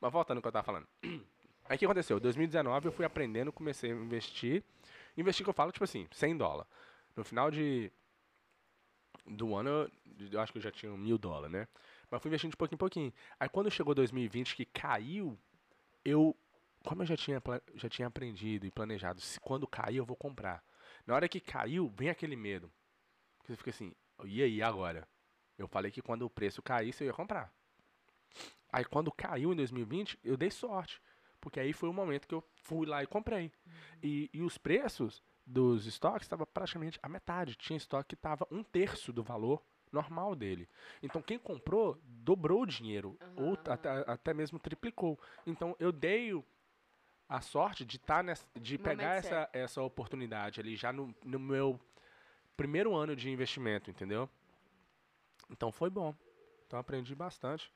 Mas 0.01 0.13
voltando 0.13 0.39
ao 0.39 0.43
que 0.43 0.49
eu 0.49 0.53
tava 0.53 0.65
falando. 0.65 0.87
Aí 1.69 1.75
o 1.75 1.79
que 1.79 1.85
aconteceu? 1.85 2.19
Em 2.19 2.21
2019 2.21 2.87
eu 2.87 2.93
fui 2.93 3.05
aprendendo, 3.05 3.53
comecei 3.53 3.91
a 3.91 3.95
investir. 3.95 4.63
Investir 5.17 5.45
que 5.45 5.51
eu 5.51 5.55
falo, 5.55 5.73
tipo 5.73 5.85
assim, 5.85 6.07
100 6.13 6.37
dólares. 6.37 6.71
No 7.17 7.25
final 7.25 7.51
de 7.51 7.91
do 9.27 9.57
ano, 9.57 9.71
eu, 9.71 9.91
eu 10.33 10.41
acho 10.41 10.53
que 10.53 10.59
eu 10.59 10.63
já 10.63 10.71
tinha 10.71 10.93
mil 10.97 11.19
dólares, 11.19 11.51
né? 11.51 11.67
Mas 12.11 12.23
fui 12.23 12.29
investindo 12.29 12.51
de 12.51 12.57
pouquinho 12.57 12.77
em 12.77 12.79
pouquinho. 12.79 13.13
Aí 13.39 13.49
quando 13.49 13.71
chegou 13.71 13.95
2020, 13.95 14.55
que 14.55 14.65
caiu, 14.65 15.39
eu, 16.05 16.37
como 16.85 17.03
eu 17.03 17.07
já 17.07 17.17
tinha, 17.17 17.43
já 17.75 17.89
tinha 17.89 18.09
aprendido 18.09 18.67
e 18.67 18.71
planejado, 18.71 19.21
se 19.21 19.41
quando 19.41 19.67
cair 19.67 19.97
eu 19.97 20.05
vou 20.05 20.17
comprar. 20.17 20.63
Na 21.07 21.15
hora 21.15 21.29
que 21.29 21.41
caiu, 21.41 21.89
vem 21.97 22.09
aquele 22.09 22.37
medo. 22.37 22.71
Que 23.41 23.49
você 23.49 23.57
fica 23.57 23.71
assim, 23.71 23.93
e 24.25 24.43
aí 24.43 24.63
agora? 24.63 25.07
Eu 25.59 25.67
falei 25.67 25.91
que 25.91 26.03
quando 26.03 26.23
o 26.23 26.31
preço 26.31 26.63
caísse 26.63 27.03
eu 27.03 27.09
ia 27.09 27.13
comprar. 27.13 27.53
Aí 28.73 28.85
quando 28.85 29.11
caiu 29.11 29.53
em 29.53 29.57
2020, 29.57 30.19
eu 30.23 30.37
dei 30.37 30.51
sorte. 30.51 31.01
Porque 31.41 31.61
aí 31.61 31.73
foi 31.73 31.89
o 31.89 31.93
momento 31.93 32.27
que 32.27 32.35
eu 32.35 32.45
fui 32.63 32.87
lá 32.87 33.03
e 33.03 33.07
comprei. 33.07 33.53
E, 34.03 34.29
e 34.33 34.43
os 34.43 34.59
preços 34.59 35.23
dos 35.47 35.87
estoques 35.87 36.23
estavam 36.23 36.47
praticamente 36.53 36.99
a 37.03 37.09
metade. 37.09 37.55
Tinha 37.55 37.77
estoque 37.77 38.09
que 38.11 38.15
estava 38.15 38.47
um 38.51 38.63
terço 38.63 39.13
do 39.13 39.23
valor 39.23 39.63
normal 39.97 40.35
dele. 40.35 40.69
Então 41.03 41.23
quem 41.23 41.39
comprou 41.39 41.99
dobrou 42.05 42.63
o 42.63 42.67
dinheiro. 42.67 43.19
Ou 43.37 43.55
Aham. 43.55 43.73
até, 43.73 43.89
até 44.07 44.35
mesmo 44.35 44.59
triplicou. 44.59 45.19
Então 45.47 45.75
eu 45.79 45.91
dei 45.91 46.33
a 47.29 47.41
sorte 47.41 47.85
de, 47.85 47.99
tá 47.99 48.23
nessa, 48.23 48.47
de 48.61 48.79
pegar 48.79 49.09
momento 49.09 49.25
essa, 49.25 49.51
essa 49.53 49.83
oportunidade 49.83 50.61
ali 50.61 50.77
já 50.77 50.93
no, 50.93 51.15
no 51.25 51.39
meu 51.39 51.81
primeiro 52.57 52.95
ano 52.95 53.17
de 53.17 53.31
investimento, 53.31 53.91
entendeu? 53.91 54.29
Então 55.51 55.73
foi 55.73 55.91
bom. 55.91 56.15
Então 56.67 56.79
aprendi 56.79 57.15
bastante. 57.15 57.73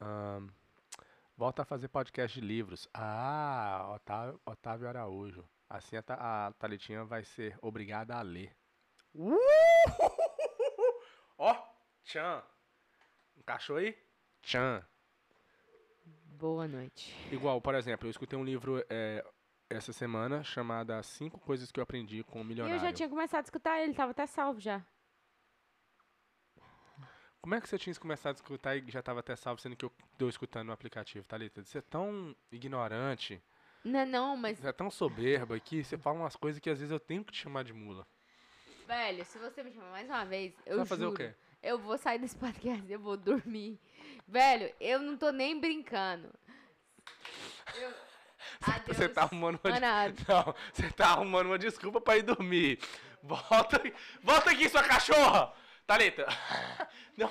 Ahn, 0.00 0.48
volta 1.36 1.62
a 1.62 1.64
fazer 1.64 1.88
podcast 1.88 2.38
de 2.38 2.46
livros. 2.46 2.88
Ah, 2.92 3.92
Otávio, 3.94 4.40
Otávio 4.44 4.88
Araújo. 4.88 5.44
Assim 5.68 5.96
a, 5.96 6.02
Ta- 6.02 6.46
a 6.46 6.52
Thalitinha 6.52 7.04
vai 7.04 7.24
ser 7.24 7.58
obrigada 7.60 8.14
a 8.16 8.22
ler. 8.22 8.54
Uh! 9.14 9.36
Ó, 11.38 11.54
tchan. 12.04 12.42
Encaixou 13.36 13.76
aí? 13.76 13.96
Tchan. 14.42 14.84
Boa 16.38 16.68
noite. 16.68 17.14
Igual, 17.32 17.60
por 17.60 17.74
exemplo, 17.74 18.06
eu 18.06 18.10
escutei 18.10 18.38
um 18.38 18.44
livro 18.44 18.84
é, 18.88 19.24
essa 19.68 19.92
semana 19.92 20.44
chamada 20.44 21.02
Cinco 21.02 21.40
Coisas 21.40 21.72
que 21.72 21.80
eu 21.80 21.82
aprendi 21.82 22.22
com 22.22 22.40
o 22.40 22.42
E 22.42 22.46
Milionário. 22.46 22.76
eu 22.78 22.80
já 22.80 22.92
tinha 22.92 23.08
começado 23.08 23.40
a 23.40 23.44
escutar 23.44 23.80
ele, 23.80 23.94
tava 23.94 24.10
até 24.12 24.26
salvo 24.26 24.60
já. 24.60 24.84
Como 27.40 27.54
é 27.54 27.60
que 27.60 27.68
você 27.68 27.78
tinha 27.78 27.94
começado 27.96 28.34
a 28.34 28.36
escutar 28.36 28.76
e 28.76 28.84
já 28.90 29.00
estava 29.00 29.20
até 29.20 29.36
salvo, 29.36 29.60
sendo 29.60 29.76
que 29.76 29.84
eu 29.84 29.92
estou 30.12 30.28
escutando 30.28 30.66
no 30.66 30.72
aplicativo, 30.72 31.24
Thalita? 31.26 31.62
Você 31.64 31.78
é 31.78 31.82
tão 31.82 32.34
ignorante, 32.50 33.40
Não, 33.86 34.04
não, 34.04 34.36
mas, 34.36 34.58
você 34.58 34.66
é 34.66 34.72
tão 34.72 34.90
soberba 34.90 35.60
que 35.60 35.84
você 35.84 35.96
fala 35.96 36.18
umas 36.18 36.34
coisas 36.34 36.58
que 36.60 36.68
às 36.68 36.80
vezes 36.80 36.90
eu 36.90 36.98
tenho 36.98 37.24
que 37.24 37.32
te 37.32 37.42
chamar 37.42 37.62
de 37.62 37.72
mula. 37.72 38.04
velho, 38.84 39.24
se 39.24 39.38
você 39.38 39.62
me 39.62 39.70
chamar 39.70 39.92
mais 39.92 40.08
uma 40.08 40.24
vez, 40.24 40.52
eu 40.66 40.72
Você 40.72 40.76
vai 40.78 40.86
fazer 40.86 41.04
o 41.04 41.10
juro, 41.10 41.16
quê? 41.16 41.34
Eu 41.62 41.78
vou 41.78 41.96
sair 41.96 42.18
desse 42.18 42.34
podcast, 42.36 42.90
eu 42.90 42.98
vou 42.98 43.16
dormir. 43.16 43.78
Velho, 44.26 44.74
eu 44.80 44.98
não 44.98 45.16
tô 45.16 45.30
nem 45.30 45.60
brincando. 45.60 46.34
Eu... 47.76 47.94
Você 48.60 48.70
Adeus. 49.04 49.12
tá 49.12 49.22
arrumando 49.22 49.60
uma... 49.62 49.76
Ana, 49.76 50.08
Não, 50.28 50.54
você 50.72 50.90
tá 50.90 51.08
arrumando 51.08 51.46
uma 51.46 51.58
desculpa 51.58 52.00
pra 52.00 52.16
ir 52.16 52.22
dormir. 52.22 52.80
Volta, 53.22 53.80
volta 54.22 54.50
aqui, 54.50 54.68
sua 54.68 54.82
cachorra! 54.82 55.52
Thalita! 55.86 56.26
Não... 57.16 57.28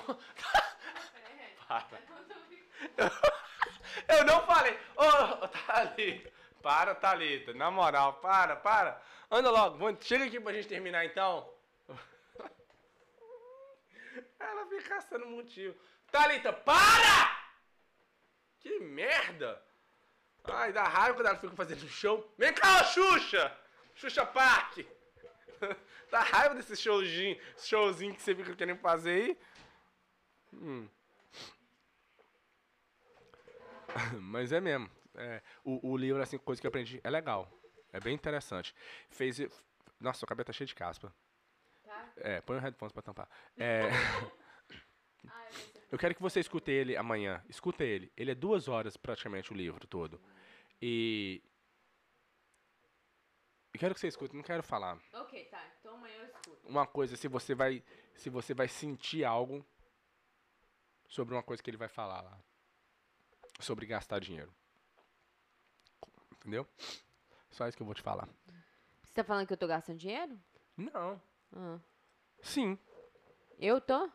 Para. 1.68 2.00
Eu 4.08 4.26
não 4.26 4.46
falei. 4.46 4.78
Ô, 4.96 5.48
Thalita. 5.48 6.36
Para, 6.66 6.96
Thalita. 6.96 7.54
Na 7.54 7.70
moral, 7.70 8.14
para, 8.14 8.56
para. 8.56 9.00
Anda 9.30 9.52
logo. 9.52 9.78
Chega 10.02 10.26
aqui 10.26 10.40
pra 10.40 10.52
gente 10.52 10.68
terminar 10.68 11.06
então. 11.06 11.48
Ela 14.40 14.66
fica 14.66 14.90
caçando 14.96 15.28
motivo. 15.28 15.76
Thalita, 16.12 16.52
para! 16.52 17.46
Que 18.60 18.80
merda! 18.80 19.62
Ai, 20.44 20.74
dá 20.74 20.86
raiva 20.86 21.14
quando 21.14 21.28
ela 21.28 21.38
fica 21.38 21.56
fazendo 21.56 21.88
show. 21.88 22.34
Vem 22.36 22.52
cá, 22.52 22.84
Xuxa! 22.86 23.56
Xuxa 23.94 24.26
Park! 24.26 24.80
dá 26.10 26.22
raiva 26.22 26.56
desse 26.56 26.76
showzinho, 26.76 27.40
showzinho 27.60 28.16
que 28.16 28.24
você 28.24 28.34
fica 28.34 28.56
querendo 28.56 28.80
fazer 28.80 29.12
aí. 29.12 29.38
Hum. 30.52 30.90
Mas 34.20 34.52
é 34.52 34.60
mesmo. 34.60 34.95
É, 35.18 35.42
o, 35.64 35.92
o 35.92 35.98
livro, 35.98 36.22
assim, 36.22 36.38
coisa 36.38 36.62
que 36.62 36.68
eu 36.68 36.70
aprendi, 36.70 37.00
é 37.04 37.10
legal. 37.10 37.52
É 37.92 38.00
bem 38.00 38.14
interessante. 38.14 38.76
Fez. 39.10 39.40
Nossa, 40.00 40.26
o 40.26 40.28
cabelo 40.28 40.46
tá 40.46 40.54
cheio 40.54 40.68
de 40.68 40.76
caspa. 40.76 41.14
Tá? 41.84 42.12
É, 42.18 42.42
põe 42.42 42.58
o 42.58 42.60
headphones 42.60 42.92
pra 42.92 43.02
tampar. 43.02 43.30
É, 43.58 43.84
eu 45.92 45.98
quero 45.98 46.14
que 46.14 46.22
você 46.22 46.40
escute 46.40 46.72
ele 46.72 46.98
amanhã. 46.98 47.44
Escuta 47.48 47.84
ele. 47.84 48.12
Ele 48.18 48.32
é 48.32 48.36
duas 48.36 48.68
horas 48.68 48.98
praticamente 48.98 49.54
o 49.54 49.56
livro 49.56 49.88
todo. 49.88 50.22
E. 50.82 51.42
Eu 53.74 53.80
quero 53.80 53.94
que 53.94 54.00
você 54.00 54.08
escute, 54.08 54.36
não 54.36 54.44
quero 54.44 54.64
falar. 54.64 54.98
Ok, 55.14 55.46
tá. 55.46 55.64
Então 55.80 55.96
amanhã 55.96 56.16
eu 56.18 56.26
escuto. 56.26 56.68
Uma 56.68 56.86
coisa, 56.86 57.16
se 57.16 57.28
você 57.28 57.56
vai. 57.56 57.84
Se 58.16 58.30
você 58.30 58.54
vai 58.54 58.68
sentir 58.68 59.24
algo 59.24 59.66
sobre 61.08 61.34
uma 61.34 61.44
coisa 61.44 61.64
que 61.64 61.70
ele 61.70 61.78
vai 61.78 61.88
falar 61.88 62.22
lá. 62.22 62.38
Sobre 63.60 63.86
gastar 63.86 64.20
dinheiro. 64.20 64.54
Entendeu? 66.46 66.68
Só 67.50 67.68
isso 67.68 67.76
que 67.76 67.82
eu 67.82 67.88
vou 67.88 67.96
te 67.96 68.04
falar. 68.04 68.30
Você 69.02 69.12
tá 69.16 69.24
falando 69.24 69.48
que 69.48 69.54
eu 69.54 69.58
tô 69.58 69.66
gastando 69.66 69.98
dinheiro? 69.98 70.40
Não. 70.78 71.20
Ah. 71.56 71.80
Sim. 72.44 72.78
Eu 73.58 73.82
tô? 73.82 74.08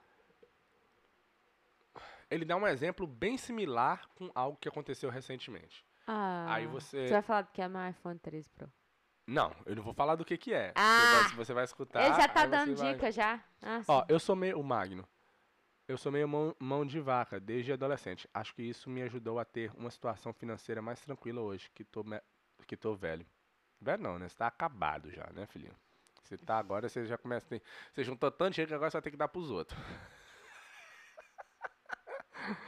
Ele 2.31 2.45
dá 2.45 2.55
um 2.57 2.69
exemplo 2.69 3.05
bem 3.05 3.37
similar 3.37 4.09
com 4.15 4.31
algo 4.33 4.57
que 4.59 4.69
aconteceu 4.69 5.11
recentemente. 5.11 5.85
Ah. 6.07 6.55
Aí 6.55 6.67
você- 6.69 7.09
Você 7.09 7.13
vai 7.15 7.23
falar 7.23 7.43
que 7.53 7.61
é 7.61 7.69
meu 7.69 7.89
iPhone 7.89 8.19
13 8.21 8.49
Pro. 8.51 8.71
Não, 9.27 9.53
eu 9.67 9.75
não 9.75 9.83
vou 9.83 9.93
falar 9.93 10.15
do 10.15 10.25
que 10.25 10.37
que 10.39 10.55
é. 10.55 10.73
Ah! 10.77 10.99
Você, 11.01 11.35
vai, 11.35 11.45
você 11.47 11.55
vai 11.55 11.65
escutar. 11.65 12.05
Ele 12.07 12.15
já 12.15 12.29
tá 12.29 12.47
dando 12.47 12.77
vai- 12.77 12.93
dica 12.95 13.11
já. 13.11 13.43
Ah, 13.61 13.83
Ó, 13.89 14.05
eu 14.09 14.21
sou 14.21 14.37
meio 14.37 14.59
o 14.59 14.63
Magno. 14.63 15.09
Eu 15.91 15.99
sou 15.99 16.13
meio 16.13 16.29
mão, 16.29 16.55
mão 16.61 16.87
de 16.87 17.01
vaca 17.01 17.41
desde 17.41 17.73
adolescente. 17.73 18.29
Acho 18.33 18.55
que 18.55 18.63
isso 18.63 18.89
me 18.89 19.03
ajudou 19.03 19.41
a 19.41 19.45
ter 19.45 19.73
uma 19.77 19.91
situação 19.91 20.33
financeira 20.33 20.81
mais 20.81 21.01
tranquila 21.01 21.41
hoje, 21.41 21.69
que 21.75 21.83
tô, 21.83 22.05
me- 22.05 22.23
que 22.65 22.77
tô 22.77 22.95
velho. 22.95 23.27
Velho 23.81 24.01
não, 24.01 24.17
né? 24.17 24.29
Você 24.29 24.37
tá 24.37 24.47
acabado 24.47 25.11
já, 25.11 25.29
né, 25.33 25.47
filhinho? 25.47 25.75
Você 26.23 26.39
tá 26.39 26.59
agora, 26.61 26.89
você 26.89 27.05
já 27.07 27.19
começa 27.19 27.45
a 27.47 27.49
ter, 27.59 27.63
Você 27.93 28.05
juntou 28.05 28.31
tanto 28.31 28.55
dinheiro 28.55 28.69
que 28.69 28.75
agora 28.77 28.89
você 28.89 28.99
vai 28.99 29.03
ter 29.03 29.11
que 29.11 29.17
dar 29.17 29.27
pros 29.27 29.51
outros. 29.51 29.77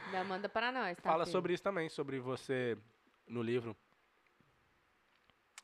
Ainda 0.07 0.23
Manda 0.25 0.49
para 0.49 0.69
nós, 0.73 0.97
tá? 0.97 1.03
Fala 1.03 1.23
filho? 1.23 1.31
sobre 1.31 1.53
isso 1.53 1.63
também, 1.63 1.87
sobre 1.87 2.19
você, 2.19 2.77
no 3.25 3.41
livro, 3.41 3.73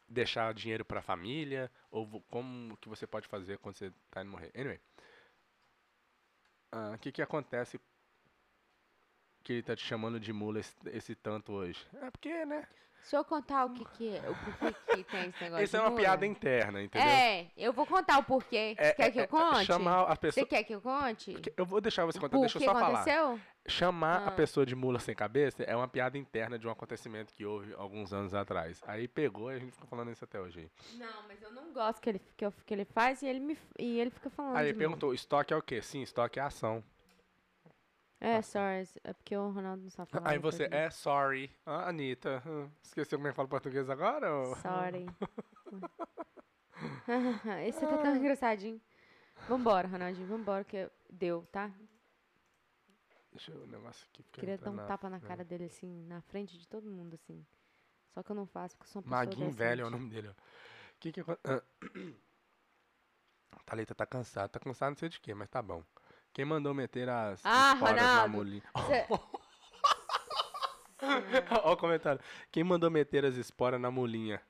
deixar 0.08 0.54
dinheiro 0.54 0.86
pra 0.86 1.02
família, 1.02 1.70
ou 1.92 2.22
como 2.30 2.78
que 2.78 2.88
você 2.88 3.06
pode 3.06 3.28
fazer 3.28 3.58
quando 3.58 3.76
você 3.76 3.92
tá 4.10 4.22
indo 4.22 4.32
morrer. 4.32 4.50
Anyway, 4.56 4.80
ah, 6.72 6.92
o 6.96 6.98
que 7.00 7.12
que 7.12 7.22
acontece 7.22 7.80
que 9.44 9.54
ele 9.54 9.64
tá 9.64 9.76
te 9.76 9.84
chamando 9.84 10.20
de 10.20 10.32
mula 10.34 10.60
esse, 10.60 10.76
esse 10.88 11.16
tanto 11.16 11.52
hoje? 11.54 11.86
É 12.02 12.12
porque, 12.12 12.46
né? 12.46 12.68
Se 13.02 13.16
eu 13.16 13.24
contar 13.24 13.66
o 13.66 13.70
que 13.74 13.86
que 13.86 14.10
é, 14.16 14.30
o 14.30 14.36
porquê 14.36 14.76
que 14.98 15.04
tem 15.06 15.30
esse 15.30 15.42
negócio 15.42 15.64
Isso 15.64 15.78
é 15.78 15.80
uma 15.80 15.90
mula? 15.90 16.02
piada 16.02 16.26
interna, 16.26 16.84
entendeu? 16.84 17.08
É, 17.10 17.48
eu 17.56 17.72
vou 17.72 17.86
contar 17.86 18.20
o 18.20 18.24
porquê. 18.24 18.76
É- 18.78 18.90
Você 18.90 18.94
quer 18.94 19.08
é- 19.08 19.12
que 19.12 19.20
eu 19.20 19.24
é 19.24 19.28
conte? 19.28 19.66
Chamar 19.66 20.04
a 20.04 20.16
Você 20.16 20.20
pessoa... 20.20 20.46
quer 20.46 20.64
que 20.64 20.76
eu 20.76 20.82
conte? 20.82 21.34
Eu 21.56 21.66
vou 21.66 21.80
deixar 21.80 22.06
você 22.06 22.18
O 22.18 22.22
contar, 22.22 22.38
deixa 22.40 22.58
eu 22.60 22.62
só 22.64 22.74
falar. 22.74 22.88
aconteceu? 23.00 23.40
Chamar 23.70 24.24
a 24.24 24.28
Ah. 24.28 24.32
pessoa 24.32 24.66
de 24.66 24.76
mula 24.76 25.00
sem 25.00 25.16
cabeça 25.16 25.64
é 25.64 25.76
uma 25.76 25.88
piada 25.88 26.18
interna 26.18 26.58
de 26.60 26.68
um 26.68 26.72
acontecimento 26.72 27.34
que 27.34 27.46
houve 27.46 27.74
alguns 27.76 28.12
anos 28.14 28.34
atrás. 28.34 28.82
Aí 28.88 29.08
pegou 29.08 29.52
e 29.52 29.56
a 29.56 29.60
gente 29.60 29.72
fica 29.74 29.86
falando 29.88 30.12
isso 30.12 30.24
até 30.24 30.40
hoje. 30.40 30.70
Não, 30.96 31.28
mas 31.28 31.42
eu 31.42 31.52
não 31.52 31.72
gosto 31.72 32.02
que 32.02 32.10
ele, 32.10 32.22
que, 32.36 32.46
eu- 32.46 32.54
que 32.66 32.74
ele 32.74 32.86
faz 32.86 33.22
e 33.22 33.28
ele, 33.28 33.40
me, 33.40 33.58
e 33.78 34.00
ele 34.00 34.10
fica 34.10 34.30
falando. 34.30 34.58
Aí 34.58 34.68
ele 34.70 34.78
perguntou, 34.78 35.14
estoque 35.14 35.54
é 35.54 35.58
o 35.58 35.62
quê? 35.62 35.82
Sim, 35.82 36.02
estoque 36.02 36.40
é 36.40 36.44
ação. 36.44 36.84
É, 38.22 38.42
sorry. 38.42 38.86
É 39.04 39.14
porque 39.14 39.36
o 39.38 39.50
Ronaldo 39.50 39.84
não 39.84 39.90
sabe 39.90 40.12
falar. 40.12 40.30
Aí 40.30 40.38
você, 40.38 40.68
é 40.72 40.90
sorry. 40.90 41.50
Ah, 41.66 41.88
Anitta, 41.88 42.44
hum, 42.46 42.70
esqueceu 42.84 43.18
como 43.18 43.28
é 43.28 43.32
que 43.32 43.36
fala 43.38 43.48
português 43.48 43.90
agora? 43.90 44.30
ou- 44.34 44.56
Sorry. 44.58 45.06
Esse 47.68 47.80
tá 47.82 47.98
tão 47.98 48.16
engraçadinho. 48.16 48.80
Vambora, 49.48 49.88
Ronaldinho, 49.88 50.28
vambora, 50.28 50.64
que 50.64 50.90
deu, 51.10 51.46
tá? 51.52 51.72
Deixa 53.40 53.52
eu 53.54 53.64
o 53.64 53.68
negócio 53.68 54.06
aqui. 54.10 54.22
porque 54.24 54.42
Queria 54.42 54.58
dar 54.58 54.70
um 54.70 54.74
na- 54.76 54.86
tapa 54.86 55.10
na 55.10 55.18
na- 55.18 55.26
cara 55.26 55.46
dele, 55.46 55.64
assim, 55.66 56.04
na 56.08 56.20
frente 56.22 56.58
de 56.58 56.68
todo 56.68 56.90
mundo, 56.90 57.14
assim. 57.14 57.46
Só 58.14 58.22
que 58.22 58.30
eu 58.32 58.36
não 58.36 58.46
faço, 58.46 58.76
porque 58.76 58.90
eu 58.90 58.92
sou 58.92 59.00
uma 59.02 59.04
pessoa 59.04 59.26
Maguinho 59.26 59.50
velho 59.52 59.82
é 59.82 59.86
o 59.86 59.90
nome 59.90 60.10
dele, 60.10 60.28
ó. 60.28 60.34
Que 61.00 61.14
que 61.14 61.22
ah. 61.22 61.64
Thalita 63.66 63.96
tá 63.96 64.06
cansada. 64.06 64.50
Tá 64.50 64.60
cansada 64.60 64.90
não 64.92 64.98
sei 64.98 65.08
de 65.08 65.22
quê, 65.22 65.34
mas 65.34 65.48
tá 65.48 65.62
bom. 65.62 65.84
Quem 66.34 66.44
mandou 66.44 66.74
meter 66.74 67.08
as 67.08 67.42
Ah, 67.46 67.74
esporas 67.76 67.96
na 68.02 68.28
mulinha? 68.28 68.64
Cê- 68.88 69.08
Ó 71.64 71.72
o 71.74 71.78
comentário. 71.78 72.22
Quem 72.52 72.64
mandou 72.66 72.92
meter 72.92 73.24
as 73.24 73.36
esporas 73.36 73.80
na 73.80 73.90
mulinha? 73.90 74.42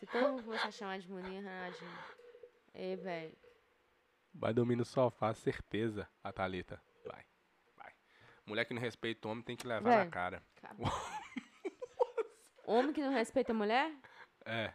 Se 0.00 0.06
todo 0.06 0.28
mundo 0.30 0.42
começar 0.42 0.68
a 0.68 0.72
chamar 0.72 0.98
de 0.98 1.08
Moninha, 1.08 1.40
Ronaldinho. 1.40 1.98
Ei, 2.74 2.96
velho. 2.96 3.32
Vai 4.38 4.52
dormir 4.52 4.76
no 4.76 4.84
sofá, 4.84 5.32
certeza, 5.32 6.08
a 6.22 6.30
Thalita. 6.32 6.80
Vai, 7.04 7.24
vai. 7.74 7.92
Mulher 8.44 8.64
que 8.66 8.74
não 8.74 8.80
respeita 8.80 9.26
o 9.26 9.30
homem 9.30 9.42
tem 9.42 9.56
que 9.56 9.66
levar 9.66 9.88
na 9.88 10.02
Véi. 10.02 10.10
cara. 10.10 10.42
Homem 12.68 12.92
que 12.92 13.00
não 13.00 13.12
respeita 13.12 13.52
a 13.52 13.54
mulher? 13.54 13.94
É. 14.44 14.74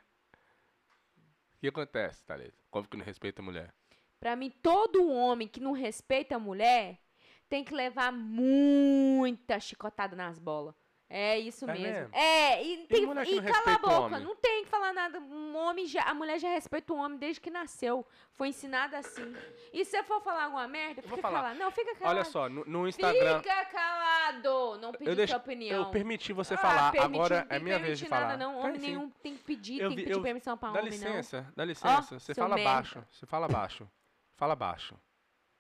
O 1.55 1.59
que 1.59 1.68
acontece, 1.68 2.26
Thalita? 2.26 2.57
Como 2.72 2.88
que 2.88 2.95
não 2.97 3.05
respeita 3.05 3.41
a 3.41 3.45
mulher? 3.45 3.74
Pra 4.20 4.36
mim, 4.36 4.49
todo 4.49 5.09
homem 5.12 5.47
que 5.47 5.59
não 5.59 5.74
respeita 5.74 6.38
a 6.38 6.39
mulher 6.39 7.01
tem 7.49 7.66
que 7.66 7.74
levar 7.74 8.12
muita 8.14 9.59
chicotada 9.59 10.16
nas 10.16 10.39
bolas. 10.39 10.74
É 11.14 11.38
isso 11.38 11.66
É 11.66 11.74
mesmo. 11.74 11.84
mesmo? 11.88 12.16
É, 12.16 12.64
e, 12.64 12.78
tem, 12.88 12.99
que 13.05 13.32
e 13.34 13.41
não 13.41 13.51
cala 13.51 13.76
a 13.76 13.80
boca, 13.80 13.99
homem? 14.16 14.24
não 14.24 14.34
tem 14.38 14.64
que 14.64 14.70
falar 14.70 14.93
nada. 14.93 15.20
Um 15.20 15.57
homem 15.57 15.86
já, 15.86 16.03
a 16.03 16.14
mulher 16.14 16.39
já 16.39 16.47
respeita 16.47 16.93
o 16.93 16.95
homem 16.95 17.18
desde 17.18 17.41
que 17.41 17.49
nasceu. 17.51 18.05
Foi 18.32 18.47
ensinada 18.47 18.97
assim. 18.97 19.36
E 19.74 19.84
se 19.84 19.91
você 19.91 20.03
for 20.03 20.22
falar 20.22 20.45
alguma 20.45 20.66
merda, 20.70 21.01
Eu 21.03 21.09
fica 21.09 21.22
calado. 21.22 21.59
Não, 21.59 21.70
fica 21.70 21.93
calado. 21.95 22.16
Olha 22.18 22.24
só, 22.24 22.47
no, 22.47 22.64
no 22.64 22.88
Instagram. 22.88 23.39
Fica 23.41 23.66
calado. 23.66 24.78
Não 24.80 24.93
pedir 24.93 25.16
deixo- 25.16 25.32
sua 25.34 25.39
opinião. 25.41 25.84
Eu 25.84 25.89
permiti 25.91 26.32
você 26.32 26.53
Ah, 26.53 26.57
falar, 26.57 26.91
permitir, 26.93 27.16
agora 27.16 27.39
não 27.41 27.47
tem 27.47 27.57
é 27.57 27.59
minha 27.59 27.80
vez 27.80 27.99
de 27.99 28.05
falar. 28.05 28.22
Nada, 28.28 28.38
não. 28.38 28.53
Tem 28.53 28.62
Homem 28.64 28.80
sim. 28.80 28.88
nenhum 28.88 29.09
tem 29.22 29.36
que 29.36 29.43
pedir, 29.43 29.82
Eu 29.82 29.89
tem 29.89 29.97
que 29.97 30.03
pedir 30.03 30.16
eu- 30.16 30.22
permissão 30.22 30.57
pra 30.57 30.70
Dá 30.70 30.80
homem, 30.80 30.91
não. 30.91 30.97
licença, 30.97 31.53
dá 31.55 31.66
licença. 31.66 32.20
você 32.20 32.34
seu 32.34 32.41
fala 32.43 32.55
merda. 32.55 32.72
baixo. 32.72 33.03
Você 33.12 33.26
fala 33.26 33.47
baixo. 33.49 33.89
Fala 34.38 34.55
baixo. 34.55 34.95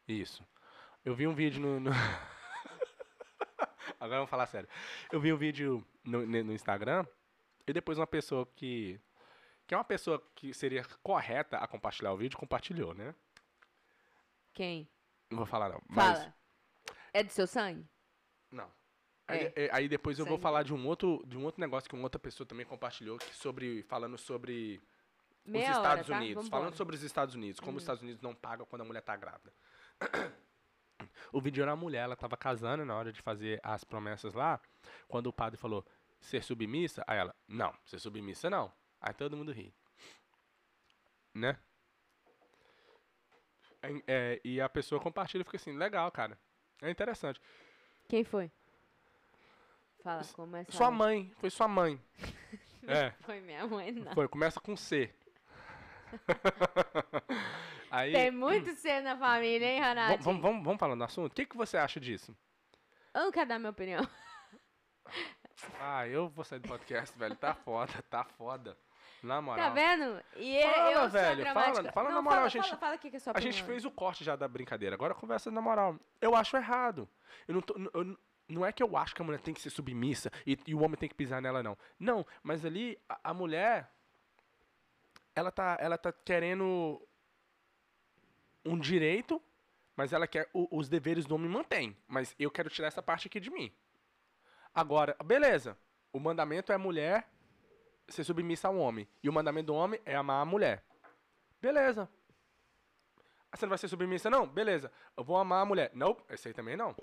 Isso. 0.07 0.47
Eu 1.03 1.13
vi 1.13 1.27
um 1.27 1.33
vídeo 1.35 1.59
no. 1.61 1.77
no- 1.81 1.91
Agora 3.99 4.17
vamos 4.19 4.29
falar 4.29 4.45
sério. 4.47 4.67
Eu 5.11 5.19
vi 5.19 5.31
um 5.33 5.37
vídeo 5.37 5.85
no, 6.03 6.25
no 6.25 6.53
Instagram 6.53 7.05
e 7.67 7.73
depois 7.73 7.97
uma 7.97 8.07
pessoa 8.07 8.45
que. 8.55 8.99
Que 9.67 9.73
é 9.73 9.77
uma 9.77 9.83
pessoa 9.85 10.21
que 10.35 10.53
seria 10.53 10.83
correta 11.01 11.57
a 11.57 11.67
compartilhar 11.67 12.11
o 12.11 12.17
vídeo, 12.17 12.37
compartilhou, 12.37 12.93
né? 12.93 13.15
Quem? 14.53 14.87
Não 15.29 15.37
vou 15.37 15.45
falar 15.45 15.69
não. 15.69 15.81
Mas, 15.87 16.19
Fala. 16.19 16.35
É 17.13 17.23
do 17.23 17.31
seu 17.31 17.47
sangue? 17.47 17.87
Não. 18.51 18.69
Aí, 19.27 19.53
É. 19.55 19.69
aí 19.71 19.87
depois 19.87 20.19
eu 20.19 20.25
vou 20.25 20.37
falar 20.37 20.63
de 20.63 20.73
um 20.73 20.85
outro, 20.87 21.23
de 21.25 21.37
um 21.37 21.45
outro 21.45 21.61
negócio 21.61 21.89
que 21.89 21.95
uma 21.95 22.03
outra 22.03 22.19
pessoa 22.19 22.45
também 22.45 22.65
compartilhou, 22.65 23.17
que 23.17 23.33
sobre, 23.33 23.81
falando 23.83 24.17
sobre 24.17 24.81
Meia 25.45 25.71
os 25.71 25.77
hora, 25.77 25.87
Estados 26.01 26.07
tá? 26.07 26.17
Unidos. 26.17 26.43
Vambora. 26.43 26.61
Falando 26.61 26.75
sobre 26.75 26.95
os 26.97 27.03
Estados 27.03 27.35
Unidos, 27.35 27.59
como 27.61 27.77
os 27.77 27.83
Hum. 27.83 27.85
Estados 27.85 28.01
Unidos 28.03 28.21
não 28.21 28.35
pagam 28.35 28.65
quando 28.65 28.81
a 28.81 28.85
mulher 28.85 29.01
tá 29.01 29.15
grávida. 29.15 29.53
O 31.31 31.41
vídeo 31.41 31.61
era 31.61 31.71
uma 31.71 31.77
mulher, 31.77 32.03
ela 32.03 32.15
tava 32.15 32.35
casando 32.37 32.85
na 32.85 32.95
hora 32.95 33.11
de 33.11 33.21
fazer 33.21 33.59
as 33.63 33.83
promessas 33.83 34.33
lá, 34.33 34.59
quando 35.07 35.27
o 35.27 35.33
padre 35.33 35.57
falou 35.57 35.85
ser 36.19 36.43
submissa, 36.43 37.03
aí 37.07 37.17
ela, 37.17 37.35
não, 37.47 37.73
ser 37.85 37.99
submissa 37.99 38.49
não. 38.49 38.71
Aí 38.99 39.13
todo 39.13 39.35
mundo 39.35 39.51
ri. 39.51 39.73
Né? 41.33 41.57
É- 43.81 44.03
é, 44.07 44.41
e 44.43 44.61
a 44.61 44.69
pessoa 44.69 45.01
compartilha 45.01 45.41
e 45.41 45.45
fica 45.45 45.57
assim, 45.57 45.75
legal, 45.75 46.11
cara. 46.11 46.37
É 46.81 46.89
interessante. 46.89 47.41
Quem 48.07 48.23
foi? 48.23 48.51
Fala, 50.03 50.23
começa. 50.33 50.71
Sua 50.71 50.91
mãe, 50.91 51.31
foi 51.37 51.49
sua 51.49 51.67
mãe. 51.67 52.01
é, 52.87 53.11
Foi 53.21 53.39
minha 53.39 53.65
mãe, 53.67 53.91
não. 53.91 54.13
foi, 54.13 54.27
começa 54.27 54.59
com 54.59 54.75
C. 54.75 55.13
Aí, 57.91 58.11
Tem 58.13 58.31
muito 58.31 58.73
ser 58.75 59.01
na 59.01 59.17
família, 59.17 59.65
hein, 59.65 59.79
Renato? 59.81 60.23
vamos, 60.23 60.41
vamos, 60.41 60.63
vamos, 60.63 60.79
falando 60.79 60.99
do 60.99 61.03
assunto? 61.03 61.31
O 61.31 61.35
que, 61.35 61.45
que 61.45 61.57
você 61.57 61.77
acha 61.77 61.99
disso? 61.99 62.35
Eu 63.13 63.23
não 63.25 63.31
quero 63.31 63.49
dar 63.49 63.59
minha 63.59 63.69
opinião. 63.71 64.01
Ah, 65.79 66.07
eu 66.07 66.27
vou 66.29 66.43
sair 66.43 66.59
do 66.59 66.67
podcast, 66.67 67.15
velho. 67.19 67.35
Tá 67.35 67.53
foda, 67.53 67.93
tá 68.09 68.23
foda. 68.23 68.75
Na 69.21 69.35
Tá 69.35 69.41
moral. 69.41 69.73
vendo? 69.73 70.23
E 70.35 70.59
Fala, 70.63 70.91
eu 70.91 70.99
sou 71.01 71.09
velho, 71.09 71.45
fala- 71.53 71.91
fala 71.91 72.09
não, 72.09 72.15
na 72.15 72.21
moral, 72.23 72.37
fala, 72.37 72.45
a 72.45 72.49
gente- 72.49 72.63
Fala, 72.63 72.77
fala 72.77 72.97
que 72.97 73.07
é 73.09 73.11
a 73.27 73.37
A 73.37 73.39
gente 73.39 73.63
fez 73.63 73.85
o 73.85 73.91
corte 73.91 74.23
já 74.23 74.35
da 74.35 74.47
brincadeira. 74.47 74.95
Agora 74.95 75.13
conversa 75.13 75.51
na 75.51 75.61
moral. 75.61 75.99
Eu 76.19 76.35
acho 76.35 76.57
errado. 76.57 77.07
Eu 77.47 77.53
não, 77.53 77.61
tô, 77.61 77.75
eu 77.93 78.17
não 78.49 78.65
é 78.65 78.71
que 78.71 78.81
eu 78.81 78.97
acho 78.97 79.13
que 79.13 79.21
a 79.21 79.25
mulher 79.25 79.39
tem 79.39 79.53
que 79.53 79.61
ser 79.61 79.69
submissa 79.69 80.31
e, 80.47 80.57
e 80.65 80.73
o 80.73 80.81
homem 80.81 80.97
tem 80.97 81.07
que 81.07 81.13
pisar 81.13 81.39
nela, 81.41 81.61
não. 81.61 81.77
Não, 81.99 82.25
mas 82.41 82.65
ali 82.65 82.97
a, 83.07 83.19
a 83.29 83.33
mulher. 83.33 83.91
Ela 85.35 85.51
tá, 85.51 85.77
ela 85.79 85.97
tá 85.97 86.11
querendo 86.11 86.99
um 88.65 88.77
direito, 88.77 89.41
mas 89.95 90.13
ela 90.13 90.27
quer. 90.27 90.49
o- 90.53 90.67
os 90.77 90.87
deveres 90.89 91.25
do 91.25 91.35
homem 91.35 91.49
mantém. 91.49 91.95
Mas 92.07 92.35
eu 92.39 92.49
quero 92.51 92.69
tirar 92.69 92.87
essa 92.87 93.01
parte 93.01 93.27
aqui 93.27 93.39
de 93.39 93.49
mim. 93.49 93.71
Agora, 94.73 95.15
beleza. 95.23 95.77
O 96.13 96.19
mandamento 96.19 96.71
é 96.71 96.75
a 96.75 96.79
mulher 96.79 97.29
ser 98.07 98.23
submissa 98.23 98.67
ao 98.67 98.77
homem. 98.77 99.07
E 99.23 99.29
o 99.29 99.33
mandamento 99.33 99.67
do 99.67 99.73
homem 99.75 99.99
é 100.05 100.15
amar 100.15 100.41
a 100.41 100.45
mulher. 100.45 100.83
Beleza. 101.61 102.09
Ah, 103.51 103.57
Você 103.57 103.65
não 103.65 103.69
vai 103.69 103.77
ser 103.77 103.87
submissa, 103.87 104.29
não? 104.29 104.47
Beleza. 104.47 104.91
Eu 105.15 105.23
vou 105.23 105.37
amar 105.37 105.61
a 105.61 105.65
mulher. 105.65 105.91
Não, 105.93 106.17
esse 106.29 106.47
aí 106.47 106.53
também 106.53 106.75
não. 106.77 106.95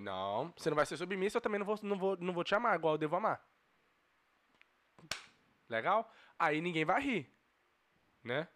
Não, 0.00 0.52
você 0.56 0.70
não 0.70 0.76
vai 0.76 0.86
ser 0.86 0.96
submissa, 0.96 1.38
eu 1.38 1.40
também 1.42 1.58
não 1.58 1.66
vou, 1.66 1.78
não 1.82 1.98
vou, 1.98 2.16
não 2.16 2.32
vou 2.32 2.44
te 2.44 2.54
amar, 2.54 2.76
igual 2.76 2.94
eu 2.94 2.98
devo 2.98 3.16
amar. 3.16 3.44
Legal? 5.68 6.10
Aí 6.38 6.60
ninguém 6.60 6.84
vai 6.84 7.00
rir. 7.02 7.32
Né? 8.22 8.46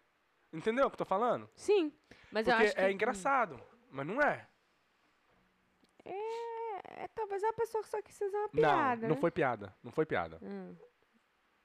Entendeu 0.55 0.87
o 0.87 0.89
que 0.89 0.93
eu 0.93 0.99
tô 0.99 1.05
falando? 1.05 1.49
Sim, 1.55 1.91
mas 2.31 2.47
eu 2.47 2.53
Porque 2.53 2.67
acho 2.67 2.75
que... 2.75 2.81
é 2.81 2.91
engraçado, 2.91 3.61
mas 3.91 4.07
não 4.07 4.21
é. 4.21 4.47
É, 6.05 7.03
é, 7.03 7.07
talvez 7.09 7.43
a 7.43 7.51
pessoa 7.53 7.83
que 7.83 7.89
só 7.89 8.01
quis 8.01 8.17
fazer 8.17 8.37
uma 8.37 8.49
piada, 8.49 9.01
não, 9.01 9.09
não 9.09 9.15
né? 9.15 9.21
foi 9.21 9.31
piada. 9.31 9.75
Não 9.83 9.91
foi 9.91 10.05
piada. 10.05 10.39
Hum. 10.41 10.75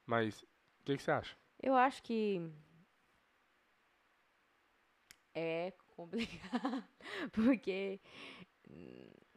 Mas, 0.05 0.41
o 0.41 0.83
que, 0.83 0.97
que 0.97 1.03
você 1.03 1.11
acha? 1.11 1.37
Eu 1.61 1.73
acho 1.75 2.03
que 2.03 2.51
é 5.33 5.71
complicado, 5.95 6.83
porque 7.31 8.01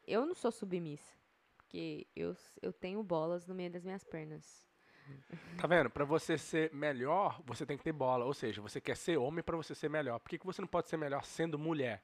eu 0.06 0.26
não 0.26 0.34
sou 0.34 0.50
submissa, 0.50 1.12
porque 1.56 2.08
eu, 2.16 2.34
eu 2.60 2.72
tenho 2.72 3.02
bolas 3.04 3.46
no 3.46 3.54
meio 3.54 3.70
das 3.70 3.84
minhas 3.84 4.02
pernas. 4.02 4.66
Tá 5.58 5.66
vendo? 5.66 5.88
Pra 5.90 6.04
você 6.04 6.36
ser 6.36 6.72
melhor, 6.74 7.40
você 7.46 7.64
tem 7.64 7.76
que 7.76 7.84
ter 7.84 7.92
bola. 7.92 8.24
Ou 8.24 8.34
seja, 8.34 8.60
você 8.60 8.80
quer 8.80 8.96
ser 8.96 9.16
homem 9.16 9.42
pra 9.42 9.56
você 9.56 9.74
ser 9.74 9.88
melhor. 9.88 10.18
Por 10.18 10.28
que, 10.30 10.38
que 10.38 10.46
você 10.46 10.60
não 10.60 10.68
pode 10.68 10.88
ser 10.88 10.96
melhor 10.96 11.24
sendo 11.24 11.58
mulher? 11.58 12.02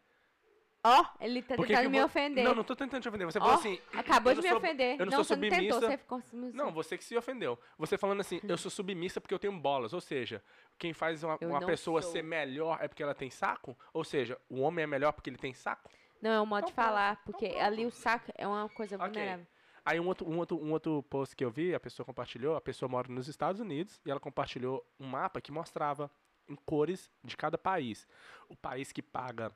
Ó, 0.83 1.05
ele 1.21 1.43
tá 1.43 1.57
Por 1.57 1.67
que 1.67 1.75
tentando 1.75 1.85
que 1.85 1.91
me 1.91 1.99
vo- 1.99 2.07
ofender. 2.07 2.43
Não, 2.43 2.55
não 2.55 2.65
tô 2.65 2.75
tentando 2.75 3.03
te 3.03 3.09
ofender. 3.09 3.27
Você 3.27 3.39
Ó, 3.39 3.43
falou 3.43 3.57
assim. 3.59 3.79
Acabou 3.93 4.33
de 4.33 4.37
não 4.39 4.43
me 4.45 4.49
sou- 4.49 4.59
ofender. 4.59 4.93
Eu 4.95 4.99
não, 5.05 5.05
não, 5.07 5.13
sou 5.13 5.25
você 5.25 5.35
não 5.37 5.41
tentou, 5.43 5.59
submissa. 5.59 5.81
você 5.91 5.99
ficou 5.99 6.21
submissa. 6.23 6.57
Não, 6.57 6.73
você 6.73 6.97
que 6.97 7.05
se 7.05 7.17
ofendeu. 7.19 7.59
Você 7.77 7.99
falando 7.99 8.21
assim, 8.21 8.41
eu 8.49 8.57
sou 8.57 8.71
submissa 8.71 9.21
porque 9.21 9.35
eu 9.35 9.39
tenho 9.39 9.53
bolas. 9.59 9.93
Ou 9.93 10.01
seja, 10.01 10.43
quem 10.79 10.95
faz 10.95 11.23
uma, 11.23 11.37
uma 11.43 11.61
não 11.61 11.67
pessoa 11.67 12.01
sou. 12.01 12.13
ser 12.13 12.23
melhor 12.23 12.79
é 12.81 12.89
porque 12.89 13.03
ela 13.03 13.15
tem 13.15 13.29
saco? 13.29 13.77
Ou 13.93 14.05
seja, 14.05 14.39
o 14.49 14.61
homem 14.61 14.85
é 14.85 14.87
melhor 14.87 15.13
porque 15.13 15.29
ele 15.29 15.37
tem 15.37 15.53
saco? 15.53 15.91
Não, 16.23 16.31
é 16.31 16.41
um 16.41 16.47
modo 16.47 16.61
Então 16.61 16.69
de 16.71 16.75
falar, 16.75 17.23
porque 17.27 17.49
pronto. 17.51 17.63
ali 17.63 17.85
o 17.85 17.91
saco 17.91 18.33
é 18.35 18.47
uma 18.49 18.67
coisa 18.71 18.97
vulnerável. 18.97 19.47
Aí 19.85 19.99
um 19.99 20.07
outro, 20.07 20.29
um, 20.29 20.39
outro, 20.39 20.57
um 20.57 20.73
outro 20.73 21.03
post 21.05 21.35
que 21.35 21.45
eu 21.45 21.51
vi, 21.51 21.75
a 21.75 21.81
pessoa 21.81 22.05
compartilhou, 22.05 22.57
a 22.57 22.61
pessoa 22.61 22.89
mora 22.89 23.09
nos 23.09 23.29
Estados 23.29 23.61
Unidos 23.61 24.01
e 24.05 24.11
ela 24.11 24.21
compartilhou 24.21 24.87
um 24.99 25.07
mapa 25.07 25.41
que 25.41 25.51
mostrava 25.51 26.11
em 26.49 26.55
cores 26.55 27.11
de 27.23 27.37
cada 27.37 27.57
país. 27.57 28.07
O 28.49 28.57
país 28.57 28.93
que 28.93 29.03
paga 29.03 29.53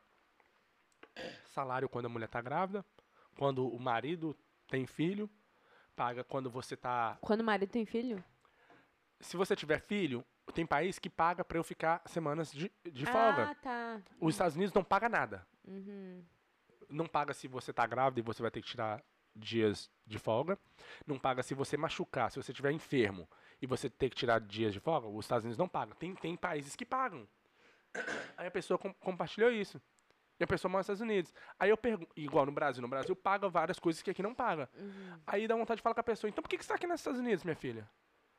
salário 1.46 1.88
quando 1.88 2.06
a 2.06 2.08
mulher 2.08 2.28
tá 2.28 2.40
grávida, 2.40 2.84
quando 3.36 3.68
o 3.68 3.78
marido 3.78 4.36
tem 4.68 4.86
filho, 4.86 5.28
paga 5.94 6.24
quando 6.24 6.50
você 6.50 6.76
tá. 6.76 7.18
Quando 7.20 7.40
o 7.40 7.44
marido 7.44 7.70
tem 7.70 7.84
filho? 7.84 8.22
Se 9.20 9.36
você 9.36 9.54
tiver 9.56 9.80
filho, 9.80 10.24
tem 10.52 10.66
país 10.66 10.98
que 10.98 11.08
paga 11.08 11.44
pra 11.44 11.58
eu 11.58 11.64
ficar 11.64 12.02
semanas 12.06 12.52
de, 12.52 12.70
de 12.90 13.06
folga. 13.06 13.50
Ah, 13.50 13.54
tá. 13.54 14.02
Os 14.20 14.34
Estados 14.34 14.56
Unidos 14.56 14.74
não 14.74 14.84
paga 14.84 15.08
nada. 15.08 15.46
Uhum. 15.66 16.22
Não 16.88 17.06
paga 17.06 17.32
se 17.32 17.48
você 17.48 17.72
tá 17.72 17.86
grávida 17.86 18.20
e 18.20 18.22
você 18.22 18.42
vai 18.42 18.50
ter 18.50 18.60
que 18.60 18.68
tirar 18.68 19.02
dias 19.34 19.90
de 20.06 20.18
folga. 20.18 20.58
Não 21.06 21.18
paga 21.18 21.42
se 21.42 21.54
você 21.54 21.76
machucar, 21.76 22.30
se 22.30 22.36
você 22.42 22.52
estiver 22.52 22.72
enfermo 22.72 23.28
e 23.60 23.66
você 23.66 23.88
ter 23.90 24.10
que 24.10 24.16
tirar 24.16 24.40
dias 24.40 24.72
de 24.72 24.80
folga. 24.80 25.06
Os 25.08 25.24
Estados 25.24 25.44
Unidos 25.44 25.58
não 25.58 25.68
pagam. 25.68 25.94
Tem, 25.96 26.14
tem 26.14 26.36
países 26.36 26.76
que 26.76 26.84
pagam. 26.84 27.26
Aí 28.36 28.46
a 28.46 28.50
pessoa 28.50 28.78
com, 28.78 28.92
compartilhou 28.94 29.50
isso. 29.50 29.80
E 30.38 30.42
a 30.42 30.46
pessoa 30.46 30.68
mora 30.68 30.80
nos 30.80 30.86
Estados 30.86 31.00
Unidos. 31.00 31.32
Aí 31.58 31.70
eu 31.70 31.76
pergunto, 31.76 32.10
igual 32.16 32.44
no 32.44 32.50
Brasil, 32.52 32.82
no 32.82 32.88
Brasil 32.88 33.14
paga 33.14 33.48
várias 33.48 33.78
coisas 33.78 34.02
que 34.02 34.10
aqui 34.10 34.22
não 34.22 34.34
paga. 34.34 34.68
Uhum. 34.76 35.20
Aí 35.26 35.46
dá 35.46 35.54
vontade 35.54 35.78
de 35.78 35.82
falar 35.82 35.94
com 35.94 36.00
a 36.00 36.04
pessoa, 36.04 36.28
então 36.28 36.42
por 36.42 36.48
que, 36.48 36.58
que 36.58 36.64
você 36.64 36.68
tá 36.70 36.74
aqui 36.74 36.86
nos 36.88 37.00
Estados 37.00 37.20
Unidos, 37.20 37.44
minha 37.44 37.54
filha? 37.54 37.88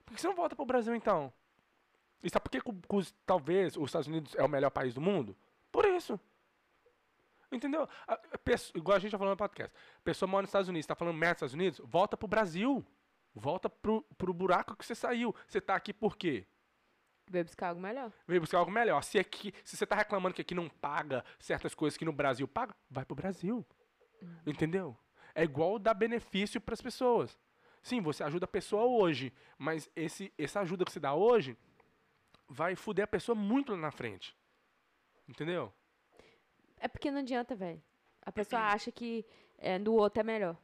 Por 0.05 0.13
que 0.13 0.19
você 0.21 0.27
não 0.27 0.35
volta 0.35 0.55
pro 0.57 0.65
Brasil 0.65 0.93
então? 0.93 1.31
E 2.21 2.29
sabe 2.29 2.43
por 2.43 2.49
que, 2.51 2.59
que 2.61 2.69
o- 2.69 3.01
talvez 3.25 3.77
os 3.77 3.85
Estados 3.85 4.07
Unidos 4.07 4.35
é 4.35 4.43
o 4.43 4.49
melhor 4.49 4.71
país 4.71 4.93
do 4.93 4.99
mundo? 4.99 5.37
Por 5.71 5.85
isso. 5.85 6.19
Entendeu? 7.56 7.88
A, 8.08 8.14
a 8.34 8.38
pessoa- 8.38 8.78
igual 8.78 8.97
a 8.97 8.99
gente 8.99 9.12
já 9.12 9.18
falou 9.18 9.32
no 9.34 9.38
podcast. 9.38 9.76
A 9.97 10.01
pessoa 10.01 10.28
mora 10.28 10.41
nos 10.43 10.49
Estados 10.49 10.70
Unidos, 10.70 10.86
tá 10.86 10.95
falando 10.95 11.16
merda 11.16 11.36
dos 11.36 11.38
Estados 11.38 11.53
Unidos, 11.53 11.82
volta 11.84 12.18
pro 12.18 12.28
Brasil. 12.28 12.86
Volta 13.38 13.70
pro, 13.70 14.01
pro 14.18 14.34
buraco 14.34 14.78
que 14.78 14.86
você 14.86 14.95
saiu. 14.95 15.36
Você 15.45 15.60
tá 15.60 15.76
aqui 15.76 15.91
por 15.93 16.16
quê? 16.16 16.47
Veio 17.30 17.43
buscar 17.43 17.68
algo 17.70 17.82
melhor. 17.82 18.12
Veio 18.26 18.39
buscar 18.39 18.60
algo 18.60 18.72
melhor. 18.72 19.03
Se, 19.03 19.20
aqui, 19.20 19.53
se 19.64 19.76
você 19.76 19.86
tá 19.86 19.93
reclamando 19.93 20.34
que 20.34 20.41
aqui 20.41 20.56
não 20.56 20.70
paga 20.70 21.24
certas 21.38 21.76
coisas 21.76 21.97
que 21.97 22.06
no 22.06 22.14
Brasil 22.14 22.47
paga, 22.47 22.74
vai 22.89 23.03
pro 23.03 23.14
Brasil. 23.16 23.66
Entendeu? 24.45 24.97
É 25.34 25.43
igual 25.43 25.78
dar 25.78 25.93
benefício 25.93 26.62
pras 26.62 26.82
pessoas. 26.82 27.38
Sim, 27.84 27.99
você 27.99 28.24
ajuda 28.24 28.45
a 28.45 28.47
pessoa 28.47 28.86
hoje, 28.86 29.34
mas 29.58 29.89
esse, 29.95 30.34
essa 30.38 30.62
ajuda 30.62 30.86
que 30.86 30.91
você 30.93 30.99
dá 30.99 31.14
hoje 31.14 31.58
vai 32.47 32.74
fuder 32.76 33.03
a 33.03 33.08
pessoa 33.08 33.36
muito 33.36 33.74
lá 33.74 33.78
na 33.78 33.91
frente. 33.91 34.34
Entendeu? 35.28 35.74
É 36.80 36.88
porque 36.88 37.09
não 37.11 37.19
adianta, 37.19 37.55
velho. 37.55 37.82
A 38.21 38.32
pessoa 38.32 38.61
acha 38.61 38.91
que 38.91 39.26
é, 39.57 39.78
do 39.80 39.93
outro 39.93 40.19
é 40.21 40.23
melhor. 40.23 40.57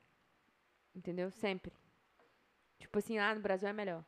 Entendeu? 0.95 1.31
Sempre. 1.31 1.71
Tipo 2.79 2.97
assim, 2.99 3.17
ah, 3.17 3.33
no 3.35 3.41
Brasil 3.41 3.67
é 3.69 3.73
melhor. 3.73 4.03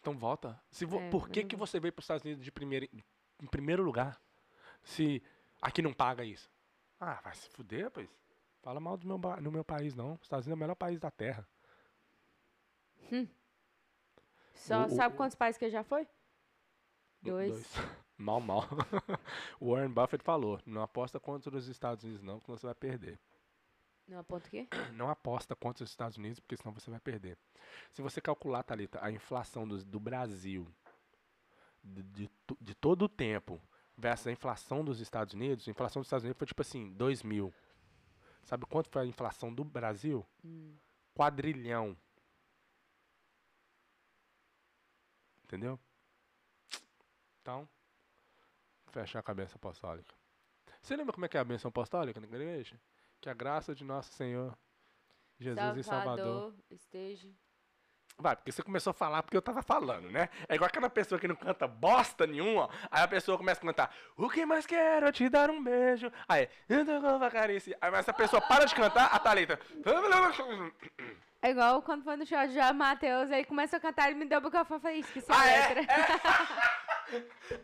Então 0.00 0.16
volta. 0.16 0.60
Se 0.70 0.84
vo- 0.84 0.98
É, 0.98 1.10
por 1.10 1.28
que, 1.28 1.44
que 1.44 1.56
você 1.56 1.78
veio 1.78 1.92
para 1.92 2.00
os 2.00 2.04
Estados 2.04 2.24
Unidos 2.24 2.44
de 2.44 2.50
primeiro, 2.50 2.88
em 3.40 3.46
primeiro 3.46 3.82
lugar? 3.82 4.20
Se 4.82 5.22
aqui 5.60 5.82
não 5.82 5.92
paga 5.92 6.24
isso. 6.24 6.50
Ah, 6.98 7.20
vai 7.22 7.34
se 7.34 7.48
fuder, 7.50 7.90
pois. 7.90 8.08
Fala 8.62 8.78
mal 8.80 8.96
do 8.96 9.06
meu, 9.06 9.18
no 9.40 9.50
meu 9.52 9.64
país, 9.64 9.94
não. 9.94 10.14
Os 10.14 10.22
Estados 10.22 10.46
Unidos 10.46 10.56
é 10.60 10.60
o 10.60 10.64
melhor 10.64 10.74
país 10.76 10.98
da 11.00 11.10
Terra. 11.10 11.46
Só, 14.54 14.84
O- 14.86 14.90
sabe 14.90 15.14
o- 15.14 15.16
quantos 15.16 15.34
países 15.34 15.58
que 15.58 15.68
já 15.70 15.82
foi? 15.82 16.06
Dois. 17.20 17.52
mal, 18.22 18.40
mal. 18.40 18.64
o 19.60 19.72
Warren 19.72 19.90
Buffett 19.90 20.24
falou: 20.24 20.60
não 20.64 20.82
aposta 20.82 21.18
contra 21.20 21.54
os 21.56 21.68
Estados 21.68 22.04
Unidos, 22.04 22.22
não, 22.22 22.38
porque 22.38 22.52
você 22.52 22.66
vai 22.66 22.74
perder. 22.74 23.18
Não 24.06 24.18
aponta 24.18 24.46
o 24.46 24.50
quê? 24.50 24.68
Não 24.92 25.08
aposta 25.08 25.54
contra 25.54 25.84
os 25.84 25.90
Estados 25.90 26.18
Unidos, 26.18 26.40
porque 26.40 26.56
senão 26.56 26.72
você 26.72 26.90
vai 26.90 27.00
perder. 27.00 27.38
Se 27.92 28.02
você 28.02 28.20
calcular, 28.20 28.62
Thalita, 28.62 28.98
a 29.02 29.10
inflação 29.10 29.66
do, 29.66 29.82
do 29.84 30.00
Brasil 30.00 30.66
de, 31.82 32.02
de, 32.02 32.30
de 32.60 32.74
todo 32.74 33.02
o 33.02 33.08
tempo 33.08 33.60
versus 33.96 34.26
a 34.26 34.32
inflação 34.32 34.84
dos 34.84 35.00
Estados 35.00 35.34
Unidos, 35.34 35.66
a 35.66 35.70
inflação 35.70 36.00
dos 36.00 36.08
Estados 36.08 36.24
Unidos 36.24 36.38
foi 36.38 36.46
tipo 36.46 36.62
assim, 36.62 36.92
2 36.92 37.22
mil. 37.22 37.54
Sabe 38.42 38.66
quanto 38.66 38.90
foi 38.90 39.02
a 39.02 39.06
inflação 39.06 39.54
do 39.54 39.64
Brasil? 39.64 40.26
Hum. 40.44 40.76
Quadrilhão. 41.14 41.96
Entendeu? 45.44 45.78
Então, 47.40 47.68
fechar 48.92 49.18
a 49.18 49.22
cabeça 49.22 49.56
apostólica. 49.56 50.14
Você 50.82 50.96
lembra 50.96 51.12
como 51.12 51.24
é 51.24 51.28
que 51.28 51.36
é 51.36 51.40
a 51.40 51.44
benção 51.44 51.68
apostólica 51.68 52.20
na 52.20 52.26
igreja? 52.26 52.78
Que 53.20 53.28
a 53.30 53.34
graça 53.34 53.74
de 53.74 53.84
nosso 53.84 54.12
Senhor 54.12 54.56
Jesus 55.38 55.76
e 55.76 55.82
Salvador. 55.82 56.54
esteja. 56.70 57.28
Vai, 58.18 58.36
porque 58.36 58.52
você 58.52 58.62
começou 58.62 58.90
a 58.90 58.94
falar 58.94 59.22
porque 59.22 59.36
eu 59.36 59.42
tava 59.42 59.62
falando, 59.62 60.10
né? 60.10 60.28
É 60.48 60.54
igual 60.54 60.68
aquela 60.68 60.90
pessoa 60.90 61.18
que 61.18 61.26
não 61.26 61.34
canta 61.34 61.66
bosta 61.66 62.26
nenhuma, 62.26 62.68
aí 62.90 63.02
a 63.02 63.08
pessoa 63.08 63.38
começa 63.38 63.58
a 63.60 63.64
cantar, 63.64 63.94
o 64.16 64.28
que 64.28 64.44
mais 64.44 64.66
quero 64.66 65.06
é 65.06 65.12
te 65.12 65.28
dar 65.30 65.50
um 65.50 65.64
beijo. 65.64 66.12
Aí, 66.28 66.46
eu 66.68 66.84
tô 66.84 67.00
com 67.00 67.16
uma 67.16 67.30
carícia. 67.30 67.76
Aí 67.80 67.92
essa 67.94 68.12
pessoa 68.12 68.42
para 68.42 68.66
de 68.66 68.74
cantar, 68.74 69.06
a 69.06 69.18
Thalita. 69.18 69.58
É 71.40 71.50
igual 71.50 71.82
quando 71.82 72.04
foi 72.04 72.16
no 72.16 72.26
show 72.26 72.46
de 72.46 72.54
João 72.54 72.74
Matheus, 72.74 73.30
aí 73.32 73.44
começou 73.44 73.78
a 73.78 73.80
cantar, 73.80 74.10
ele 74.10 74.18
me 74.18 74.26
deu 74.26 74.38
o 74.38 74.42
microfone 74.42 74.78
e 74.78 74.82
falei, 74.82 74.98
esqueci 75.00 75.32
a 75.32 75.40
Ah, 75.40 75.46
é? 75.48 75.74
letra. 75.74 75.94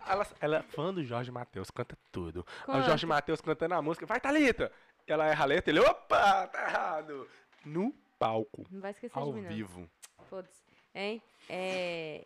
Ela, 0.06 0.26
ela 0.40 0.56
é 0.58 0.62
fã 0.62 0.92
do 0.92 1.02
Jorge 1.04 1.30
Matheus, 1.30 1.70
canta 1.70 1.96
tudo. 2.12 2.44
Aí 2.66 2.80
o. 2.80 2.84
Jorge 2.84 3.06
Matheus 3.06 3.40
cantando 3.40 3.74
a 3.74 3.82
música, 3.82 4.06
vai 4.06 4.20
Thalita! 4.20 4.70
Ela 5.06 5.26
erra 5.26 5.44
a 5.44 5.46
letra, 5.46 5.70
ele, 5.70 5.80
opa, 5.80 6.46
tá 6.48 6.62
errado. 6.68 7.28
No 7.64 7.92
palco, 8.18 8.66
Não 8.70 8.80
vai 8.80 8.90
esquecer 8.90 9.18
ao 9.18 9.26
de 9.32 9.32
mim, 9.40 9.42
não. 9.42 9.48
vivo. 9.48 9.90
Foda-se. 10.28 10.62
Hein? 10.94 11.22
É... 11.48 12.24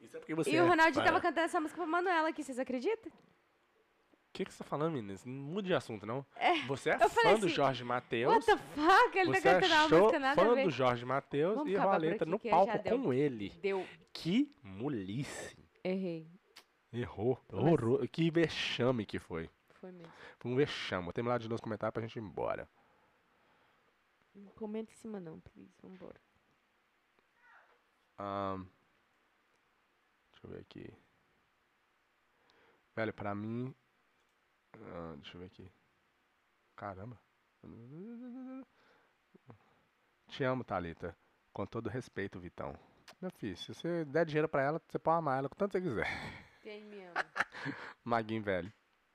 Isso 0.00 0.16
é 0.16 0.20
porque 0.20 0.34
você 0.34 0.50
E 0.50 0.56
é 0.56 0.62
o 0.62 0.66
Ronaldinho 0.68 0.94
fã. 1.02 1.04
tava 1.04 1.20
cantando 1.20 1.46
essa 1.46 1.60
música 1.60 1.78
pra 1.80 1.86
Manuela 1.90 2.28
aqui, 2.28 2.44
vocês 2.44 2.58
acreditam? 2.58 3.10
O 3.10 4.36
que, 4.36 4.44
que 4.44 4.52
você 4.52 4.58
tá 4.58 4.64
falando, 4.68 4.92
meninas? 4.94 5.24
Não 5.24 5.32
mude 5.32 5.68
de 5.68 5.74
assunto, 5.74 6.04
não. 6.04 6.26
É, 6.36 6.54
Você 6.66 6.90
é 6.90 6.98
fã 6.98 7.08
falei 7.08 7.38
do 7.38 7.46
assim, 7.46 7.54
Jorge 7.54 7.84
Matheus. 7.84 8.34
What 8.34 8.46
the 8.46 8.56
fuck? 8.56 9.16
Ele 9.18 9.32
Você 9.32 9.40
tá 9.42 9.54
cantando 9.60 9.72
é 9.72 9.76
uma 9.78 9.88
show- 9.88 10.00
música 10.00 10.18
nada 10.18 10.42
a 10.42 10.44
fã 10.44 10.54
ver. 10.54 10.64
do 10.64 10.70
Jorge 10.70 11.04
Matheus 11.04 11.66
e 11.68 11.76
a 11.76 11.92
aqui, 11.94 12.24
no 12.26 12.38
palco 12.40 12.78
com 12.82 13.12
ele. 13.12 13.50
Deu. 13.62 13.86
Que 14.12 14.52
mulice. 14.62 15.63
Errei. 15.84 16.26
Errou. 16.92 17.38
Mas- 17.52 17.60
Horror. 17.62 18.08
Que 18.08 18.30
vexame 18.30 19.04
que 19.06 19.18
foi. 19.18 19.50
Foi 19.74 19.92
mesmo. 19.92 20.12
Foi 20.38 20.50
um 20.50 20.56
vexame. 20.56 21.04
Vou 21.04 21.12
terminar 21.12 21.38
de 21.38 21.46
ler 21.48 21.54
os 21.54 21.60
comentários 21.60 21.92
pra 21.92 22.02
gente 22.02 22.16
ir 22.16 22.22
embora. 22.22 22.68
Não 24.34 24.50
comenta 24.52 24.90
em 24.90 24.96
cima 24.96 25.20
não, 25.20 25.38
please. 25.40 25.70
Vambora. 25.82 26.20
Ahn, 28.18 28.64
deixa 30.32 30.46
eu 30.46 30.50
ver 30.50 30.60
aqui. 30.60 30.92
Velho, 32.96 33.12
pra 33.12 33.34
mim. 33.34 33.74
ah, 34.74 35.14
deixa 35.16 35.36
eu 35.36 35.40
ver 35.40 35.46
aqui. 35.46 35.70
Caramba. 36.76 37.18
Te 40.28 40.44
amo, 40.44 40.64
Thalita. 40.64 41.16
Com 41.52 41.66
todo 41.66 41.88
respeito, 41.88 42.38
Vitão. 42.40 42.76
Meu 43.20 43.30
filho, 43.30 43.56
se 43.56 43.72
você 43.72 44.04
der 44.04 44.26
dinheiro 44.26 44.48
pra 44.48 44.62
ela, 44.62 44.82
você 44.86 44.98
pode 44.98 45.18
amar 45.18 45.38
ela 45.38 45.46
o 45.46 45.54
tanto 45.54 45.72
que 45.72 45.80
você 45.80 45.88
quiser. 45.88 46.08
Quem 46.62 46.84
me 46.84 47.02
ama? 47.04 47.14
Maguinho, 48.04 48.42
velho. 48.42 48.72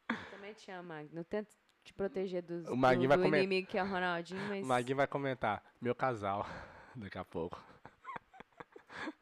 Eu 0.09 0.15
também 0.31 0.53
te 0.53 0.71
amo, 0.71 0.89
Magno. 0.89 1.09
Não 1.13 1.23
tento 1.23 1.55
te 1.83 1.93
proteger 1.93 2.41
dos, 2.41 2.67
O 2.67 2.75
Maguinho 2.75 3.03
do, 3.03 3.09
vai 3.09 3.17
do 3.17 3.23
comer- 3.23 3.37
inimigo 3.39 3.67
que 3.67 3.77
é 3.77 3.83
o 3.83 3.87
Ronaldinho, 3.87 4.41
mas... 4.49 4.63
O 4.65 4.67
Maguinho 4.67 4.97
vai 4.97 5.07
comentar. 5.07 5.63
Meu 5.79 5.93
casal. 5.95 6.45
Daqui 6.95 7.17
a 7.17 7.25
pouco. 7.25 7.61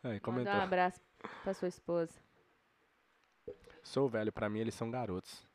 Aí, 0.04 0.12
Manda 0.14 0.20
comentou. 0.22 0.54
um 0.54 0.62
abraço 0.62 1.00
pra 1.44 1.54
sua 1.54 1.68
esposa. 1.68 2.20
Sou 3.84 4.08
velho, 4.10 4.32
pra 4.32 4.50
mim 4.50 4.60
eles 4.60 4.74
são 4.74 4.90
garotos. 4.90 5.48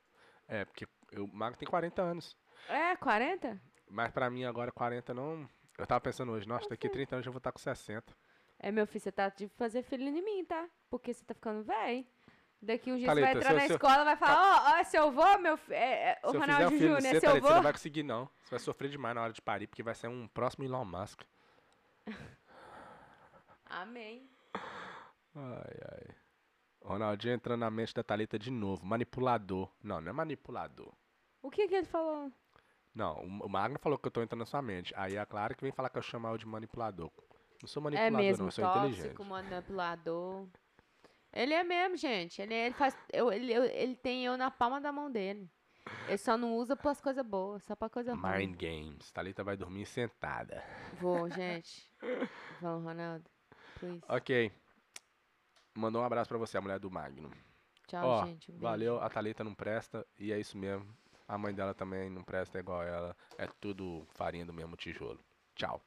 É, 0.47 0.65
porque 0.65 0.87
eu- 1.11 1.25
o 1.25 1.29
Mago 1.35 1.57
tem 1.57 1.69
40 1.69 2.03
anos. 2.03 2.37
É, 2.69 2.95
40? 2.97 3.61
Mas 3.91 4.11
pra 4.13 4.31
mim 4.31 4.45
agora 4.45 4.71
40 4.71 5.13
não. 5.15 5.49
Eu 5.79 5.87
tava 5.87 6.01
pensando 6.01 6.33
hoje, 6.33 6.47
nossa, 6.47 6.69
daqui 6.69 6.89
30 6.89 7.17
anos 7.17 7.27
eu 7.27 7.33
vou 7.33 7.39
estar 7.39 7.51
com 7.53 7.59
60. 7.59 8.15
É, 8.63 8.71
meu 8.71 8.87
filho, 8.87 9.01
você 9.03 9.11
tá 9.13 9.29
de 9.29 9.49
fazer 9.49 9.83
filho 9.83 10.05
em 10.05 10.23
mim, 10.23 10.45
tá? 10.45 10.69
Porque 10.89 11.13
você 11.13 11.25
tá 11.25 11.35
ficando 11.35 11.65
velho. 11.65 12.07
Daqui 12.63 12.93
um 12.93 12.97
dia 12.97 13.13
você 13.13 13.21
vai 13.21 13.33
entrar 13.33 13.43
se 13.43 13.51
eu- 13.51 13.57
na 13.57 13.61
se 13.67 13.73
eu- 13.73 13.77
escola 13.77 14.03
e 14.03 14.05
vai 14.05 14.17
falar, 14.17 14.77
ó, 14.77 14.81
ó, 14.81 14.85
seu 14.85 15.03
avô, 15.09 15.39
meu 15.39 15.57
filho, 15.57 15.75
é, 15.75 16.13
é, 16.13 16.21
o 16.25 16.31
Se 16.31 16.37
eu 16.37 16.43
filho 16.43 16.69
Júnior, 16.79 16.99
é 16.99 17.01
você, 17.01 17.11
seu 17.11 17.21
Thalita, 17.23 17.47
você 17.49 17.55
não 17.55 17.63
vai 17.63 17.73
conseguir 17.73 18.03
não. 18.05 18.31
Você 18.45 18.51
vai 18.51 18.59
sofrer 18.61 18.89
demais 18.89 19.15
na 19.17 19.23
hora 19.23 19.33
de 19.33 19.43
parir, 19.43 19.67
porque 19.67 19.83
vai 19.83 19.95
ser 19.97 20.07
um 20.07 20.29
próximo 20.29 20.65
Elon 20.65 20.85
Musk. 20.85 21.23
Amém. 23.67 24.29
Ai, 25.35 25.79
ai. 25.93 26.15
Ronaldinho 26.85 27.35
entrando 27.35 27.61
na 27.61 27.71
mente 27.71 27.95
da 27.95 28.03
Thalita 28.03 28.39
de 28.39 28.51
novo. 28.51 28.85
Manipulador. 28.85 29.71
Não, 29.83 30.01
não 30.01 30.11
é 30.11 30.13
manipulador. 30.13 30.93
O 31.41 31.51
que 31.51 31.67
que 31.69 31.75
ele 31.75 31.87
falou? 31.87 32.31
Não, 32.95 33.15
o 33.25 33.47
o 33.47 33.49
Magno 33.49 33.79
falou 33.79 33.99
que 33.99 34.07
eu 34.07 34.11
tô 34.11 34.23
entrando 34.23 34.41
na 34.41 34.47
sua 34.47 34.61
mente. 34.61 34.93
Aí 34.97 35.17
a 35.17 35.25
Clara 35.25 35.55
que 35.55 35.63
vem 35.63 35.73
falar 35.73 35.89
que 35.89 35.97
eu 35.99 36.03
chamo 36.03 36.27
ela 36.27 36.37
de 36.39 36.47
manipulador. 36.47 37.11
Não 37.63 37.69
sou 37.69 37.81
É 37.81 37.85
manipulador, 37.85 38.19
mesmo, 38.21 38.39
não, 38.39 38.47
eu 38.49 38.51
sou 38.53 38.65
tóxico, 38.65 38.89
inteligente. 39.23 39.29
manipulador. 39.29 40.47
Ele 41.33 41.55
é 41.55 41.63
mesmo, 41.65 41.97
gente. 41.97 42.43
Ele, 42.43 42.53
ele 42.53 42.75
faz. 42.75 42.95
Eu, 43.13 43.33
ele, 43.33 43.53
eu- 43.53 43.65
ele 43.65 43.95
tem 43.97 44.25
eu 44.27 44.37
na 44.37 44.51
palma 44.51 44.81
da 44.81 44.93
mão 44.93 45.11
dele. 45.11 45.49
Ele 46.07 46.19
só 46.19 46.37
não 46.37 46.55
usa 46.57 46.77
pras 46.77 47.01
coisas 47.01 47.25
boas, 47.25 47.63
só 47.65 47.75
pra 47.75 47.89
coisa 47.89 48.15
ruim. 48.15 48.39
Mind 48.47 48.57
Games. 48.57 49.11
Thalita 49.13 49.43
vai 49.43 49.57
dormir 49.57 49.87
sentada. 49.87 50.63
Vou, 51.01 51.29
gente. 51.31 51.91
Vamos, 52.61 52.85
Ronaldo. 52.85 53.25
Please. 53.79 54.03
Ok. 54.09 54.53
Mandou 55.75 56.03
um 56.03 56.05
abraço 56.05 56.29
pra 56.29 56.39
você, 56.39 56.59
a 56.59 56.61
mulher 56.61 56.79
do 56.79 56.91
Magno. 56.91 57.31
Tchau, 57.87 58.07
Ó, 58.07 58.27
gente. 58.27 58.53
Um 58.53 58.59
valeu. 58.59 59.01
A 59.01 59.09
Thalita 59.09 59.43
não 59.43 59.55
presta 59.55 60.07
e 60.19 60.33
é 60.33 60.39
isso 60.39 60.57
mesmo. 60.59 60.87
A 61.27 61.39
mãe 61.39 61.55
dela 61.55 61.73
também 61.75 62.11
não 62.11 62.23
presta 62.23 62.59
igual 62.59 62.83
ela. 62.83 63.17
É 63.39 63.47
tudo 63.61 64.07
farinha 64.11 64.45
do 64.45 64.53
mesmo 64.53 64.77
tijolo. 64.77 65.19
Tchau. 65.55 65.81